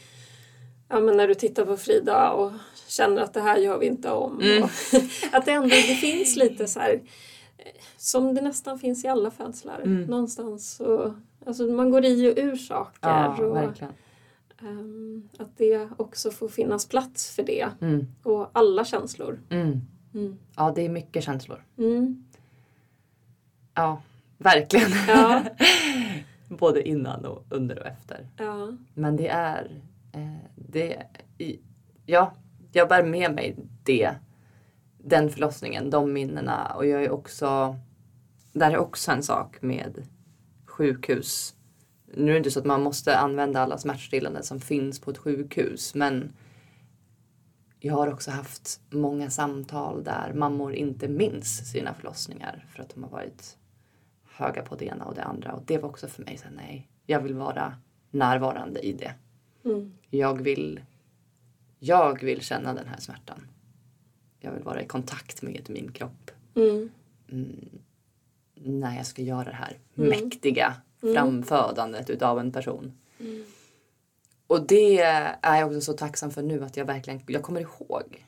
ja, 0.88 1.00
men 1.00 1.16
när 1.16 1.28
du 1.28 1.34
tittar 1.34 1.64
på 1.64 1.76
Frida 1.76 2.30
och 2.30 2.52
känner 2.88 3.22
att 3.22 3.34
det 3.34 3.40
här 3.40 3.58
gör 3.58 3.78
vi 3.78 3.86
inte 3.86 4.10
om. 4.10 4.40
Mm. 4.40 4.62
att 5.32 5.44
det 5.44 5.52
ändå 5.52 5.68
det 5.68 6.00
finns 6.00 6.36
lite 6.36 6.66
så 6.66 6.80
här 6.80 7.00
som 7.96 8.34
det 8.34 8.40
nästan 8.40 8.78
finns 8.78 9.04
i 9.04 9.08
alla 9.08 9.30
födslar. 9.30 9.80
Mm. 9.80 10.02
Någonstans. 10.02 10.80
Och, 10.80 11.12
alltså 11.46 11.62
man 11.62 11.90
går 11.90 12.04
i 12.04 12.32
och 12.32 12.38
ur 12.38 12.56
saker. 12.56 13.08
Ja, 13.08 13.44
och. 13.44 13.82
Um, 14.62 15.28
att 15.38 15.56
det 15.56 15.88
också 15.96 16.30
får 16.30 16.48
finnas 16.48 16.86
plats 16.86 17.30
för 17.30 17.42
det. 17.42 17.68
Mm. 17.80 18.06
Och 18.22 18.50
alla 18.52 18.84
känslor. 18.84 19.40
Mm. 19.50 19.80
Mm. 20.14 20.38
Ja, 20.56 20.72
det 20.76 20.82
är 20.82 20.88
mycket 20.88 21.24
känslor. 21.24 21.64
Mm. 21.78 22.24
Ja, 23.74 24.02
verkligen. 24.38 24.90
Ja. 25.08 25.42
Både 26.48 26.88
innan 26.88 27.24
och 27.24 27.44
under 27.50 27.78
och 27.78 27.86
efter. 27.86 28.26
Ja. 28.36 28.72
Men 28.94 29.16
det 29.16 29.28
är... 29.28 29.82
Eh, 30.12 30.50
det, 30.54 31.02
ja, 32.06 32.32
jag 32.72 32.88
bär 32.88 33.02
med 33.02 33.34
mig 33.34 33.56
det 33.82 34.14
den 34.98 35.30
förlossningen, 35.30 35.90
de 35.90 36.12
minnena. 36.12 36.72
Och 36.76 36.86
jag 36.86 37.04
är 37.04 37.10
också, 37.10 37.76
där 38.52 38.70
är 38.70 38.78
också 38.78 39.12
en 39.12 39.22
sak 39.22 39.62
med 39.62 40.06
sjukhus. 40.66 41.54
Nu 42.14 42.30
är 42.30 42.32
det 42.32 42.38
inte 42.38 42.50
så 42.50 42.60
att 42.60 42.66
man 42.66 42.82
måste 42.82 43.18
använda 43.18 43.60
alla 43.60 43.78
smärtstillande 43.78 44.42
som 44.42 44.60
finns 44.60 45.00
på 45.00 45.10
ett 45.10 45.18
sjukhus 45.18 45.94
men 45.94 46.32
jag 47.80 47.94
har 47.94 48.12
också 48.12 48.30
haft 48.30 48.80
många 48.90 49.30
samtal 49.30 50.04
där 50.04 50.32
mammor 50.34 50.74
inte 50.74 51.08
minns 51.08 51.70
sina 51.72 51.94
förlossningar 51.94 52.66
för 52.68 52.82
att 52.82 52.94
de 52.94 53.02
har 53.02 53.10
varit 53.10 53.58
höga 54.24 54.62
på 54.62 54.74
det 54.74 54.84
ena 54.84 55.04
och 55.04 55.14
det 55.14 55.22
andra. 55.22 55.52
Och 55.52 55.62
det 55.66 55.78
var 55.78 55.88
också 55.88 56.08
för 56.08 56.24
mig 56.24 56.36
så 56.36 56.48
nej, 56.56 56.88
jag 57.06 57.20
vill 57.20 57.34
vara 57.34 57.76
närvarande 58.10 58.80
i 58.80 58.92
det. 58.92 59.14
Mm. 59.64 59.92
Jag, 60.10 60.42
vill, 60.42 60.80
jag 61.78 62.22
vill 62.22 62.40
känna 62.40 62.74
den 62.74 62.88
här 62.88 62.98
smärtan 62.98 63.46
jag 64.40 64.52
vill 64.52 64.62
vara 64.62 64.82
i 64.82 64.86
kontakt 64.86 65.42
med 65.42 65.70
min 65.70 65.92
kropp. 65.92 66.30
Mm. 66.54 66.90
Mm. 67.30 67.68
när 68.54 68.96
jag 68.96 69.06
ska 69.06 69.22
göra 69.22 69.44
det 69.44 69.56
här 69.56 69.78
mm. 69.96 70.10
mäktiga 70.10 70.74
mm. 71.02 71.14
framfödandet 71.14 72.10
utav 72.10 72.38
en 72.38 72.52
person. 72.52 72.92
Mm. 73.20 73.44
Och 74.46 74.66
det 74.66 75.00
är 75.00 75.56
jag 75.56 75.68
också 75.68 75.80
så 75.80 75.92
tacksam 75.92 76.30
för 76.30 76.42
nu 76.42 76.64
att 76.64 76.76
jag 76.76 76.84
verkligen 76.84 77.20
jag 77.26 77.42
kommer 77.42 77.60
ihåg. 77.60 78.26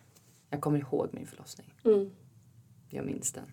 Jag 0.50 0.60
kommer 0.60 0.78
ihåg 0.78 1.08
min 1.12 1.26
förlossning. 1.26 1.74
Mm. 1.84 2.10
Jag 2.88 3.04
minns 3.04 3.32
den. 3.32 3.44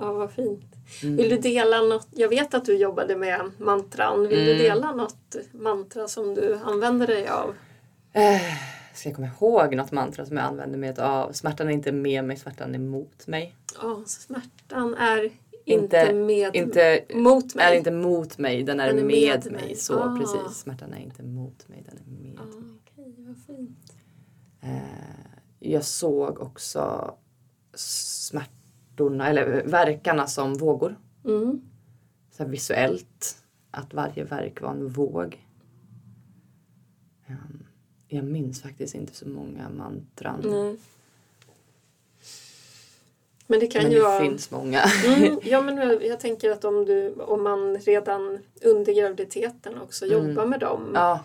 Ja, 0.00 0.12
vad 0.12 0.30
fint. 0.30 0.64
Vill 1.02 1.28
du 1.28 1.38
dela 1.38 1.82
något? 1.82 2.08
Jag 2.10 2.28
vet 2.28 2.54
att 2.54 2.64
du 2.64 2.76
jobbade 2.76 3.16
med 3.16 3.50
mantran. 3.58 4.28
Vill 4.28 4.44
du 4.44 4.54
dela 4.54 4.92
något 4.92 5.36
mantra 5.52 6.08
som 6.08 6.34
du 6.34 6.60
använder 6.64 7.06
dig 7.06 7.28
av? 7.28 7.54
Eh, 8.12 8.40
ska 8.94 9.08
jag 9.08 9.16
komma 9.16 9.28
ihåg 9.40 9.74
något 9.76 9.92
mantra 9.92 10.26
som 10.26 10.36
jag 10.36 10.46
använder 10.46 10.78
mig 10.78 10.98
av? 10.98 11.32
Smärtan 11.32 11.68
är 11.68 11.72
inte 11.72 11.92
med 11.92 12.24
mig, 12.24 12.36
smärtan 12.36 12.74
är 12.74 12.78
mot 12.78 13.26
mig. 13.26 13.54
Ja, 13.82 14.02
smärtan 14.06 14.94
är 14.94 15.30
inte, 15.64 16.14
med, 16.14 16.56
inte, 16.56 17.04
mot 17.14 17.54
mig. 17.54 17.72
Är 17.72 17.78
inte 17.78 17.90
mot 17.90 18.38
mig, 18.38 18.62
den 18.62 18.80
är, 18.80 18.86
den 18.86 18.98
är 18.98 19.04
med, 19.04 19.44
med, 19.44 19.52
mig. 19.52 19.62
mig. 19.62 19.76
Så 19.76 19.98
ah. 19.98 20.16
precis, 20.18 20.58
smärtan 20.58 20.92
är 20.92 20.98
inte 20.98 21.22
mot 21.22 21.68
mig, 21.68 21.84
den 21.88 21.98
är 21.98 22.22
med 22.22 22.40
ah, 22.40 22.44
mig. 22.44 22.64
Okay, 22.74 23.24
vad 23.26 23.36
fint. 23.46 23.96
Eh, 24.60 24.80
jag 25.58 25.84
såg 25.84 26.40
också 26.40 27.14
smärtorna, 27.74 29.28
eller 29.28 29.64
verkarna 29.66 30.26
som 30.26 30.54
vågor. 30.54 30.98
Mm. 31.24 31.60
Så 32.30 32.44
visuellt, 32.44 33.44
att 33.70 33.94
varje 33.94 34.24
verk 34.24 34.60
var 34.60 34.70
en 34.70 34.88
våg. 34.88 35.46
Um, 37.28 37.63
jag 38.14 38.24
minns 38.24 38.62
faktiskt 38.62 38.94
inte 38.94 39.14
så 39.14 39.28
många 39.28 39.68
mantran. 39.68 40.40
Nej. 40.44 40.76
Men 43.46 43.60
det 43.60 43.66
kan 43.66 43.82
men 43.82 43.92
ju 43.92 43.98
det 43.98 44.04
vara... 44.04 44.20
finns 44.20 44.50
många. 44.50 44.82
Mm, 45.06 45.38
ja 45.44 45.62
men 45.62 45.76
jag 46.02 46.20
tänker 46.20 46.50
att 46.50 46.64
om, 46.64 46.84
du, 46.84 47.12
om 47.12 47.42
man 47.42 47.78
redan 47.78 48.38
under 48.62 48.92
graviditeten 48.92 49.78
också 49.78 50.04
mm. 50.06 50.28
jobbar 50.28 50.46
med 50.46 50.60
dem 50.60 50.92
ja. 50.94 51.24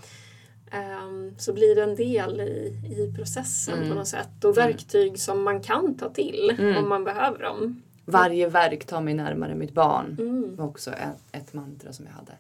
um, 1.04 1.36
så 1.38 1.54
blir 1.54 1.76
det 1.76 1.84
en 1.84 1.96
del 1.96 2.42
i, 2.42 2.82
i 2.90 3.14
processen 3.16 3.78
mm. 3.78 3.90
på 3.90 3.96
något 3.96 4.08
sätt 4.08 4.44
och 4.44 4.58
verktyg 4.58 5.20
som 5.20 5.44
man 5.44 5.62
kan 5.62 5.98
ta 5.98 6.10
till 6.10 6.56
mm. 6.60 6.78
om 6.78 6.90
man 6.90 7.04
behöver 7.04 7.40
dem. 7.40 7.82
Varje 8.06 8.48
verk 8.48 8.86
tar 8.86 9.02
mig 9.02 9.14
närmare 9.14 9.56
mitt 9.56 9.74
barn 9.74 10.18
mm. 10.20 10.56
var 10.56 10.66
också 10.66 10.92
ett, 10.92 11.24
ett 11.32 11.54
mantra 11.54 11.94
som 11.94 12.06
jag 12.06 12.14
hade. 12.14 12.34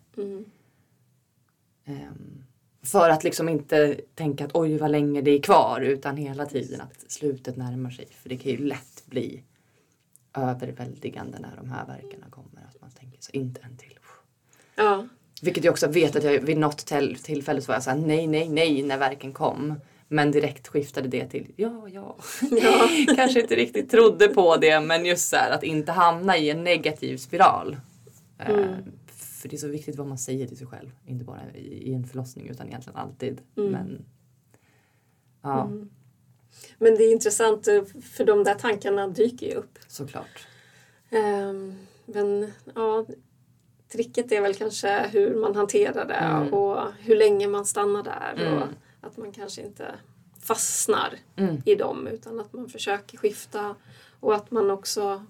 Um, 1.85 2.43
för 2.83 3.09
att 3.09 3.23
liksom 3.23 3.49
inte 3.49 3.99
tänka 4.15 4.45
att 4.45 4.51
oj 4.55 4.77
vad 4.77 4.91
länge 4.91 5.21
det 5.21 5.31
är 5.31 5.41
kvar 5.41 5.81
utan 5.81 6.17
hela 6.17 6.45
tiden 6.45 6.81
att 6.81 7.11
slutet 7.11 7.57
närmar 7.57 7.89
sig. 7.89 8.07
För 8.21 8.29
det 8.29 8.37
kan 8.37 8.51
ju 8.51 8.57
lätt 8.57 9.03
bli 9.05 9.43
överväldigande 10.33 11.39
när 11.39 11.55
de 11.57 11.71
här 11.71 11.85
verkarna 11.85 12.25
kommer. 12.29 12.61
Att 12.69 12.81
man 12.81 12.91
tänker 12.91 13.21
så 13.21 13.31
inte 13.31 13.61
en 13.61 13.77
till. 13.77 13.99
Ja. 14.75 15.07
Vilket 15.41 15.63
jag 15.63 15.71
också 15.71 15.87
vet 15.87 16.15
att 16.15 16.23
jag 16.23 16.41
vid 16.41 16.57
något 16.57 16.85
tillfälle 17.23 17.61
så 17.61 17.67
var 17.67 17.75
jag 17.75 17.83
såhär 17.83 17.97
nej, 17.97 18.27
nej, 18.27 18.49
nej 18.49 18.83
när 18.83 18.97
verken 18.97 19.33
kom. 19.33 19.79
Men 20.07 20.31
direkt 20.31 20.67
skiftade 20.67 21.07
det 21.07 21.27
till 21.27 21.51
ja, 21.55 21.87
ja. 21.93 22.17
ja. 22.51 22.89
Kanske 23.15 23.41
inte 23.41 23.55
riktigt 23.55 23.91
trodde 23.91 24.27
på 24.27 24.57
det 24.57 24.79
men 24.79 25.05
just 25.05 25.29
så 25.29 25.35
här, 25.35 25.51
att 25.51 25.63
inte 25.63 25.91
hamna 25.91 26.37
i 26.37 26.49
en 26.49 26.63
negativ 26.63 27.17
spiral. 27.17 27.77
Mm. 28.39 28.73
För 29.39 29.49
det 29.49 29.55
är 29.55 29.57
så 29.57 29.67
viktigt 29.67 29.95
vad 29.95 30.07
man 30.07 30.17
säger 30.17 30.47
till 30.47 30.57
sig 30.57 30.67
själv. 30.67 30.91
Inte 31.05 31.25
bara 31.25 31.51
i, 31.55 31.93
en 31.93 32.07
förlossning 32.07 32.47
utan 32.47 32.67
egentligen 32.67 32.99
alltid. 32.99 33.41
Mm. 33.57 33.71
Men 33.71 34.05
ja. 35.41 35.65
Mm. 35.65 35.89
Men 36.77 36.95
det 36.95 37.03
är 37.03 37.11
intressant 37.11 37.67
eh, 37.67 37.83
för 38.01 38.25
de 38.25 38.43
där 38.43 38.55
tankarna 38.55 39.07
dyker 39.07 39.47
ju 39.47 39.53
upp. 39.53 39.79
Såklart. 39.87 40.47
Um, 41.11 41.75
men 42.05 42.51
ja, 42.75 43.05
tricket 43.89 44.31
är 44.31 44.41
väl 44.41 44.55
kanske 44.55 45.07
hur 45.07 45.35
man 45.35 45.55
hanterar 45.55 46.05
det 46.05 46.13
mm. 46.13 46.53
och 46.53 46.93
hur 46.99 47.15
länge 47.15 47.47
man 47.47 47.65
stannar 47.65 48.03
där. 48.03 48.33
Mm. 48.37 48.53
Och 48.53 48.67
att 49.01 49.17
man 49.17 49.31
kanske 49.31 49.61
inte 49.61 49.95
fastnar 50.39 51.13
mm. 51.35 51.61
i 51.65 51.75
dem 51.75 52.07
utan 52.07 52.39
att 52.39 52.53
man 52.53 52.69
försöker 52.69 53.17
skifta 53.17 53.75
och 54.19 54.35
att 54.35 54.51
man 54.51 54.71
också 54.71 55.25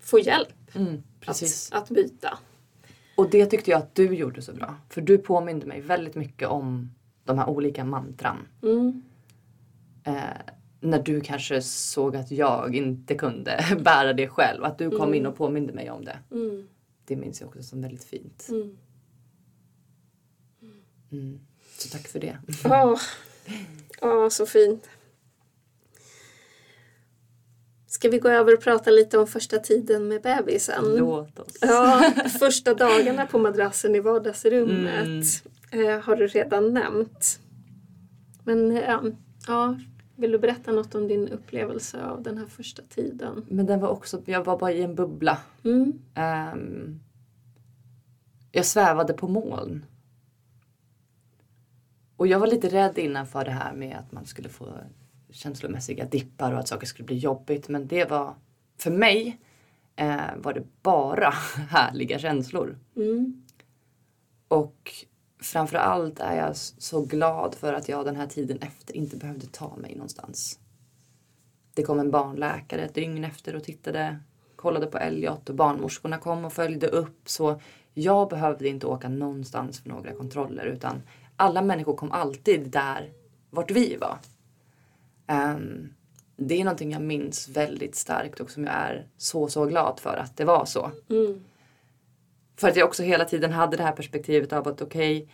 får 0.00 0.20
hjälp 0.20 0.74
mm, 0.74 1.02
att, 1.26 1.42
att 1.70 1.88
byta. 1.88 2.38
Och 3.16 3.30
det 3.30 3.46
tyckte 3.46 3.70
jag 3.70 3.78
att 3.78 3.94
du 3.94 4.14
gjorde 4.14 4.42
så 4.42 4.52
bra. 4.52 4.74
För 4.88 5.00
du 5.00 5.18
påminde 5.18 5.66
mig 5.66 5.80
väldigt 5.80 6.14
mycket 6.14 6.48
om 6.48 6.90
de 7.24 7.38
här 7.38 7.48
olika 7.48 7.84
mantran. 7.84 8.36
Mm 8.62 9.02
eh, 10.04 10.52
när 10.80 11.02
du 11.02 11.20
kanske 11.20 11.62
såg 11.62 12.16
att 12.16 12.30
jag 12.30 12.74
inte 12.74 13.14
kunde 13.14 13.64
bära 13.84 14.12
det 14.12 14.28
själv. 14.28 14.64
Att 14.64 14.78
du 14.78 14.90
kom 14.90 15.02
mm. 15.02 15.14
in 15.14 15.26
och 15.26 15.36
påminde 15.36 15.72
mig 15.72 15.90
om 15.90 16.04
det. 16.04 16.18
Mm. 16.30 16.68
Det 17.04 17.16
minns 17.16 17.40
jag 17.40 17.48
också 17.48 17.62
som 17.62 17.82
väldigt 17.82 18.04
fint. 18.04 18.48
Mm. 18.48 18.76
mm. 21.12 21.40
Så 21.78 21.88
tack 21.88 22.08
för 22.08 22.20
det. 22.20 22.38
Ja, 22.64 22.84
oh. 22.84 22.98
oh, 24.08 24.28
så 24.28 24.46
fint. 24.46 24.88
Ska 27.94 28.08
vi 28.08 28.18
gå 28.18 28.28
över 28.28 28.54
och 28.54 28.60
prata 28.60 28.90
lite 28.90 29.18
om 29.18 29.26
första 29.26 29.58
tiden 29.58 30.08
med 30.08 30.22
bebisen? 30.22 30.96
Låt 30.96 31.38
oss. 31.38 31.58
Ja, 31.60 32.12
första 32.40 32.74
dagarna 32.74 33.26
på 33.26 33.38
madrassen 33.38 33.94
i 33.94 34.00
vardagsrummet 34.00 35.42
mm. 35.70 35.88
eh, 35.88 36.00
har 36.00 36.16
du 36.16 36.26
redan 36.26 36.74
nämnt. 36.74 37.40
Men 38.44 38.76
eh, 38.76 39.00
ja, 39.46 39.78
vill 40.16 40.32
du 40.32 40.38
berätta 40.38 40.72
något 40.72 40.94
om 40.94 41.08
din 41.08 41.28
upplevelse 41.28 42.04
av 42.04 42.22
den 42.22 42.38
här 42.38 42.46
första 42.46 42.82
tiden? 42.82 43.46
Men 43.48 43.66
den 43.66 43.80
var 43.80 43.88
också, 43.88 44.22
jag 44.24 44.44
var 44.44 44.58
bara 44.58 44.72
i 44.72 44.82
en 44.82 44.94
bubbla. 44.94 45.38
Mm. 45.64 45.92
Um, 46.54 47.00
jag 48.52 48.66
svävade 48.66 49.12
på 49.12 49.28
moln. 49.28 49.86
Och 52.16 52.26
jag 52.26 52.38
var 52.38 52.46
lite 52.46 52.68
rädd 52.68 52.98
innan 52.98 53.26
för 53.26 53.44
det 53.44 53.50
här 53.50 53.72
med 53.74 53.96
att 53.96 54.12
man 54.12 54.26
skulle 54.26 54.48
få 54.48 54.66
känslomässiga 55.34 56.04
dippar 56.04 56.52
och 56.52 56.58
att 56.58 56.68
saker 56.68 56.86
skulle 56.86 57.06
bli 57.06 57.16
jobbigt. 57.16 57.68
Men 57.68 57.86
det 57.86 58.04
var, 58.10 58.34
för 58.78 58.90
mig 58.90 59.38
eh, 59.96 60.36
var 60.36 60.52
det 60.52 60.64
bara 60.82 61.30
härliga 61.70 62.18
känslor. 62.18 62.78
Mm. 62.96 63.42
Och 64.48 64.92
framförallt 65.40 66.20
är 66.20 66.36
jag 66.36 66.56
så 66.56 67.00
glad 67.00 67.54
för 67.54 67.72
att 67.72 67.88
jag 67.88 68.04
den 68.04 68.16
här 68.16 68.26
tiden 68.26 68.58
efter 68.58 68.96
inte 68.96 69.16
behövde 69.16 69.46
ta 69.46 69.76
mig 69.76 69.94
någonstans. 69.94 70.58
Det 71.74 71.82
kom 71.82 71.98
en 71.98 72.10
barnläkare 72.10 72.82
ett 72.82 72.94
dygn 72.94 73.24
efter 73.24 73.56
och 73.56 73.64
tittade, 73.64 74.18
kollade 74.56 74.86
på 74.86 74.98
Elliot 74.98 75.48
och 75.48 75.54
barnmorskorna 75.54 76.18
kom 76.18 76.44
och 76.44 76.52
följde 76.52 76.88
upp. 76.88 77.28
Så 77.28 77.60
jag 77.94 78.28
behövde 78.28 78.68
inte 78.68 78.86
åka 78.86 79.08
någonstans 79.08 79.80
för 79.80 79.88
några 79.88 80.12
kontroller 80.12 80.64
utan 80.64 81.02
alla 81.36 81.62
människor 81.62 81.96
kom 81.96 82.12
alltid 82.12 82.70
där 82.70 83.12
vart 83.50 83.70
vi 83.70 83.96
var. 83.96 84.18
Um, 85.28 85.94
det 86.36 86.60
är 86.60 86.64
någonting 86.64 86.92
jag 86.92 87.02
minns 87.02 87.48
väldigt 87.48 87.94
starkt 87.94 88.40
och 88.40 88.50
som 88.50 88.64
jag 88.64 88.74
är 88.74 89.06
så, 89.16 89.48
så 89.48 89.66
glad 89.66 90.00
för 90.00 90.16
att 90.16 90.36
det 90.36 90.44
var 90.44 90.64
så. 90.64 90.90
Mm. 91.10 91.44
För 92.56 92.68
att 92.68 92.76
jag 92.76 92.88
också 92.88 93.02
hela 93.02 93.24
tiden 93.24 93.52
hade 93.52 93.76
det 93.76 93.82
här 93.82 93.92
perspektivet 93.92 94.52
av 94.52 94.68
att 94.68 94.82
okej, 94.82 95.16
okay, 95.16 95.28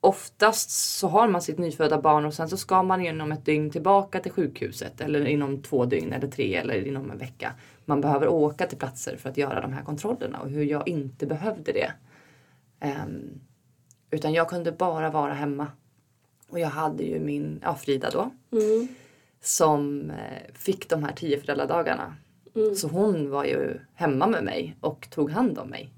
oftast 0.00 0.70
så 0.70 1.08
har 1.08 1.28
man 1.28 1.42
sitt 1.42 1.58
nyfödda 1.58 2.00
barn 2.00 2.24
och 2.24 2.34
sen 2.34 2.48
så 2.48 2.56
ska 2.56 2.82
man 2.82 3.06
inom 3.06 3.32
ett 3.32 3.44
dygn 3.44 3.70
tillbaka 3.70 4.20
till 4.20 4.32
sjukhuset 4.32 5.00
eller 5.00 5.24
inom 5.24 5.62
två 5.62 5.84
dygn 5.84 6.12
eller 6.12 6.28
tre 6.28 6.54
eller 6.54 6.86
inom 6.86 7.10
en 7.10 7.18
vecka. 7.18 7.52
Man 7.84 8.00
behöver 8.00 8.28
åka 8.28 8.66
till 8.66 8.78
platser 8.78 9.16
för 9.16 9.28
att 9.28 9.36
göra 9.36 9.60
de 9.60 9.72
här 9.72 9.82
kontrollerna 9.82 10.40
och 10.40 10.50
hur 10.50 10.64
jag 10.64 10.88
inte 10.88 11.26
behövde 11.26 11.72
det. 11.72 11.92
Um, 12.84 13.40
utan 14.10 14.32
jag 14.32 14.48
kunde 14.48 14.72
bara 14.72 15.10
vara 15.10 15.32
hemma. 15.32 15.66
Och 16.48 16.60
jag 16.60 16.68
hade 16.68 17.02
ju 17.02 17.20
min, 17.20 17.60
ja 17.62 17.74
Frida 17.74 18.10
då, 18.10 18.30
mm. 18.52 18.88
Som 19.40 20.10
eh, 20.10 20.54
fick 20.54 20.88
de 20.88 21.04
här 21.04 21.12
tio 21.12 21.40
föräldradagarna. 21.40 22.16
Mm. 22.54 22.74
Så 22.74 22.88
hon 22.88 23.30
var 23.30 23.44
ju 23.44 23.80
hemma 23.94 24.26
med 24.26 24.44
mig 24.44 24.76
och 24.80 25.10
tog 25.10 25.30
hand 25.30 25.58
om 25.58 25.68
mig. 25.68 25.92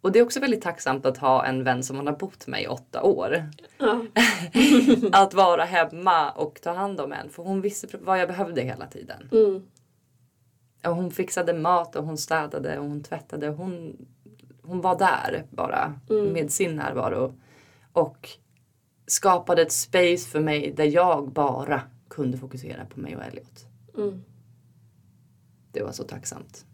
Och 0.00 0.12
det 0.12 0.18
är 0.18 0.22
också 0.22 0.40
väldigt 0.40 0.62
tacksamt 0.62 1.06
att 1.06 1.18
ha 1.18 1.44
en 1.44 1.64
vän 1.64 1.82
som 1.82 1.96
man 1.96 2.06
har 2.06 2.16
bott 2.16 2.46
med 2.46 2.62
i 2.62 2.66
åtta 2.66 3.02
år. 3.02 3.50
Ja. 3.78 4.04
att 5.12 5.34
vara 5.34 5.64
hemma 5.64 6.30
och 6.30 6.60
ta 6.62 6.72
hand 6.72 7.00
om 7.00 7.12
en. 7.12 7.30
För 7.30 7.42
hon 7.42 7.60
visste 7.60 7.86
vad 8.00 8.20
jag 8.20 8.28
behövde 8.28 8.60
hela 8.62 8.86
tiden. 8.86 9.28
Mm. 9.32 9.62
Och 10.84 10.96
hon 10.96 11.10
fixade 11.10 11.54
mat 11.54 11.96
och 11.96 12.04
hon 12.04 12.18
städade 12.18 12.78
och 12.78 12.84
hon 12.84 13.02
tvättade. 13.02 13.48
Hon, 13.48 13.96
hon 14.62 14.80
var 14.80 14.98
där 14.98 15.44
bara 15.50 16.00
mm. 16.10 16.32
med 16.32 16.50
sin 16.50 16.76
närvaro. 16.76 17.34
Och 17.92 18.28
skapade 19.06 19.62
ett 19.62 19.72
space 19.72 20.28
för 20.28 20.40
mig 20.40 20.72
där 20.76 20.84
jag 20.84 21.32
bara 21.32 21.82
kunde 22.08 22.38
fokusera 22.38 22.84
på 22.84 23.00
mig 23.00 23.16
och 23.16 23.24
Elliot. 23.24 23.66
Mm. 23.96 24.22
Det 25.72 25.82
var 25.82 25.92
så 25.92 26.04
tacksamt. 26.04 26.64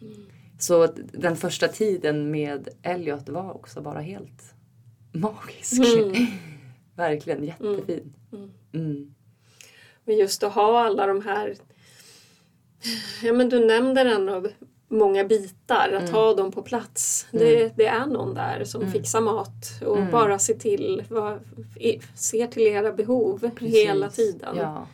Mm. 0.00 0.14
Så 0.58 0.86
den 1.12 1.36
första 1.36 1.68
tiden 1.68 2.30
med 2.30 2.68
Elliot 2.82 3.28
var 3.28 3.52
också 3.52 3.80
bara 3.80 4.00
helt 4.00 4.54
magisk. 5.12 5.72
Mm. 5.98 6.26
Verkligen 6.96 7.44
jättefin. 7.44 8.14
Mm. 8.32 8.50
Mm. 8.72 9.14
Men 10.04 10.16
just 10.16 10.42
att 10.42 10.52
ha 10.52 10.84
alla 10.84 11.06
de 11.06 11.22
här 11.22 11.56
Ja 13.22 13.32
men 13.32 13.48
du 13.48 13.66
nämnde 13.66 14.00
ändå 14.00 14.48
många 14.94 15.24
bitar, 15.24 15.92
att 15.92 16.02
Mm. 16.02 16.14
ha 16.14 16.34
dem 16.34 16.52
på 16.52 16.62
plats. 16.62 17.26
Det, 17.30 17.76
det 17.76 17.86
är 17.86 18.06
någon 18.06 18.34
där 18.34 18.64
som 18.64 18.90
fixar 18.92 19.20
mat 19.20 19.82
och 19.86 19.98
Mm. 19.98 20.10
bara 20.10 20.38
ser 20.38 20.54
till, 20.54 21.04
vad, 21.08 21.40
ser 22.14 22.46
till 22.46 22.62
era 22.62 22.92
behov 22.92 23.50
hela 23.60 24.06
Precis. 24.06 24.16
tiden. 24.32 24.56
Ja, 24.56 24.86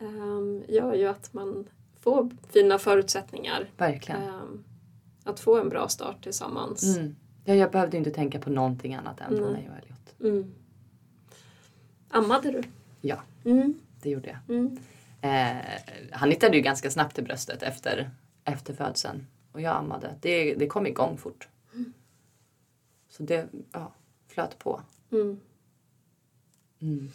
Ehm, 0.00 0.62
gör 0.68 0.94
ju 0.94 1.06
att 1.06 1.32
man 1.32 1.66
får 2.00 2.30
fina 2.52 2.78
förutsättningar 2.78 3.70
verkligen. 3.76 4.22
ehm, 4.22 4.64
att 5.24 5.40
få 5.40 5.60
en 5.60 5.68
bra 5.68 5.88
start 5.88 6.22
tillsammans. 6.22 6.96
Mm. 6.96 7.16
Ja, 7.44 7.54
jag 7.54 7.70
behövde 7.70 7.96
inte 7.96 8.10
tänka 8.10 8.38
på 8.38 8.50
någonting 8.50 8.94
annat 8.94 9.20
än 9.20 9.28
på 9.38 9.50
mig 9.50 9.70
och 9.70 9.76
Elliot. 9.82 10.20
Mm. 10.40 10.54
Ammade 12.10 12.50
du? 12.52 12.62
Ja, 13.00 13.16
Mm. 13.44 13.74
det 14.02 14.10
gjorde 14.10 14.28
jag. 14.28 14.56
Mm. 14.56 14.78
Eh, 15.22 15.62
han 16.12 16.30
hittade 16.30 16.56
ju 16.56 16.62
ganska 16.62 16.90
snabbt 16.90 17.14
till 17.14 17.24
bröstet 17.24 17.62
efter, 17.62 18.10
efter 18.44 18.74
födseln. 18.74 19.26
Och 19.52 19.60
jag 19.60 19.76
ammade. 19.76 20.14
Det, 20.20 20.54
det 20.54 20.66
kom 20.66 20.86
igång 20.86 21.18
fort. 21.18 21.48
Så 23.10 23.22
det 23.22 23.48
ja, 23.72 23.92
flöt 24.28 24.58
på. 24.58 24.80
Mm. 25.12 25.40
Mm. 26.80 27.08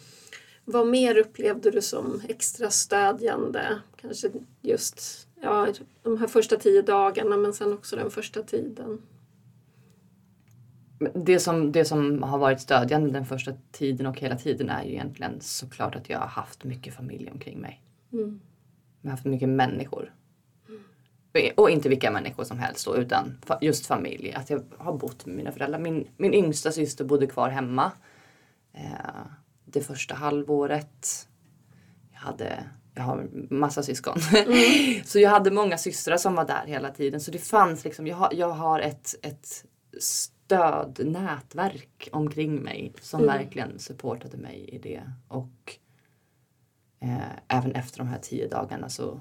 Vad 0.64 0.86
mer 0.86 1.18
upplevde 1.18 1.70
du 1.70 1.82
som 1.82 2.20
extra 2.28 2.70
stödjande? 2.70 3.78
Kanske 3.96 4.30
just 4.60 5.28
ja, 5.42 5.68
de 6.02 6.18
här 6.18 6.26
första 6.26 6.56
tio 6.56 6.82
dagarna 6.82 7.36
men 7.36 7.52
sen 7.52 7.72
också 7.72 7.96
den 7.96 8.10
första 8.10 8.42
tiden. 8.42 9.02
Det 11.14 11.40
som, 11.40 11.72
det 11.72 11.84
som 11.84 12.22
har 12.22 12.38
varit 12.38 12.60
stödjande 12.60 13.10
den 13.10 13.26
första 13.26 13.52
tiden 13.72 14.06
och 14.06 14.18
hela 14.18 14.36
tiden 14.36 14.70
är 14.70 14.84
ju 14.84 14.90
egentligen 14.90 15.40
såklart 15.40 15.96
att 15.96 16.10
jag 16.10 16.18
har 16.18 16.26
haft 16.26 16.64
mycket 16.64 16.94
familj 16.94 17.30
omkring 17.30 17.60
mig. 17.60 17.82
Mm. 18.12 18.40
Jag 19.00 19.10
har 19.10 19.16
haft 19.16 19.24
mycket 19.24 19.48
människor. 19.48 20.14
Och 21.56 21.70
inte 21.70 21.88
vilka 21.88 22.10
människor 22.10 22.44
som 22.44 22.58
helst 22.58 22.86
då, 22.86 22.96
utan 22.96 23.38
just 23.60 23.86
familj. 23.86 24.32
Att 24.32 24.50
jag 24.50 24.62
har 24.78 24.92
bott 24.92 25.26
med 25.26 25.36
mina 25.36 25.52
föräldrar. 25.52 25.78
Min, 25.78 26.08
min 26.16 26.34
yngsta 26.34 26.72
syster 26.72 27.04
bodde 27.04 27.26
kvar 27.26 27.48
hemma. 27.48 27.92
Eh, 28.72 29.26
det 29.64 29.80
första 29.80 30.14
halvåret. 30.14 31.28
Jag 32.12 32.18
hade, 32.20 32.64
jag 32.94 33.02
har 33.02 33.28
massa 33.50 33.82
syskon. 33.82 34.16
så 35.04 35.18
jag 35.18 35.30
hade 35.30 35.50
många 35.50 35.78
systrar 35.78 36.16
som 36.16 36.34
var 36.34 36.44
där 36.44 36.64
hela 36.66 36.90
tiden. 36.90 37.20
Så 37.20 37.30
det 37.30 37.38
fanns 37.38 37.84
liksom, 37.84 38.06
jag 38.06 38.16
har, 38.16 38.32
jag 38.34 38.50
har 38.50 38.80
ett, 38.80 39.14
ett 39.22 39.64
stödnätverk 40.00 42.08
omkring 42.12 42.62
mig 42.62 42.92
som 43.00 43.20
Mm. 43.22 43.36
verkligen 43.38 43.78
supportade 43.78 44.36
mig 44.36 44.68
i 44.72 44.78
det. 44.78 45.02
Och 45.28 45.76
eh, 47.00 47.18
även 47.48 47.72
efter 47.72 47.98
de 47.98 48.08
här 48.08 48.18
tio 48.22 48.48
dagarna 48.48 48.88
så 48.88 49.20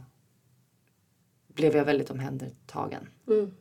blev 1.56 1.76
jag 1.76 1.86
väldigt 1.86 2.10
omhändertagen. 2.12 3.08
Mm. 3.28 3.52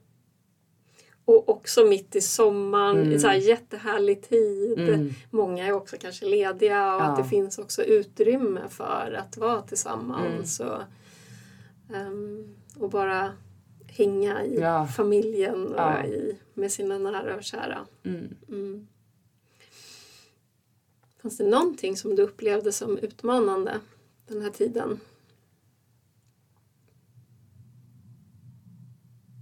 Och 1.25 1.49
också 1.49 1.85
mitt 1.85 2.17
i 2.17 2.21
sommaren, 2.21 2.97
Mm. 2.97 3.13
i 3.13 3.19
så 3.19 3.29
här 3.29 3.35
jättehärlig 3.35 4.23
tid. 4.29 4.79
Mm. 4.79 5.11
Många 5.31 5.67
är 5.67 5.73
också 5.73 5.97
kanske 6.01 6.27
lediga 6.27 6.95
och 6.97 7.01
Ja. 7.03 7.05
att 7.05 7.17
det 7.17 7.25
finns 7.25 7.59
också 7.59 7.83
utrymme 7.83 8.61
för 8.69 9.19
att 9.21 9.37
vara 9.37 9.63
tillsammans. 9.63 10.61
Mm. 10.61 10.73
Och, 10.73 10.83
ehm, 11.97 12.55
och 12.79 12.91
bara 12.91 13.33
hänga 13.87 14.45
i 14.45 14.59
Ja. 14.61 14.87
familjen 14.87 15.67
och 15.67 15.81
Ja. 15.81 16.05
i, 16.07 16.37
med 16.55 16.73
sina 16.73 16.99
nära 16.99 17.37
och 17.37 17.45
kära. 17.45 17.87
Mm. 18.05 18.29
Mm. 18.49 18.87
Fanns 21.23 21.37
det 21.37 21.45
någonting 21.49 21.97
som 21.97 22.17
du 22.17 22.23
upplevde 22.23 22.73
som 22.73 22.99
utmanande 22.99 23.81
den 24.27 24.43
här 24.43 24.51
tiden? 24.51 25.01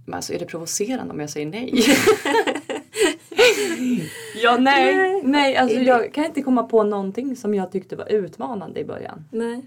Men 0.05 0.13
alltså 0.13 0.33
är 0.33 0.39
det 0.39 0.45
provocerande 0.45 1.13
om 1.13 1.19
jag 1.19 1.29
säger 1.29 1.47
nej? 1.47 1.73
ja, 4.43 4.57
nej. 4.57 4.95
Nej. 4.95 5.21
Nej, 5.25 5.55
alltså 5.57 5.77
jag 5.77 6.13
kan 6.13 6.25
inte 6.25 6.41
komma 6.41 6.63
på 6.63 6.83
någonting 6.83 7.35
som 7.35 7.53
jag 7.53 7.71
tyckte 7.71 7.95
var 7.95 8.11
utmanande 8.11 8.79
i 8.79 8.85
början. 8.85 9.25
Nej. 9.31 9.65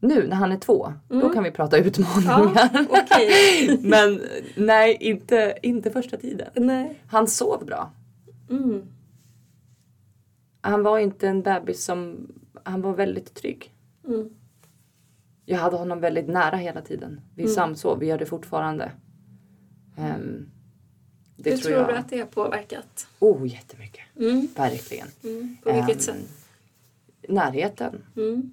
Nu 0.00 0.26
när 0.26 0.36
han 0.36 0.52
är 0.52 0.56
två, 0.58 0.92
då 1.08 1.14
Mm. 1.20 1.32
kan 1.32 1.44
vi 1.44 1.50
prata 1.50 1.76
utmaningar. 1.76 2.68
Ja, 2.74 2.84
okej. 2.88 3.78
Men 3.82 4.20
nej, 4.56 4.96
inte, 5.00 5.58
inte 5.62 5.90
första 5.90 6.16
tiden. 6.16 6.48
Nej. 6.54 7.00
Han 7.06 7.26
sov 7.26 7.64
bra. 7.66 7.90
Mm. 8.50 8.82
Han 10.60 10.82
var 10.82 10.98
inte 10.98 11.28
en 11.28 11.42
bebis 11.42 11.84
som... 11.84 12.28
Han 12.62 12.82
var 12.82 12.92
väldigt 12.94 13.34
trygg. 13.34 13.72
Mm. 14.08 14.30
Jag 15.46 15.58
hade 15.58 15.76
honom 15.76 16.00
väldigt 16.00 16.28
nära 16.28 16.56
hela 16.56 16.80
tiden. 16.82 17.20
Vi 17.34 17.42
Mm. 17.42 17.54
samsov, 17.54 17.98
vi 17.98 18.06
gör 18.06 18.18
det 18.18 18.26
fortfarande. 18.26 18.92
Ehm, 19.96 20.50
det 21.36 21.50
Hur 21.50 21.56
tror 21.56 21.74
jag... 21.74 21.88
du 21.88 21.94
att 21.96 22.08
det 22.10 22.18
har 22.18 22.26
påverkat? 22.26 23.06
Oh, 23.18 23.46
jättemycket. 23.48 24.04
Mm. 24.20 24.48
Verkligen. 24.56 25.08
Mm. 25.24 25.56
På 25.62 25.72
vilket 25.72 25.94
Ehm, 25.96 26.00
sätt? 26.00 26.46
Närheten. 27.28 28.02
Mm. 28.16 28.50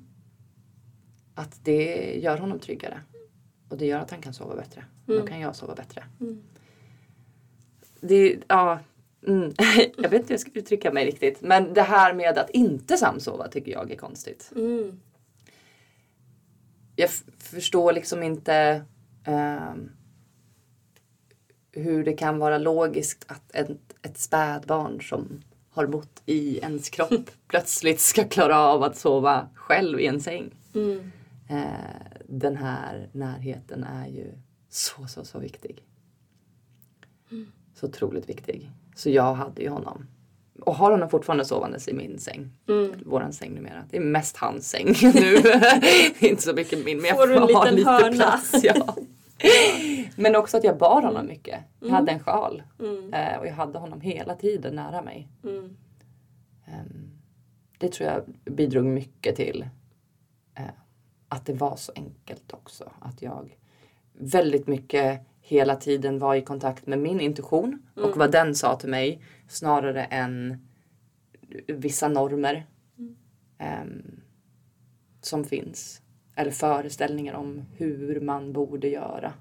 Att 1.36 1.60
det 1.64 2.14
gör 2.20 2.38
honom 2.38 2.60
tryggare. 2.60 3.02
Och 3.70 3.78
det 3.78 3.86
gör 3.86 4.00
att 4.00 4.12
han 4.12 4.22
kan 4.22 4.34
sova 4.34 4.56
bättre. 4.56 4.84
Mm. 5.08 5.22
Då 5.22 5.28
kan 5.28 5.40
jag 5.40 5.56
sova 5.56 5.76
bättre. 5.76 6.04
Mm. 6.20 6.42
Det, 8.02 8.38
ja, 8.48 8.80
mm. 9.28 9.54
jag 9.98 10.10
vet 10.10 10.14
inte 10.14 10.28
hur 10.28 10.34
jag 10.34 10.40
ska 10.40 10.52
uttrycka 10.54 10.92
mig 10.94 11.06
riktigt. 11.06 11.42
Men 11.42 11.74
det 11.74 11.82
här 11.82 12.14
med 12.14 12.38
att 12.38 12.50
inte 12.50 12.98
samsova 12.98 13.48
tycker 13.48 13.72
jag 13.72 13.92
är 13.92 13.96
konstigt. 13.96 14.52
Mm. 14.56 15.00
Jag 17.02 17.10
förstår 17.38 17.94
liksom 17.94 18.24
inte 18.24 18.86
ehm, 19.24 19.90
hur 21.72 22.04
det 22.04 22.14
kan 22.14 22.40
vara 22.40 22.58
logiskt 22.58 23.26
att 23.28 23.56
ett, 23.56 23.78
ett 24.02 24.18
spädbarn 24.18 25.02
som 25.02 25.42
har 25.70 25.88
bott 25.88 26.22
i 26.26 26.58
ens 26.58 26.90
kropp 26.90 27.30
plötsligt 27.48 28.00
ska 28.00 28.28
klara 28.28 28.60
av 28.60 28.84
att 28.84 28.98
sova 28.98 29.50
själv 29.56 30.00
i 30.00 30.08
en 30.08 30.22
säng. 30.22 30.52
Mm. 30.74 31.12
Eh, 31.50 32.22
den 32.28 32.58
här 32.58 33.10
närheten 33.12 33.84
är 33.84 34.08
ju 34.08 34.32
så, 34.70 35.08
så, 35.08 35.26
så 35.26 35.40
viktig. 35.40 35.84
Så 37.74 37.88
otroligt 37.88 38.30
viktig. 38.30 38.72
Så 38.96 39.10
jag 39.10 39.34
hade 39.34 39.62
ju 39.62 39.70
honom. 39.70 40.08
Och 40.62 40.76
har 40.76 40.92
honom 40.92 41.10
fortfarande 41.10 41.46
sovandes 41.46 41.88
i 41.88 41.94
min 41.94 42.20
säng. 42.20 42.50
Mm. 42.70 42.92
Våran 43.06 43.34
säng 43.34 43.54
numera. 43.54 43.84
Det 43.90 43.98
är 43.98 44.02
mest 44.02 44.38
hans 44.38 44.70
säng 44.70 44.86
nu. 45.02 45.36
det 45.42 46.22
är 46.26 46.30
inte 46.30 46.42
så 46.42 46.54
mycket 46.54 46.86
min. 46.86 46.98
Men 46.98 47.06
jag 47.06 47.18
Får 47.18 47.28
du 47.28 47.36
en 47.36 47.46
liten 47.48 47.76
lite 47.76 47.90
hörna? 47.90 48.16
plats. 48.16 48.52
Ja. 48.64 48.96
men 50.16 50.36
också 50.36 50.58
att 50.58 50.64
jag 50.64 50.78
bar 50.78 51.02
honom 51.02 51.26
mycket. 51.28 51.60
Jag 51.80 51.88
Mm. 51.88 51.96
hade 51.96 52.12
en 52.12 52.20
sjal. 52.20 52.64
Mm. 52.80 53.14
Eh, 53.14 53.40
och 53.40 53.48
jag 53.48 53.54
hade 53.54 53.80
honom 53.80 54.02
hela 54.02 54.36
tiden 54.36 54.76
nära 54.76 55.02
mig. 55.02 55.28
Mm. 55.44 55.78
Ehm, 56.66 57.12
Det 57.78 57.92
tror 57.92 58.10
jag 58.10 58.24
bidrog 58.56 58.86
mycket 58.86 59.36
till 59.36 59.66
eh, 60.58 60.64
att 61.28 61.46
det 61.46 61.54
var 61.54 61.76
så 61.76 61.92
enkelt 61.96 62.54
också. 62.54 62.92
Att 63.00 63.22
jag 63.22 63.58
väldigt 64.14 64.68
mycket 64.68 65.22
hela 65.42 65.76
tiden 65.76 66.20
var 66.20 66.36
i 66.36 66.42
kontakt 66.42 66.88
med 66.88 67.00
min 67.00 67.20
intuition 67.22 67.82
och 67.96 68.18
vad 68.18 68.32
den 68.32 68.56
sa 68.56 68.76
till 68.76 68.90
mig 68.90 69.22
snarare 69.52 70.04
än 70.04 70.68
vissa 71.68 72.08
normer 72.08 72.66
ehm, 73.58 74.22
som 75.22 75.46
finns. 75.46 76.02
Eller 76.36 76.52
föreställningar 76.52 77.34
om 77.34 77.66
hur 77.78 78.20
man 78.20 78.54
borde 78.54 78.88
göra. 78.88 79.34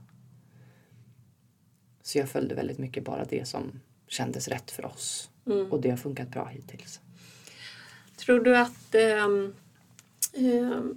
Så 2.02 2.18
jag 2.18 2.28
följde 2.28 2.54
väldigt 2.54 2.78
mycket 2.78 3.04
bara 3.04 3.24
det 3.24 3.48
som 3.48 3.80
kändes 4.06 4.48
rätt 4.48 4.70
för 4.70 4.84
oss. 4.84 5.30
Mm. 5.46 5.72
Och 5.72 5.80
det 5.80 5.90
har 5.90 5.96
funkat 5.96 6.28
bra 6.28 6.44
hittills. 6.44 7.00
Tror 8.16 8.40
du 8.40 8.56
att, 8.56 8.94
ehm, 8.94 9.54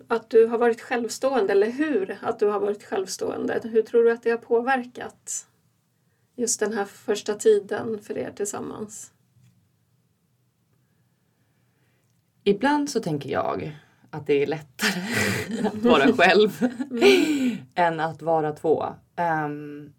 att 0.08 0.30
du 0.30 0.46
har 0.46 0.58
varit 0.58 0.82
självstående, 0.82 1.54
eller 1.54 1.72
hur 1.72 2.18
att 2.22 2.40
du 2.40 2.46
har 2.46 2.60
varit 2.60 2.84
självstående? 2.84 3.62
Hur 3.64 3.82
tror 3.82 4.04
du 4.04 4.12
att 4.12 4.24
det 4.24 4.30
har 4.30 4.38
påverkat 4.38 5.48
just 6.36 6.60
den 6.60 6.74
här 6.74 6.86
första 6.86 7.36
tiden 7.36 8.00
för 8.00 8.18
er 8.18 8.32
tillsammans? 8.32 9.12
Ibland 12.44 12.90
så 12.90 13.00
tänker 13.00 13.30
jag 13.30 13.80
att 14.10 14.28
det 14.28 14.44
är 14.44 14.48
lättare 14.48 15.68
att 15.68 15.76
vara 15.76 16.14
själv 16.14 16.68
än 17.76 18.00
att 18.00 18.22
vara 18.22 18.52
två. 18.52 18.86
Ehm, 19.16 19.94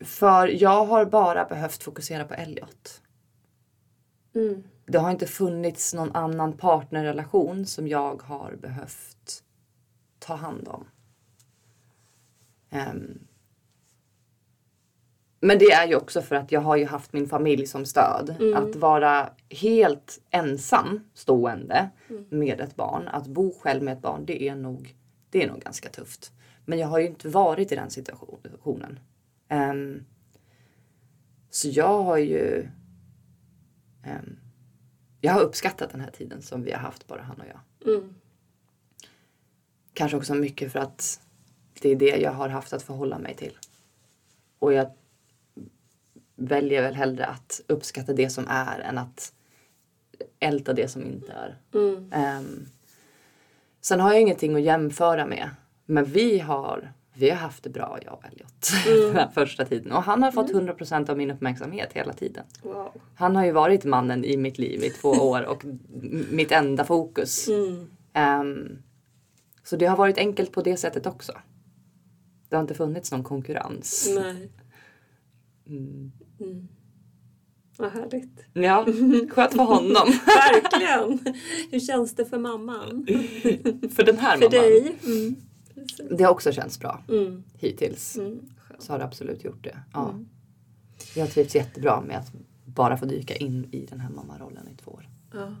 för 0.00 0.48
jag 0.48 0.86
har 0.86 1.04
bara 1.04 1.44
behövt 1.44 1.82
fokusera 1.82 2.24
på 2.24 2.34
Elliot. 2.34 3.02
Mm. 4.34 4.62
Det 4.86 4.98
har 4.98 5.10
inte 5.10 5.26
funnits 5.26 5.94
någon 5.94 6.12
annan 6.12 6.52
partnerrelation 6.56 7.66
som 7.66 7.88
jag 7.88 8.22
har 8.22 8.56
behövt 8.56 9.44
ta 10.18 10.34
hand 10.34 10.68
om. 10.68 10.86
Ehm, 12.70 13.18
men 15.40 15.58
det 15.58 15.72
är 15.72 15.88
ju 15.88 15.96
också 15.96 16.22
för 16.22 16.36
att 16.36 16.52
jag 16.52 16.60
har 16.60 16.76
ju 16.76 16.84
haft 16.84 17.12
min 17.12 17.28
familj 17.28 17.66
som 17.66 17.86
stöd. 17.86 18.36
Mm. 18.40 18.56
Att 18.56 18.76
vara 18.76 19.30
helt 19.48 20.20
ensam 20.30 21.00
stående 21.14 21.90
med 22.28 22.60
ett 22.60 22.76
barn, 22.76 23.08
att 23.08 23.26
bo 23.26 23.54
själv 23.60 23.82
med 23.82 23.94
ett 23.94 24.02
barn, 24.02 24.24
det 24.26 24.42
är 24.42 24.54
nog, 24.54 24.94
det 25.30 25.42
är 25.42 25.48
nog 25.48 25.60
ganska 25.60 25.88
tufft. 25.88 26.32
Men 26.64 26.78
jag 26.78 26.88
har 26.88 26.98
ju 26.98 27.06
inte 27.06 27.28
varit 27.28 27.72
i 27.72 27.74
den 27.74 27.90
situationen. 27.90 29.00
Ehm, 29.48 30.04
så 31.50 31.68
jag 31.68 32.02
har 32.02 32.18
ju 32.18 32.68
ehm, 34.04 34.36
jag 35.20 35.32
har 35.32 35.40
uppskattat 35.40 35.90
den 35.90 36.00
här 36.00 36.10
tiden 36.10 36.42
som 36.42 36.62
vi 36.62 36.72
har 36.72 36.78
haft 36.78 37.06
bara 37.06 37.22
han 37.22 37.40
och 37.40 37.46
jag. 37.46 37.94
Mm. 37.94 38.14
Kanske 39.94 40.16
också 40.16 40.34
mycket 40.34 40.72
för 40.72 40.78
att 40.78 41.20
det 41.82 41.88
är 41.88 41.96
det 41.96 42.16
jag 42.16 42.32
har 42.32 42.48
haft 42.48 42.72
att 42.72 42.82
förhålla 42.82 43.18
mig 43.18 43.34
till. 43.34 43.58
Och 44.58 44.72
jag 44.72 44.90
väljer 46.40 46.82
väl 46.82 46.94
hellre 46.94 47.26
att 47.26 47.60
uppskatta 47.66 48.12
det 48.12 48.30
som 48.30 48.44
är 48.48 48.80
än 48.80 48.98
att 48.98 49.32
älta 50.40 50.72
det 50.72 50.88
som 50.88 51.06
inte 51.06 51.32
är. 51.32 51.58
Mm. 51.74 52.12
Ehm, 52.12 52.66
sen 53.80 54.00
har 54.00 54.12
jag 54.12 54.20
ingenting 54.20 54.54
att 54.54 54.62
jämföra 54.62 55.26
med. 55.26 55.50
Men 55.86 56.04
vi 56.04 56.38
har, 56.38 56.92
vi 57.14 57.30
har 57.30 57.36
haft 57.36 57.64
det 57.64 57.70
bra 57.70 57.98
jag 58.04 58.14
och 58.14 58.24
Elliot 58.24 58.70
den 59.06 59.16
här 59.16 59.28
första 59.28 59.64
tiden. 59.64 59.92
Och 59.92 60.02
han 60.02 60.22
har 60.22 60.32
fått 60.32 60.52
100% 60.52 61.10
av 61.10 61.16
min 61.16 61.30
uppmärksamhet 61.30 61.92
hela 61.92 62.12
tiden. 62.12 62.44
Wow. 62.62 62.92
Han 63.14 63.36
har 63.36 63.44
ju 63.44 63.52
varit 63.52 63.84
mannen 63.84 64.24
i 64.24 64.36
mitt 64.36 64.58
liv 64.58 64.84
i 64.84 64.90
två 64.90 65.08
år 65.30 65.42
och 65.42 65.64
mitt 66.30 66.52
enda 66.52 66.84
fokus. 66.84 67.48
Mm. 67.48 67.90
Ehm, 68.12 68.82
så 69.64 69.76
det 69.76 69.86
har 69.86 69.96
varit 69.96 70.18
enkelt 70.18 70.52
på 70.52 70.62
det 70.62 70.76
sättet 70.76 71.06
också. 71.06 71.32
Det 72.48 72.56
har 72.56 72.60
inte 72.60 72.74
funnits 72.74 73.12
någon 73.12 73.24
konkurrens. 73.24 74.10
Nej. 74.14 74.50
Mm. 75.66 76.12
Mm. 76.40 76.68
Vad 77.76 77.90
härligt. 77.92 78.44
Ja, 78.52 78.84
skönt 79.30 79.54
för 79.54 79.62
honom. 79.62 80.08
Verkligen. 80.26 81.34
Hur 81.70 81.80
känns 81.80 82.14
det 82.14 82.24
för 82.24 82.38
mamman? 82.38 83.06
för 83.94 84.02
den 84.04 84.18
här 84.18 84.36
För 84.38 84.44
mamman. 84.44 84.50
dig? 84.50 84.96
Mm. 85.06 85.36
Det 86.18 86.24
har 86.24 86.30
också 86.32 86.52
känts 86.52 86.78
bra 86.80 87.04
Mm. 87.08 87.42
hittills. 87.58 88.16
Mm. 88.16 88.40
Så 88.78 88.92
har 88.92 88.98
det 88.98 89.04
absolut 89.04 89.44
gjort 89.44 89.64
det. 89.64 89.78
Ja. 89.92 90.10
Mm. 90.10 90.28
Jag 91.14 91.22
har 91.22 91.30
trivts 91.30 91.54
jättebra 91.54 92.00
med 92.00 92.18
att 92.18 92.32
bara 92.64 92.96
få 92.96 93.04
dyka 93.04 93.34
in 93.36 93.68
i 93.72 93.86
den 93.86 94.00
här 94.00 94.10
mammarollen 94.10 94.68
i 94.68 94.76
två 94.76 94.90
år. 94.90 95.08
Ja. 95.34 95.56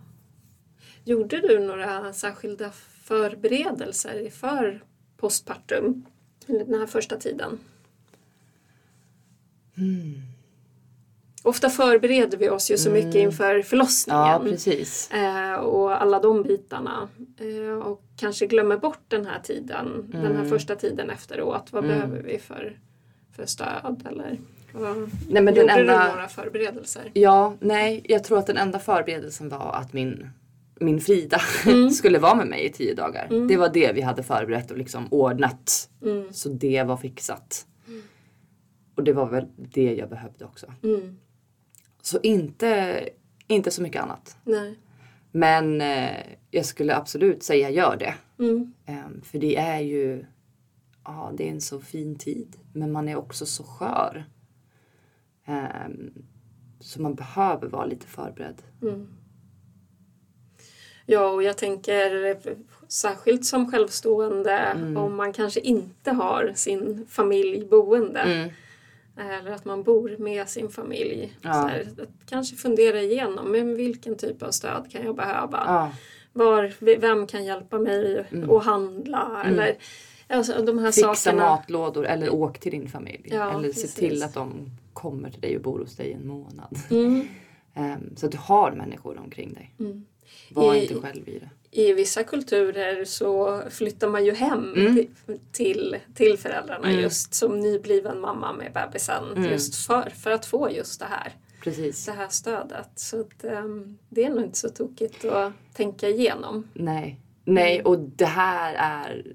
Gjorde 1.04 1.40
du 1.40 1.58
några 1.58 2.12
särskilda 2.12 2.70
förberedelser 3.02 4.30
för 4.30 4.84
postpartum? 5.16 6.04
Den 6.46 6.74
här 6.74 6.86
första 6.86 7.16
tiden? 7.16 7.58
Ofta 11.50 11.70
förbereder 11.70 12.38
vi 12.38 12.48
oss 12.50 12.70
ju 12.70 12.76
så 12.78 12.90
mycket 12.90 13.14
inför 13.14 13.62
förlossningen. 13.62 14.22
Ja, 14.22 14.40
precis. 14.44 15.10
Eh, 15.10 15.54
och 15.54 16.02
alla 16.02 16.20
de 16.20 16.42
bitarna. 16.42 17.08
Eh, 17.40 17.78
och 17.86 18.02
kanske 18.16 18.46
glömmer 18.46 18.76
bort 18.76 19.00
den 19.08 19.26
här 19.26 19.40
tiden, 19.40 20.04
den 20.12 20.24
Mm. 20.26 20.36
här 20.36 20.44
första 20.44 20.76
tiden 20.76 21.10
efteråt. 21.10 21.68
Vad 21.72 21.82
behöver 21.84 22.22
vi 22.22 22.38
för, 22.38 22.78
för 23.36 23.46
stöd? 23.46 24.06
Eller, 24.10 24.38
vad, 24.72 24.96
Nej, 24.96 25.42
men 25.42 25.44
den 25.44 25.54
gjorde 25.54 25.72
enda- 25.72 26.06
du 26.06 26.12
några 26.12 26.28
förberedelser? 26.28 27.10
Ja, 27.14 27.54
nej, 27.60 28.04
jag 28.08 28.24
tror 28.24 28.38
att 28.38 28.46
den 28.46 28.56
enda 28.56 28.78
förberedelsen 28.78 29.48
var 29.48 29.72
att 29.72 29.92
min, 29.92 30.30
min 30.80 31.00
Frida 31.00 31.40
Mm. 31.66 31.90
skulle 31.90 32.18
vara 32.18 32.34
med 32.34 32.46
mig 32.46 32.64
i 32.66 32.72
tio 32.72 32.94
dagar. 32.94 33.46
Det 33.48 33.56
var 33.56 33.68
det 33.68 33.92
vi 33.92 34.00
hade 34.00 34.22
förberett 34.22 34.70
och 34.70 34.78
liksom 34.78 35.06
ordnat. 35.10 35.88
Mm. 36.02 36.32
Så 36.32 36.48
det 36.48 36.82
var 36.82 36.96
fixat. 36.96 37.66
Och 38.94 39.04
det 39.04 39.12
var 39.12 39.26
väl 39.26 39.44
det 39.56 39.94
jag 39.94 40.08
behövde 40.08 40.44
också. 40.44 40.66
Mm. 40.82 41.16
Så 42.02 42.18
inte, 42.22 43.00
inte 43.46 43.70
så 43.70 43.82
mycket 43.82 44.02
annat. 44.02 44.36
Nej. 44.44 44.78
Men 45.32 45.80
eh, 45.80 46.16
jag 46.50 46.64
skulle 46.66 46.96
absolut 46.96 47.42
säga 47.42 47.70
gör 47.70 47.96
det. 47.96 48.14
Mm. 48.44 48.72
Ehm, 48.86 49.22
för 49.22 49.38
det 49.38 49.56
är 49.56 49.80
ju, 49.80 50.24
ja 51.04 51.32
det 51.36 51.48
är 51.48 51.52
en 51.52 51.60
så 51.60 51.80
fin 51.80 52.18
tid. 52.18 52.56
Men 52.72 52.92
man 52.92 53.08
är 53.08 53.16
också 53.16 53.46
så 53.46 53.64
skör. 53.64 54.24
Ehm, 55.46 56.12
så 56.80 57.02
man 57.02 57.14
behöver 57.14 57.68
vara 57.68 57.86
lite 57.86 58.06
förberedd. 58.06 58.62
Ja, 61.06 61.26
och 61.30 61.42
jag 61.42 61.58
tänker 61.58 62.36
särskilt 62.88 63.44
som 63.44 63.70
självstående 63.70 64.52
Mm. 64.52 64.96
om 64.96 65.16
man 65.16 65.32
kanske 65.32 65.60
inte 65.60 66.10
har 66.10 66.52
sin 66.54 67.06
familj 67.08 67.66
boende. 67.70 68.20
Mm. 69.20 69.40
Eller 69.40 69.50
att 69.50 69.64
man 69.64 69.82
bor 69.82 70.16
med 70.18 70.48
sin 70.48 70.68
familj. 70.68 71.36
Ja. 71.42 71.50
Här, 71.50 71.80
att 72.02 72.08
kanske 72.30 72.56
fundera 72.56 73.00
igenom 73.02 73.52
men 73.52 73.74
vilken 73.76 74.16
typ 74.16 74.42
av 74.42 74.50
stöd 74.50 74.86
kan 74.90 75.04
jag 75.04 75.16
behöva? 75.16 75.62
Ja, 75.66 75.92
Var, 76.32 76.96
vem 77.00 77.26
kan 77.26 77.44
hjälpa 77.44 77.78
mig 77.78 78.26
att 78.50 78.64
handla? 78.64 79.42
Eller 79.46 79.76
alltså, 80.28 80.52
de 80.52 80.78
här 80.78 80.84
Mm. 80.84 80.92
fixa 80.92 81.14
sakerna. 81.14 81.42
matlådor 81.50 82.06
eller 82.06 82.34
åk 82.34 82.58
till 82.58 82.72
din 82.72 82.88
familj. 82.88 83.28
Ja, 83.32 83.50
eller 83.50 83.62
precis. 83.68 83.92
se 83.94 84.00
till 84.00 84.22
att 84.22 84.34
de 84.34 84.70
kommer 84.92 85.30
till 85.30 85.40
dig 85.40 85.56
och 85.56 85.62
bor 85.62 85.78
hos 85.78 85.96
dig 85.96 86.12
en 86.12 86.26
månad. 86.28 86.78
Mm. 86.90 87.28
Ehm, 87.74 88.16
så 88.16 88.26
att 88.26 88.32
du 88.32 88.38
har 88.38 88.72
människor 88.72 89.18
omkring 89.18 89.54
dig. 89.54 89.74
Mm. 89.80 90.04
Var 90.50 90.74
I- 90.74 90.82
inte 90.82 90.94
själv 91.00 91.28
i 91.28 91.38
det. 91.38 91.50
I 91.72 91.92
vissa 91.92 92.24
kulturer 92.24 93.04
så 93.04 93.62
flyttar 93.70 94.08
man 94.08 94.24
ju 94.24 94.32
hem 94.32 94.72
Mm. 94.76 95.06
till, 95.52 95.96
till, 96.14 96.38
föräldrarna 96.38 96.88
Mm. 96.88 97.00
just 97.00 97.34
som 97.34 97.60
nybliven 97.60 98.20
mamma 98.20 98.52
med 98.52 98.72
bebisen. 98.72 99.24
Mm. 99.36 99.50
Just 99.50 99.86
för, 99.86 100.10
för 100.10 100.30
att 100.30 100.46
få 100.46 100.70
just 100.70 101.00
det 101.00 101.06
här, 101.06 101.32
Precis. 101.64 102.06
det 102.06 102.12
här 102.12 102.28
stödet. 102.28 102.88
Så 102.94 103.20
att, 103.20 103.44
ehm, 103.44 103.98
det 104.08 104.24
är 104.24 104.30
nog 104.30 104.44
inte 104.44 104.58
så 104.58 104.68
tokigt 104.68 105.24
att 105.24 105.52
tänka 105.74 106.08
igenom. 106.08 106.68
Nej. 106.74 107.20
Nej, 107.44 107.82
och 107.82 107.98
det 107.98 108.24
här 108.24 108.74
är 108.74 109.26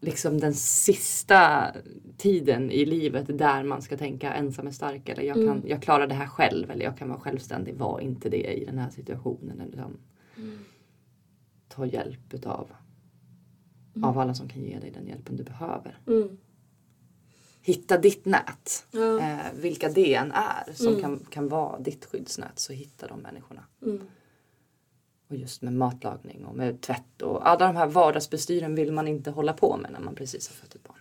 liksom 0.00 0.40
den 0.40 0.54
sista 0.54 1.66
tiden 2.16 2.70
i 2.70 2.84
livet 2.84 3.38
där 3.38 3.62
man 3.62 3.82
ska 3.82 3.96
tänka 3.96 4.34
ensam 4.34 4.66
är 4.66 4.70
stark 4.70 5.08
eller 5.08 5.22
jag, 5.22 5.34
kan, 5.34 5.62
jag 5.66 5.82
klarar 5.82 6.06
det 6.06 6.14
här 6.14 6.26
själv 6.26 6.70
eller 6.70 6.84
jag 6.84 6.98
kan 6.98 7.08
vara 7.08 7.20
självständig. 7.20 7.74
Var 7.74 8.00
inte 8.00 8.28
det 8.28 8.52
i 8.52 8.64
den 8.64 8.78
här 8.78 8.90
situationen. 8.90 9.60
Eller 9.60 9.70
liksom, 9.70 9.96
Ta 11.74 11.86
hjälp 11.86 12.34
utav 12.34 12.70
av 14.02 14.18
alla 14.18 14.34
som 14.34 14.48
kan 14.48 14.62
ge 14.62 14.78
dig 14.78 14.90
den 14.90 15.06
hjälpen 15.06 15.36
du 15.36 15.44
behöver. 15.44 15.98
Mm. 16.06 16.38
Hitta 17.60 17.98
ditt 17.98 18.24
nät. 18.24 18.86
Ja. 18.90 19.20
Eh, 19.20 19.52
vilka 19.54 19.88
det 19.88 20.14
än 20.14 20.32
är 20.32 20.72
som 20.72 21.00
kan, 21.00 21.18
kan 21.30 21.48
vara 21.48 21.78
ditt 21.78 22.04
skyddsnät 22.04 22.58
så 22.58 22.72
hitta 22.72 23.06
de 23.06 23.20
människorna. 23.20 23.64
Mm. 23.82 24.00
Och 25.28 25.36
just 25.36 25.62
med 25.62 25.72
matlagning 25.72 26.44
och 26.44 26.56
med 26.56 26.80
tvätt 26.80 27.22
och 27.22 27.48
alla 27.48 27.66
de 27.66 27.76
här 27.76 27.86
vardagsbestyren 27.86 28.74
vill 28.74 28.92
man 28.92 29.08
inte 29.08 29.30
hålla 29.30 29.52
på 29.52 29.76
med 29.76 29.92
när 29.92 30.00
man 30.00 30.14
precis 30.14 30.48
har 30.48 30.54
fött 30.54 30.74
ett 30.74 30.82
barn. 30.82 30.98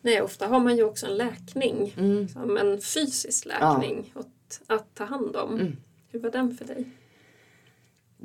Nej, 0.00 0.22
ofta 0.22 0.46
har 0.46 0.60
man 0.60 0.76
ju 0.76 0.84
också 0.84 1.06
en 1.06 1.16
läkning. 1.16 1.94
Mm. 1.96 2.28
Som 2.28 2.56
en 2.56 2.80
fysisk 2.80 3.46
läkning 3.46 4.12
att, 4.14 4.62
att 4.66 4.94
ta 4.94 5.04
hand 5.04 5.36
om. 5.36 5.54
Mm. 5.54 5.76
Hur 6.08 6.20
var 6.20 6.30
den 6.30 6.56
för 6.56 6.64
dig? 6.64 6.90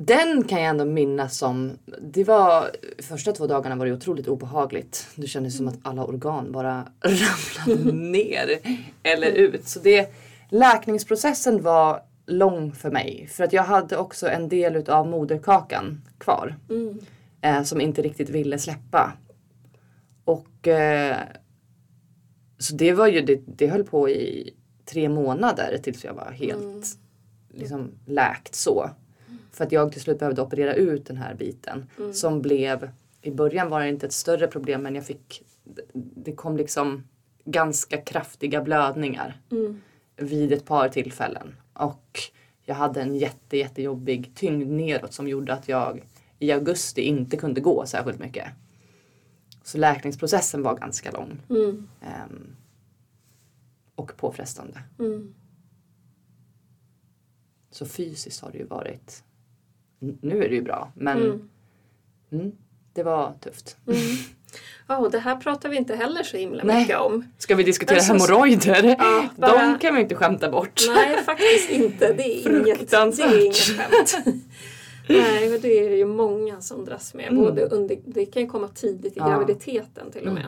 Den 0.02 0.44
kan 0.44 0.62
jag 0.62 0.70
ändå 0.70 0.86
minnas 0.86 1.38
som, 1.38 1.78
det 2.02 2.24
var, 2.24 2.72
första 2.98 3.32
två 3.32 3.48
dagarna 3.48 3.76
var 3.76 3.86
det 3.86 3.94
otroligt 3.94 4.28
obehagligt. 4.28 5.08
Det 5.16 5.28
kändes 5.28 5.58
som 5.58 5.68
att 5.68 5.80
alla 5.84 6.04
organ 6.04 6.52
bara 6.52 6.88
ramlade 7.02 7.92
ner 7.94 8.60
eller 9.04 9.32
ut. 9.32 9.68
Så 9.68 9.80
det, 9.80 10.14
läkningsprocessen 10.50 11.62
var 11.62 12.02
lång 12.26 12.72
för 12.72 12.92
mig. 12.92 13.30
För 13.32 13.44
att 13.44 13.54
jag 13.54 13.64
hade 13.64 13.98
också 13.98 14.28
en 14.30 14.50
del 14.50 14.76
utav 14.76 15.08
moderkakan 15.08 16.02
kvar. 16.18 16.56
Mm. 16.70 17.00
eh, 17.42 17.64
som 17.64 17.82
inte 17.82 18.02
riktigt 18.02 18.30
ville 18.30 18.60
släppa. 18.60 19.14
Och 20.24 20.68
eh, 20.68 21.18
så 22.58 22.76
det 22.76 22.94
var 22.94 23.08
ju, 23.08 23.22
det, 23.22 23.42
det 23.46 23.68
höll 23.68 23.84
på 23.84 24.10
i 24.10 24.54
tre 24.86 25.10
månader 25.10 25.80
tills 25.84 26.04
jag 26.04 26.14
var 26.14 26.32
helt 26.32 26.98
liksom 27.50 27.92
läkt 28.06 28.56
så. 28.56 28.90
För 29.60 29.66
att 29.66 29.72
jag 29.72 29.92
till 29.92 30.02
slut 30.02 30.20
behövde 30.20 30.42
operera 30.42 30.74
ut 30.74 31.06
den 31.06 31.18
här 31.18 31.34
biten 31.36 31.86
som 32.14 32.42
blev, 32.42 32.92
i 33.22 33.32
början 33.32 33.70
var 33.70 33.82
det 33.82 33.90
inte 33.90 34.06
ett 34.06 34.14
större 34.14 34.48
problem 34.48 34.84
men 34.84 34.96
jag 34.96 35.06
fick, 35.06 35.44
det 35.94 36.32
kom 36.36 36.58
liksom 36.58 37.04
ganska 37.46 38.02
kraftiga 38.02 38.62
blödningar 38.62 39.42
Mm. 39.52 39.82
vid 40.16 40.54
ett 40.54 40.66
par 40.66 40.90
tillfällen. 40.90 41.56
Och 41.74 42.20
jag 42.64 42.76
hade 42.76 43.02
en 43.02 43.16
jätte, 43.16 43.58
jättejobbig 43.58 44.32
tyngd 44.36 44.70
neråt 44.70 45.14
som 45.14 45.28
gjorde 45.28 45.54
att 45.54 45.70
jag 45.70 46.04
i 46.40 46.52
augusti 46.52 47.02
inte 47.02 47.38
kunde 47.38 47.62
gå 47.62 47.86
särskilt 47.86 48.20
mycket. 48.20 48.48
Så 49.64 49.78
läkningsprocessen 49.78 50.64
var 50.64 50.76
ganska 50.76 51.12
lång. 51.12 51.40
Mm. 51.50 51.88
ehm, 52.02 52.56
och 53.96 54.18
påfrestande. 54.18 54.82
Mm. 55.00 55.34
Så 57.72 57.86
fysiskt 57.86 58.42
har 58.42 58.52
det 58.52 58.58
ju 58.58 58.66
varit, 58.66 59.24
nu 60.00 60.44
är 60.44 60.50
det 60.50 60.56
ju 60.56 60.62
bra 60.62 60.92
men 60.96 61.18
Mm. 61.18 61.42
mm, 62.32 62.52
det 62.94 63.04
var 63.04 63.34
tufft. 63.40 63.78
Mm. 63.88 64.00
Ja, 64.88 64.98
och 64.98 65.12
det 65.12 65.20
här 65.20 65.36
pratar 65.36 65.70
vi 65.70 65.78
inte 65.78 65.96
heller 65.96 66.24
så 66.24 66.38
himla 66.38 66.64
Nej. 66.64 66.82
mycket 66.82 66.98
om. 66.98 67.32
Ska 67.38 67.56
vi 67.56 67.64
diskutera 67.64 68.00
så... 68.00 68.14
hemorrojder? 68.14 68.96
Ja, 69.00 69.28
bara... 69.36 69.68
De 69.68 69.80
kan 69.80 69.96
vi 69.96 70.02
inte 70.02 70.16
skämta 70.16 70.50
bort. 70.52 70.82
Nej, 70.88 71.24
faktiskt 71.24 71.70
inte. 71.70 72.14
Det 72.14 72.24
är 72.24 72.50
inget, 72.50 72.90
det 72.90 72.98
är 72.98 73.46
inget 73.46 73.56
skämt. 73.56 74.18
Nej, 75.10 75.50
men 75.50 75.62
det 75.62 75.80
är 75.80 75.96
ju 75.96 76.06
många 76.06 76.62
som 76.62 76.86
dras 76.86 77.14
med. 77.14 77.28
Mm. 77.28 77.44
Både 77.44 77.62
under, 77.66 77.98
det 78.06 78.26
kan 78.26 78.42
ju 78.42 78.48
komma 78.48 78.68
tidigt 78.68 79.14
i 79.14 79.20
ja. 79.20 79.30
graviditeten 79.30 80.12
till 80.12 80.28
och 80.28 80.34
med. 80.34 80.46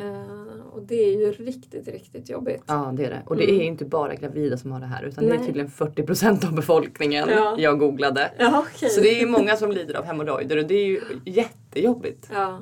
Uh, 0.00 0.66
och 0.72 0.82
det 0.82 1.04
är 1.04 1.12
ju 1.12 1.32
riktigt, 1.32 1.88
riktigt 1.88 2.28
jobbigt. 2.28 2.62
Ja, 2.66 2.92
det 2.96 3.04
är 3.04 3.10
det. 3.10 3.22
Och 3.26 3.36
det 3.36 3.44
mm. 3.44 3.60
är 3.60 3.64
inte 3.64 3.84
bara 3.84 4.14
gravida 4.14 4.56
som 4.56 4.72
har 4.72 4.80
det 4.80 4.86
här 4.86 5.02
utan 5.02 5.24
Nej. 5.24 5.36
det 5.36 5.42
är 5.42 5.46
tydligen 5.46 5.70
40 5.70 6.02
procent 6.02 6.44
av 6.44 6.54
befolkningen 6.54 7.28
ja. 7.28 7.54
jag 7.58 7.78
googlade. 7.78 8.32
Ja, 8.38 8.58
okay. 8.58 8.88
Så 8.88 9.00
det 9.00 9.22
är 9.22 9.26
många 9.26 9.56
som 9.56 9.72
lider 9.72 9.94
av 9.94 10.04
hemorrojder 10.04 10.56
och 10.56 10.66
det 10.66 10.74
är 10.74 10.86
ju 10.86 11.00
jättejobbigt. 11.24 12.28
Ja. 12.32 12.58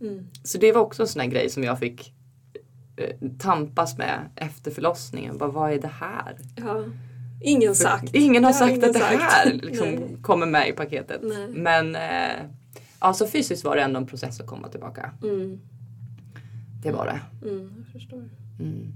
Mm. 0.00 0.26
Så 0.44 0.58
det 0.58 0.72
var 0.72 0.80
också 0.80 1.02
en 1.02 1.08
sån 1.08 1.20
här 1.20 1.28
grej 1.28 1.50
som 1.50 1.64
jag 1.64 1.78
fick 1.78 2.12
eh, 2.96 3.16
tampas 3.38 3.98
med 3.98 4.20
efter 4.36 4.70
förlossningen. 4.70 5.38
Bara, 5.38 5.50
vad 5.50 5.72
är 5.72 5.78
det 5.78 5.88
här? 5.88 6.36
Ja. 6.56 6.84
Ingen 7.42 7.74
För 7.74 7.82
sagt. 7.82 8.14
Ingen 8.14 8.44
har 8.44 8.52
sagt 8.52 8.72
ingen 8.72 8.84
att 8.84 8.92
det 8.92 8.98
här 8.98 9.52
liksom 9.52 10.16
kommer 10.22 10.46
med 10.46 10.68
i 10.68 10.72
paketet. 10.72 11.20
Nej. 11.22 11.48
Men 11.48 11.96
eh, 11.96 12.44
alltså 12.98 13.26
fysiskt 13.26 13.64
var 13.64 13.76
det 13.76 13.82
ändå 13.82 14.00
en 14.00 14.06
process 14.06 14.40
att 14.40 14.46
komma 14.46 14.68
tillbaka. 14.68 15.10
Mm. 15.22 15.60
Det 16.82 16.90
var 16.90 17.06
det. 17.06 17.48
Mm, 17.48 17.74
jag 17.76 17.92
förstår. 17.92 18.28
Mm. 18.60 18.92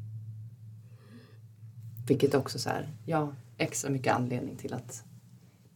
Vilket 2.08 2.34
också 2.34 2.58
så 2.58 2.68
här, 2.68 2.88
ja, 3.06 3.32
extra 3.58 3.90
mycket 3.90 4.14
anledning 4.14 4.56
till 4.56 4.74
att 4.74 5.04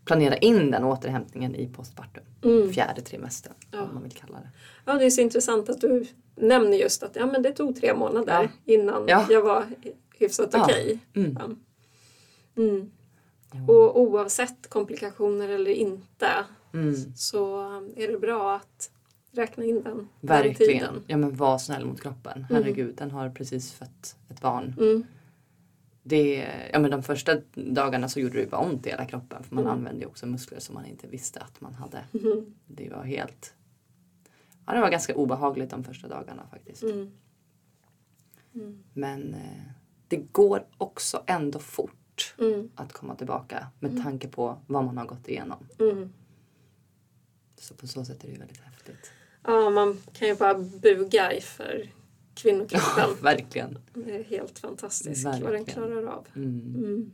planera 0.04 0.36
in 0.36 0.70
den 0.70 0.84
återhämtningen 0.84 1.54
i 1.54 1.68
postpartum. 1.68 2.24
Mm. 2.42 2.72
Fjärde 2.72 3.00
trimestern, 3.00 3.52
ja. 3.70 3.82
om 3.82 3.94
man 3.94 4.02
vill 4.02 4.12
kalla 4.12 4.38
det. 4.38 4.50
Ja, 4.84 4.92
det 4.92 5.04
är 5.04 5.10
så 5.10 5.20
intressant 5.20 5.68
att 5.68 5.80
du 5.80 6.06
nämner 6.34 6.76
just 6.76 7.02
att 7.02 7.16
ja, 7.16 7.26
men 7.26 7.42
det 7.42 7.52
tog 7.52 7.76
tre 7.76 7.94
månader 7.94 8.42
ja. 8.42 8.74
innan 8.74 9.04
ja. 9.08 9.26
jag 9.30 9.42
var 9.42 9.64
hyfsat 10.18 10.54
okej. 10.54 11.00
Okay. 11.10 11.24
Mm. 11.24 11.56
Mm. 12.56 12.90
Och 13.68 14.00
oavsett 14.00 14.68
komplikationer 14.68 15.48
eller 15.48 15.70
inte 15.70 16.28
mm. 16.74 16.94
så 17.16 17.60
är 17.96 18.08
det 18.08 18.18
bra 18.18 18.56
att 18.56 18.90
räkna 19.36 19.64
in 19.64 19.82
den, 19.82 20.08
Verkligen. 20.20 20.82
den. 20.94 21.02
Ja 21.06 21.16
men 21.16 21.36
var 21.36 21.58
snäll 21.58 21.86
mot 21.86 22.00
kroppen. 22.00 22.32
Mm. 22.32 22.46
Herregud, 22.50 22.94
den 22.96 23.10
har 23.10 23.30
precis 23.30 23.72
fött 23.72 24.16
ett 24.28 24.40
barn. 24.40 24.74
Mm. 24.78 25.04
Det, 26.02 26.48
ja, 26.72 26.78
men 26.78 26.90
de 26.90 27.02
första 27.02 27.36
dagarna 27.54 28.08
så 28.08 28.20
gjorde 28.20 28.40
det 28.40 28.50
bara 28.50 28.60
ont 28.60 28.86
i 28.86 28.90
hela 28.90 29.06
kroppen 29.06 29.44
för 29.44 29.54
man 29.54 29.64
mm. 29.64 29.76
använde 29.76 30.06
också 30.06 30.26
muskler 30.26 30.58
som 30.58 30.74
man 30.74 30.86
inte 30.86 31.06
visste 31.06 31.40
att 31.40 31.60
man 31.60 31.74
hade. 31.74 32.04
Mm. 32.12 32.54
Det 32.66 32.90
var 32.90 33.04
helt... 33.04 33.54
Ja, 34.66 34.72
det 34.72 34.80
var 34.80 34.90
ganska 34.90 35.14
obehagligt 35.14 35.70
de 35.70 35.84
första 35.84 36.08
dagarna 36.08 36.42
faktiskt. 36.50 36.82
Mm. 36.82 37.10
Mm. 38.54 38.84
Men 38.92 39.34
eh, 39.34 39.70
det 40.08 40.16
går 40.16 40.66
också 40.78 41.22
ändå 41.26 41.58
fort 41.58 42.34
att 42.74 42.92
komma 42.92 43.14
tillbaka 43.14 43.66
med 43.80 44.02
tanke 44.02 44.28
på 44.28 44.58
vad 44.66 44.84
man 44.84 44.98
har 44.98 45.06
gått 45.06 45.28
igenom. 45.28 45.58
Så 47.58 47.74
på 47.74 47.86
så 47.86 48.04
sätt 48.04 48.24
är 48.24 48.32
det 48.32 48.38
väldigt 48.38 48.60
häftigt. 48.60 49.12
Ja, 49.46 49.70
man 49.70 49.98
kan 50.12 50.28
ju 50.28 50.34
bara 50.34 50.54
buga 50.54 51.32
inför 51.32 51.88
kvinnokroppen. 52.34 52.80
Ja, 52.96 53.08
verkligen. 53.22 53.78
Det 53.94 54.16
är 54.16 54.24
helt 54.24 54.58
fantastiskt 54.58 55.26
verkligen. 55.26 55.44
vad 55.44 55.52
den 55.52 55.64
klarar 55.64 56.06
av. 56.06 56.26
Mm. 56.36 56.74
Mm. 56.76 57.12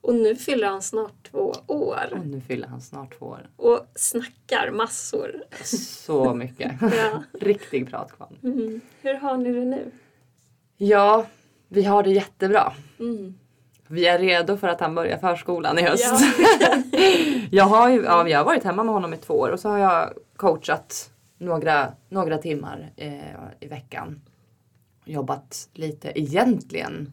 Och 0.00 0.14
nu 0.14 0.36
fyller 0.36 0.66
han 0.66 0.82
snart 0.82 1.30
två 1.30 1.54
år. 1.66 2.08
Och 2.12 2.26
nu 2.26 2.40
fyller 2.40 2.68
han 2.68 2.80
snart 2.80 3.18
två 3.18 3.26
år. 3.26 3.50
Och 3.56 3.86
snackar 3.94 4.70
massor. 4.70 5.44
Så 5.64 6.34
mycket. 6.34 6.72
ja. 6.80 7.22
Riktig 7.32 7.90
pratkvarn. 7.90 8.36
Mm. 8.42 8.80
Hur 9.02 9.14
har 9.14 9.36
ni 9.36 9.52
det 9.52 9.64
nu? 9.64 9.90
Ja, 10.76 11.26
vi 11.68 11.84
har 11.84 12.02
det 12.02 12.10
jättebra. 12.10 12.72
Mm. 12.98 13.34
Vi 13.88 14.06
är 14.06 14.18
redo 14.18 14.56
för 14.56 14.68
att 14.68 14.80
han 14.80 14.94
börjar 14.94 15.18
förskolan 15.18 15.78
i 15.78 15.82
höst. 15.82 16.04
Ja. 16.60 16.82
jag, 17.50 17.64
har 17.64 17.88
ju, 17.88 18.02
ja, 18.02 18.28
jag 18.28 18.38
har 18.38 18.44
varit 18.44 18.64
hemma 18.64 18.84
med 18.84 18.94
honom 18.94 19.14
i 19.14 19.16
två 19.16 19.34
år 19.34 19.50
och 19.50 19.60
så 19.60 19.68
har 19.68 19.78
jag 19.78 20.12
coachat 20.36 21.10
några, 21.38 21.92
några 22.08 22.38
timmar 22.38 22.90
eh, 22.96 23.34
i 23.60 23.66
veckan. 23.66 24.20
Jobbat 25.04 25.68
lite 25.72 26.20
egentligen 26.20 27.12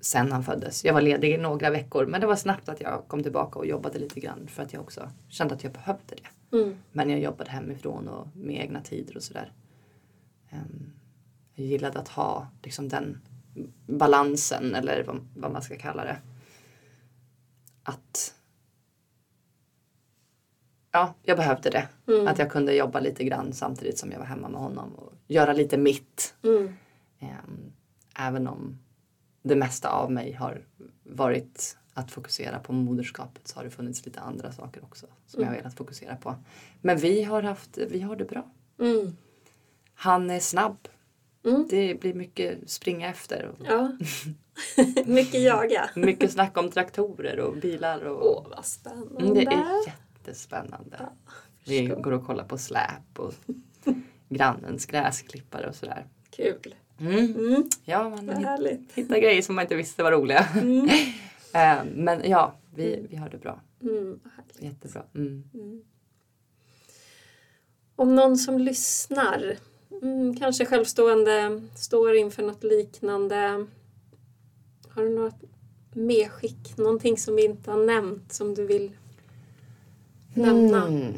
sen 0.00 0.32
han 0.32 0.44
föddes. 0.44 0.84
Jag 0.84 0.94
var 0.94 1.00
ledig 1.00 1.34
i 1.34 1.36
några 1.36 1.70
veckor 1.70 2.06
men 2.06 2.20
det 2.20 2.26
var 2.26 2.36
snabbt 2.36 2.68
att 2.68 2.80
jag 2.80 3.02
kom 3.08 3.22
tillbaka 3.22 3.58
och 3.58 3.66
jobbade 3.66 3.98
lite 3.98 4.20
grann 4.20 4.48
för 4.48 4.62
att 4.62 4.72
jag 4.72 4.82
också 4.82 5.10
kände 5.28 5.54
att 5.54 5.64
jag 5.64 5.72
behövde 5.72 6.14
det. 6.14 6.56
Mm. 6.56 6.76
Men 6.92 7.10
jag 7.10 7.20
jobbade 7.20 7.50
hemifrån 7.50 8.08
och 8.08 8.26
med 8.36 8.60
egna 8.60 8.80
tider 8.80 9.16
och 9.16 9.22
sådär. 9.22 9.52
Um, 10.52 10.92
jag 11.54 11.66
gillade 11.66 11.98
att 11.98 12.08
ha 12.08 12.46
liksom 12.62 12.88
den 12.88 13.20
balansen 13.86 14.74
eller 14.74 15.02
vad, 15.02 15.28
vad 15.36 15.52
man 15.52 15.62
ska 15.62 15.76
kalla 15.76 16.04
det. 16.04 16.16
Att 17.82 18.34
ja, 20.92 21.14
jag 21.22 21.36
behövde 21.36 21.70
det. 21.70 21.88
Mm. 22.08 22.26
Att 22.26 22.38
jag 22.38 22.50
kunde 22.50 22.74
jobba 22.74 23.00
lite 23.00 23.24
grann 23.24 23.52
samtidigt 23.52 23.98
som 23.98 24.12
jag 24.12 24.18
var 24.18 24.26
hemma 24.26 24.48
med 24.48 24.60
honom 24.60 24.94
och 24.94 25.12
göra 25.26 25.52
lite 25.52 25.76
mitt. 25.76 26.34
Mm. 26.42 26.74
Um, 27.20 27.72
även 28.18 28.48
om 28.48 28.78
det 29.42 29.56
mesta 29.56 29.88
av 29.88 30.12
mig 30.12 30.32
har 30.32 30.62
varit 31.02 31.76
att 31.94 32.10
fokusera 32.10 32.58
på 32.58 32.72
moderskapet 32.72 33.48
så 33.48 33.58
har 33.58 33.64
det 33.64 33.70
funnits 33.70 34.06
lite 34.06 34.20
andra 34.20 34.52
saker 34.52 34.84
också 34.84 35.06
som 35.26 35.42
mm. 35.42 35.54
jag 35.54 35.60
velat 35.60 35.74
fokusera 35.74 36.16
på. 36.16 36.34
Men 36.80 36.98
vi 36.98 37.22
har, 37.22 37.42
haft, 37.42 37.78
vi 37.78 38.00
har 38.00 38.16
det 38.16 38.24
bra. 38.24 38.50
Mm. 38.80 39.16
Han 39.94 40.30
är 40.30 40.40
snabb. 40.40 40.88
Mm. 41.48 41.66
Det 41.70 42.00
blir 42.00 42.14
mycket 42.14 42.70
springa 42.70 43.08
efter. 43.08 43.46
Och 43.46 43.66
ja. 43.66 43.92
mycket 45.06 45.42
jaga. 45.42 45.90
mycket 45.96 46.32
snack 46.32 46.58
om 46.58 46.70
traktorer 46.70 47.40
och 47.40 47.56
bilar. 47.56 48.04
Och... 48.04 48.26
Åh, 48.26 48.46
vad 48.56 48.64
spännande. 48.64 49.20
Mm, 49.20 49.34
det 49.34 49.44
är 49.44 49.86
jättespännande. 49.86 50.96
Ja, 50.98 51.12
vi 51.64 51.86
går 51.86 52.12
och 52.12 52.26
kollar 52.26 52.44
på 52.44 52.58
släp 52.58 53.18
och 53.18 53.34
grannens 54.28 54.86
gräsklippare 54.86 55.68
och 55.68 55.74
sådär. 55.74 56.06
Kul. 56.30 56.74
Mm. 57.00 57.36
Mm. 57.36 57.68
Ja, 57.84 58.08
man 58.08 58.28
hittar 58.94 59.18
grejer 59.18 59.42
som 59.42 59.54
man 59.54 59.62
inte 59.62 59.76
visste 59.76 60.02
var 60.02 60.12
roliga. 60.12 60.46
Mm. 60.54 60.88
Eh, 61.54 61.84
men 61.94 62.30
ja, 62.30 62.54
vi, 62.74 63.06
vi 63.10 63.16
har 63.16 63.28
det 63.28 63.38
bra. 63.38 63.60
Mm, 63.82 64.20
Jättebra. 64.58 65.02
Mm. 65.14 65.44
Mm. 65.54 65.82
Om 67.96 68.14
någon 68.14 68.36
som 68.36 68.58
lyssnar, 68.58 69.56
mm, 70.02 70.36
kanske 70.36 70.66
självstående, 70.66 71.62
står 71.74 72.14
inför 72.16 72.42
något 72.42 72.64
liknande. 72.64 73.66
Har 74.88 75.02
du 75.02 75.08
något 75.08 75.42
medskick? 75.92 76.76
Någonting 76.76 77.18
som 77.18 77.36
vi 77.36 77.44
inte 77.44 77.70
har 77.70 77.86
nämnt 77.86 78.32
som 78.32 78.54
du 78.54 78.66
vill 78.66 78.92
nämna? 80.34 80.86
Mm. 80.86 81.12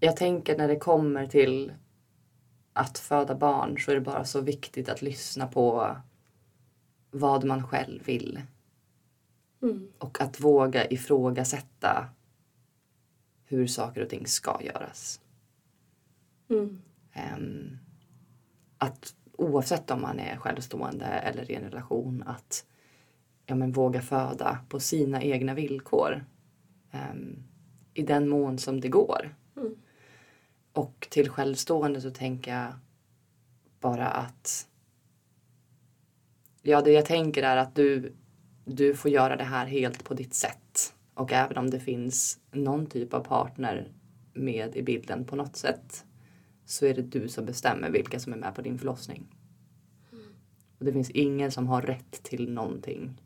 Jag 0.00 0.16
tänker 0.16 0.58
när 0.58 0.68
det 0.68 0.76
kommer 0.76 1.26
till 1.26 1.72
att 2.72 2.98
föda 2.98 3.34
barn 3.34 3.78
så 3.78 3.90
är 3.90 3.94
det 3.94 4.00
bara 4.00 4.24
så 4.24 4.40
viktigt 4.40 4.88
att 4.88 5.02
lyssna 5.02 5.46
på 5.46 5.96
vad 7.10 7.44
man 7.44 7.66
själv 7.66 8.04
vill. 8.04 8.40
Mm. 9.62 9.88
Och 9.98 10.20
att 10.20 10.40
våga 10.40 10.90
ifrågasätta 10.90 12.08
hur 13.50 13.66
saker 13.66 14.02
och 14.02 14.08
ting 14.08 14.26
ska 14.26 14.60
göras. 14.62 15.20
Mm. 16.48 16.82
Um, 17.34 17.78
att 18.78 19.14
oavsett 19.32 19.90
om 19.90 20.00
man 20.00 20.20
är 20.20 20.36
självstående 20.36 21.04
eller 21.04 21.50
i 21.50 21.54
en 21.54 21.70
relation 21.70 22.22
att 22.26 22.66
ja, 23.46 23.54
men 23.54 23.72
våga 23.72 24.02
föda 24.02 24.58
på 24.68 24.80
sina 24.80 25.22
egna 25.22 25.54
villkor. 25.54 26.24
Um, 26.92 27.42
I 27.94 28.02
den 28.02 28.28
mån 28.28 28.58
som 28.58 28.80
det 28.80 28.88
går. 28.88 29.34
Mm. 29.56 29.74
Och 30.72 31.06
till 31.10 31.30
självstående 31.30 32.00
så 32.00 32.10
tänker 32.10 32.54
jag 32.54 32.72
bara 33.80 34.08
att 34.08 34.68
Ja, 36.62 36.82
det 36.82 36.92
jag 36.92 37.06
tänker 37.06 37.42
är 37.42 37.56
att 37.56 37.74
du, 37.74 38.12
du 38.64 38.94
får 38.94 39.10
göra 39.10 39.36
det 39.36 39.44
här 39.44 39.66
helt 39.66 40.04
på 40.04 40.14
ditt 40.14 40.34
sätt. 40.34 40.59
Och 41.20 41.32
även 41.32 41.58
om 41.58 41.70
det 41.70 41.80
finns 41.80 42.38
någon 42.52 42.86
typ 42.86 43.14
av 43.14 43.20
partner 43.20 43.88
med 44.32 44.76
i 44.76 44.82
bilden 44.82 45.24
på 45.24 45.36
något 45.36 45.56
sätt 45.56 46.04
så 46.64 46.86
är 46.86 46.94
det 46.94 47.02
du 47.02 47.28
som 47.28 47.44
bestämmer 47.44 47.90
vilka 47.90 48.20
som 48.20 48.32
är 48.32 48.36
med 48.36 48.54
på 48.54 48.62
din 48.62 48.78
förlossning. 48.78 49.26
Mm. 50.12 50.24
Och 50.78 50.84
det 50.84 50.92
finns 50.92 51.10
ingen 51.10 51.50
som 51.52 51.66
har 51.66 51.82
rätt 51.82 52.22
till 52.22 52.52
någonting. 52.52 53.20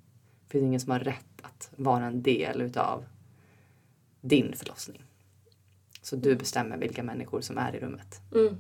Det 0.45 0.51
finns 0.51 0.63
ingen 0.63 0.81
som 0.81 0.91
har 0.91 0.99
rätt 0.99 1.43
att 1.43 1.71
vara 1.77 2.07
en 2.07 2.23
del 2.23 2.61
utav 2.61 3.05
din 4.21 4.53
förlossning. 4.57 5.03
Så 6.03 6.17
du 6.17 6.37
bestämmer 6.37 6.77
vilka 6.77 7.03
människor 7.03 7.41
som 7.41 7.59
är 7.59 7.77
i 7.77 7.81
rummet. 7.81 8.21
Mm. 8.35 8.57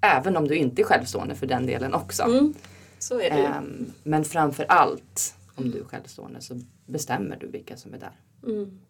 Även 0.00 0.36
om 0.36 0.48
du 0.48 0.56
inte 0.56 0.82
är 0.82 0.84
självstående 0.84 1.34
för 1.34 1.46
den 1.46 1.66
delen 1.66 1.94
också. 1.94 2.22
Mm. 2.22 2.54
Så 2.98 3.20
är 3.20 3.30
det 3.30 3.58
um, 3.58 3.92
Men 4.02 4.24
framför 4.24 4.64
allt 4.68 5.36
om 5.54 5.70
du 5.70 5.80
är 5.80 5.84
självstående 5.84 6.40
så 6.40 6.60
bestämmer 6.86 7.36
du 7.36 7.46
vilka 7.46 7.76
som 7.76 7.94
är 7.94 7.98
där. 7.98 8.20
Mm. 8.42 8.80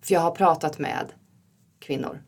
För 0.00 0.14
jag 0.14 0.20
har 0.20 0.30
pratat 0.30 0.78
med 0.78 1.12
kvinnor 1.78 2.22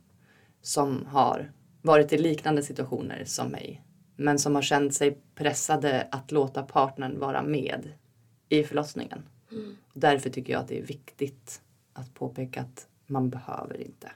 som 0.63 1.07
har 1.07 1.53
varit 1.83 2.13
i 2.13 2.19
liknande 2.19 2.63
situationer 2.63 3.25
som 3.25 3.49
mig. 3.49 3.85
Men 4.17 4.39
som 4.39 4.55
har 4.55 4.63
känt 4.63 4.95
sig 4.95 5.19
pressade 5.35 6.09
att 6.11 6.33
låta 6.33 6.63
partnern 6.63 7.19
vara 7.19 7.43
med 7.43 7.93
i 8.49 8.65
förlossningen. 8.65 9.23
Mm. 9.53 9.77
Därför 9.95 10.31
tycker 10.31 10.53
jag 10.53 10.63
att 10.63 10.69
det 10.69 10.79
är 10.79 10.87
viktigt 10.87 11.63
att 11.93 12.15
påpeka 12.15 12.61
att 12.61 12.89
man 13.07 13.31
behöver 13.31 13.81
inte 13.81 14.13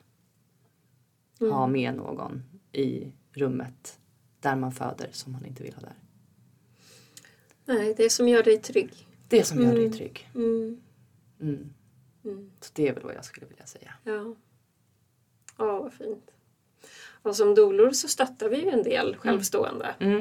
Mm. 1.41 1.53
ha 1.53 1.67
med 1.67 1.95
någon 1.95 2.43
i 2.73 3.13
rummet 3.33 4.01
där 4.41 4.57
man 4.57 4.73
föder 4.73 5.09
som 5.13 5.33
man 5.33 5.45
inte 5.45 5.63
vill 5.63 5.75
ha 5.75 5.81
där. 5.81 5.95
Nej, 7.69 7.95
det 7.97 8.11
som 8.11 8.29
gör 8.29 8.43
dig 8.43 8.59
trygg. 8.59 9.07
Det 9.29 9.45
som 9.45 9.61
gör 9.63 9.73
dig 9.73 9.85
Mm. 9.87 9.93
trygg. 9.99 10.31
Mm. 10.35 10.81
Mm. 11.41 11.71
Mm. 12.25 12.51
Så 12.61 12.71
det 12.75 12.89
är 12.89 12.95
väl 12.95 13.03
vad 13.05 13.15
jag 13.15 13.25
skulle 13.25 13.47
vilja 13.47 13.67
säga. 13.67 13.95
Ja. 14.05 14.35
Ja, 15.59 15.79
vad 15.79 15.93
fint. 15.93 16.31
Och 17.23 17.37
som 17.37 17.55
dolor 17.55 17.91
så 17.91 18.09
stöttar 18.09 18.49
vi 18.49 18.57
ju 18.65 18.69
en 18.71 18.83
del 18.83 19.17
självstående. 19.17 19.95
Mm. 19.99 20.19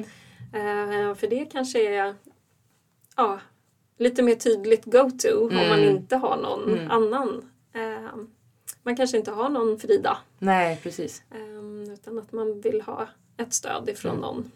Eh, 0.54 1.16
för 1.16 1.28
det 1.28 1.46
kanske 1.46 1.96
är 2.00 2.16
ja, 3.16 3.40
lite 3.98 4.24
mer 4.24 4.36
tydligt 4.36 4.86
go-to 4.86 5.40
om 5.46 5.50
Mm. 5.50 5.70
man 5.70 5.80
inte 5.80 6.16
har 6.16 6.38
någon 6.38 6.74
Mm. 6.74 6.92
annan. 6.92 7.50
Eh, 7.74 8.12
man 8.84 8.96
kanske 8.96 9.18
inte 9.18 9.32
har 9.32 9.50
någon 9.50 9.80
Frida. 9.80 10.18
Nej, 10.40 10.80
precis. 10.84 11.24
eh, 11.32 11.94
utan 11.94 12.20
att 12.20 12.32
man 12.32 12.62
vill 12.62 12.82
ha 12.82 13.08
ett 13.38 13.54
stöd 13.54 13.90
ifrån 13.90 14.12
Mm. 14.12 14.22
någon. 14.22 14.52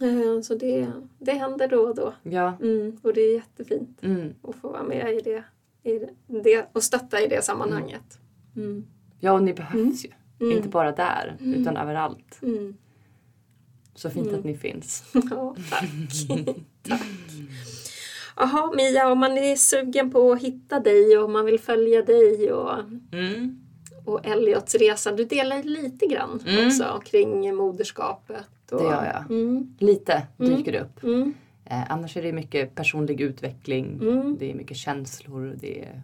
Eh, 0.00 0.40
så 0.42 0.54
det, 0.54 0.86
det 1.18 1.32
händer 1.32 1.68
då 1.68 1.78
och 1.80 1.94
då. 1.94 2.14
Ja. 2.22 2.56
Mm, 2.62 2.96
och 3.02 3.14
det 3.14 3.20
är 3.20 3.34
jättefint 3.34 3.98
Mm. 4.02 4.34
att 4.42 4.56
få 4.56 4.68
vara 4.68 4.82
med 4.82 5.14
i 5.14 5.20
det, 5.20 5.44
i 5.90 6.06
det 6.42 6.66
och 6.72 6.82
stötta 6.82 7.20
i 7.20 7.26
det 7.26 7.44
sammanhanget. 7.44 8.18
Mm. 8.56 8.86
Ja, 9.20 9.32
och 9.32 9.42
ni 9.42 9.54
behövs 9.54 10.04
ju. 10.04 10.10
Mm. 10.40 10.56
Inte 10.56 10.68
bara 10.68 10.92
där, 10.92 11.36
Mm. 11.40 11.60
utan 11.60 11.76
överallt. 11.76 12.38
Mm. 12.42 12.76
Så 13.94 14.10
fint 14.10 14.26
Mm. 14.28 14.38
att 14.38 14.44
ni 14.44 14.56
finns. 14.56 15.04
Ja, 15.30 15.56
tack. 15.70 15.90
tack. 16.88 17.02
Jaha 18.36 18.72
Mia, 18.76 19.12
om 19.12 19.18
man 19.18 19.38
är 19.38 19.56
sugen 19.56 20.10
på 20.10 20.32
att 20.32 20.40
hitta 20.42 20.80
dig 20.80 21.18
och 21.18 21.24
om 21.24 21.32
man 21.32 21.44
vill 21.46 21.60
följa 21.60 22.02
dig 22.02 22.52
och, 22.52 22.78
Mm. 23.12 23.60
Och 24.04 24.26
Elliots 24.26 24.74
resa. 24.74 25.12
Du 25.12 25.24
delar 25.24 25.62
lite 25.62 26.06
grann 26.06 26.40
Mm. 26.46 26.66
också 26.66 27.00
kring 27.04 27.54
moderskapet. 27.54 28.46
Och, 28.72 28.78
Det 28.78 28.84
gör 28.84 29.04
jag. 29.04 29.30
Mm, 29.30 29.76
Lite 29.78 30.26
Mm. 30.38 30.56
dyker 30.56 30.72
det 30.72 30.80
upp. 30.80 31.02
mm, 31.04 31.34
Eh, 31.66 31.92
annars 31.92 32.16
är 32.16 32.22
det 32.22 32.32
mycket 32.32 32.74
personlig 32.74 33.20
utveckling. 33.20 33.98
Mm. 34.02 34.36
Det 34.38 34.50
är 34.50 34.54
mycket 34.54 34.76
känslor. 34.76 35.56
Det 35.60 35.84
är 35.84 36.02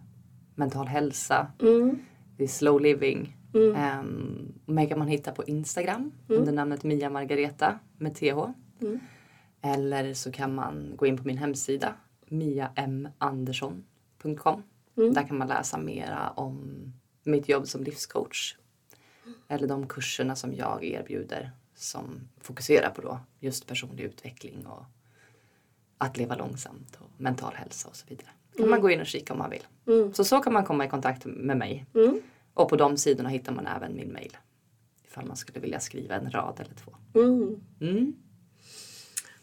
mental 0.55 0.87
hälsa. 0.87 1.47
Det 2.37 2.43
är 2.43 2.47
slow 2.47 2.81
living. 2.81 3.37
mm, 3.53 3.99
Um, 3.99 4.53
mig 4.65 4.89
kan 4.89 4.99
man 4.99 5.07
hitta 5.07 5.31
på 5.31 5.43
Instagram 5.43 6.11
Mm. 6.29 6.39
under 6.41 6.53
namnet 6.53 6.83
Mia 6.83 7.09
Margareta 7.09 7.79
med 7.97 8.15
TH. 8.15 8.39
Mm. 8.81 8.99
Eller 9.61 10.13
så 10.13 10.31
kan 10.31 10.55
man 10.55 10.93
gå 10.95 11.05
in 11.05 11.17
på 11.17 11.27
min 11.27 11.37
hemsida 11.37 11.93
miamandersson.com. 12.29 14.63
Mm. 14.97 15.13
Där 15.13 15.27
kan 15.27 15.37
man 15.37 15.47
läsa 15.47 15.77
mera 15.77 16.29
om 16.35 16.93
mitt 17.23 17.49
jobb 17.49 17.67
som 17.67 17.83
livscoach. 17.83 18.55
Eller 19.47 19.67
de 19.67 19.87
kurserna 19.87 20.35
som 20.35 20.53
jag 20.53 20.83
erbjuder 20.83 21.51
som 21.75 22.29
fokuserar 22.41 22.89
på 22.89 23.01
då 23.01 23.19
just 23.39 23.67
personlig 23.67 24.03
utveckling 24.03 24.65
och 24.67 24.83
att 25.97 26.17
leva 26.17 26.35
långsamt 26.35 26.95
och 26.99 27.21
mental 27.21 27.53
hälsa 27.53 27.87
och 27.89 27.95
så 27.95 28.05
vidare. 28.09 28.27
kan 28.57 28.69
man 28.69 28.81
gå 28.81 28.89
in 28.91 28.99
och 29.01 29.05
kika 29.07 29.33
om 29.33 29.39
man 29.39 29.49
vill. 29.49 29.67
mm, 29.87 30.13
Så 30.13 30.23
så 30.23 30.39
kan 30.39 30.53
man 30.53 30.65
komma 30.65 30.85
i 30.85 30.89
kontakt 30.89 31.25
med 31.25 31.57
mig. 31.57 31.85
mm, 31.95 32.21
Och 32.53 32.69
på 32.69 32.75
de 32.75 32.97
sidorna 32.97 33.29
hittar 33.29 33.51
man 33.51 33.67
även 33.67 33.95
min 33.95 34.13
mail. 34.13 34.37
Ifall 35.07 35.25
man 35.25 35.37
skulle 35.37 35.59
vilja 35.59 35.79
skriva 35.79 36.15
en 36.15 36.31
rad 36.31 36.59
eller 36.59 36.75
två. 36.75 36.95
mm. 37.19 37.59
Mm. 37.81 38.13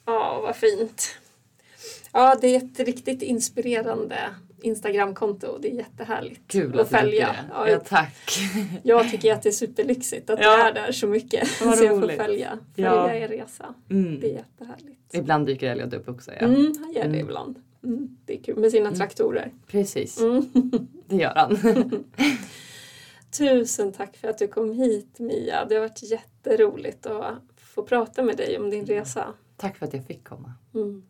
Ja, 0.04 0.40
vad 0.42 0.56
fint. 0.56 1.18
Ja, 2.12 2.36
det 2.40 2.46
är 2.56 2.56
ett 2.64 2.80
riktigt 2.80 3.22
inspirerande 3.22 4.34
Instagramkonto. 4.62 5.58
Det 5.58 5.70
är 5.70 5.74
jättehärligt 5.74 6.40
Kul 6.46 6.80
att 6.80 6.88
följa. 6.88 7.26
det. 7.26 7.36
Ja, 7.52 7.70
Ja, 7.70 7.80
tack. 7.80 8.28
Jag 8.82 9.10
tycker 9.10 9.32
att 9.32 9.42
det 9.42 9.48
är 9.48 9.52
superlyxigt 9.52 10.30
att 10.30 10.38
Ja. 10.42 10.56
du 10.56 10.62
är 10.62 10.72
där 10.86 10.92
så 10.92 11.06
mycket. 11.06 11.48
Så 11.58 11.64
jag 11.64 11.76
får 12.00 12.08
följa, 12.08 12.18
följa 12.18 12.58
Ja. 12.74 13.12
er 13.14 13.28
resa. 13.28 13.74
Mm. 13.90 14.20
Det 14.20 14.26
är 14.30 14.34
jättehärligt. 14.34 15.14
Ibland 15.14 15.46
dyker 15.46 15.70
Elliot 15.70 15.94
upp 15.94 16.08
också. 16.08 16.30
Ja. 16.30 16.46
Mm, 16.46 16.74
han 16.80 16.92
gör 16.92 17.02
det 17.02 17.08
Mm. 17.08 17.20
ibland. 17.20 17.62
Mm, 17.84 18.16
det 18.24 18.38
är 18.38 18.42
kul 18.42 18.56
med 18.58 18.70
sina 18.70 18.92
traktorer. 18.94 19.52
Precis, 19.66 20.20
Mm. 20.20 20.50
det 21.06 21.16
gör 21.16 21.34
han. 21.34 21.58
Tusen 23.38 23.92
tack 23.92 24.16
för 24.16 24.28
att 24.28 24.38
du 24.38 24.48
kom 24.48 24.72
hit 24.72 25.18
Mia. 25.18 25.64
Det 25.64 25.74
har 25.74 25.80
varit 25.80 26.02
jätteroligt 26.02 27.06
att 27.06 27.34
få 27.56 27.82
prata 27.82 28.22
med 28.22 28.36
dig 28.36 28.58
om 28.58 28.70
din 28.70 28.86
resa. 28.86 29.34
tack 29.56 29.76
för 29.76 29.86
att 29.86 29.94
jag 29.94 30.04
fick 30.06 30.24
komma. 30.24 30.52
Mm. 30.74 31.02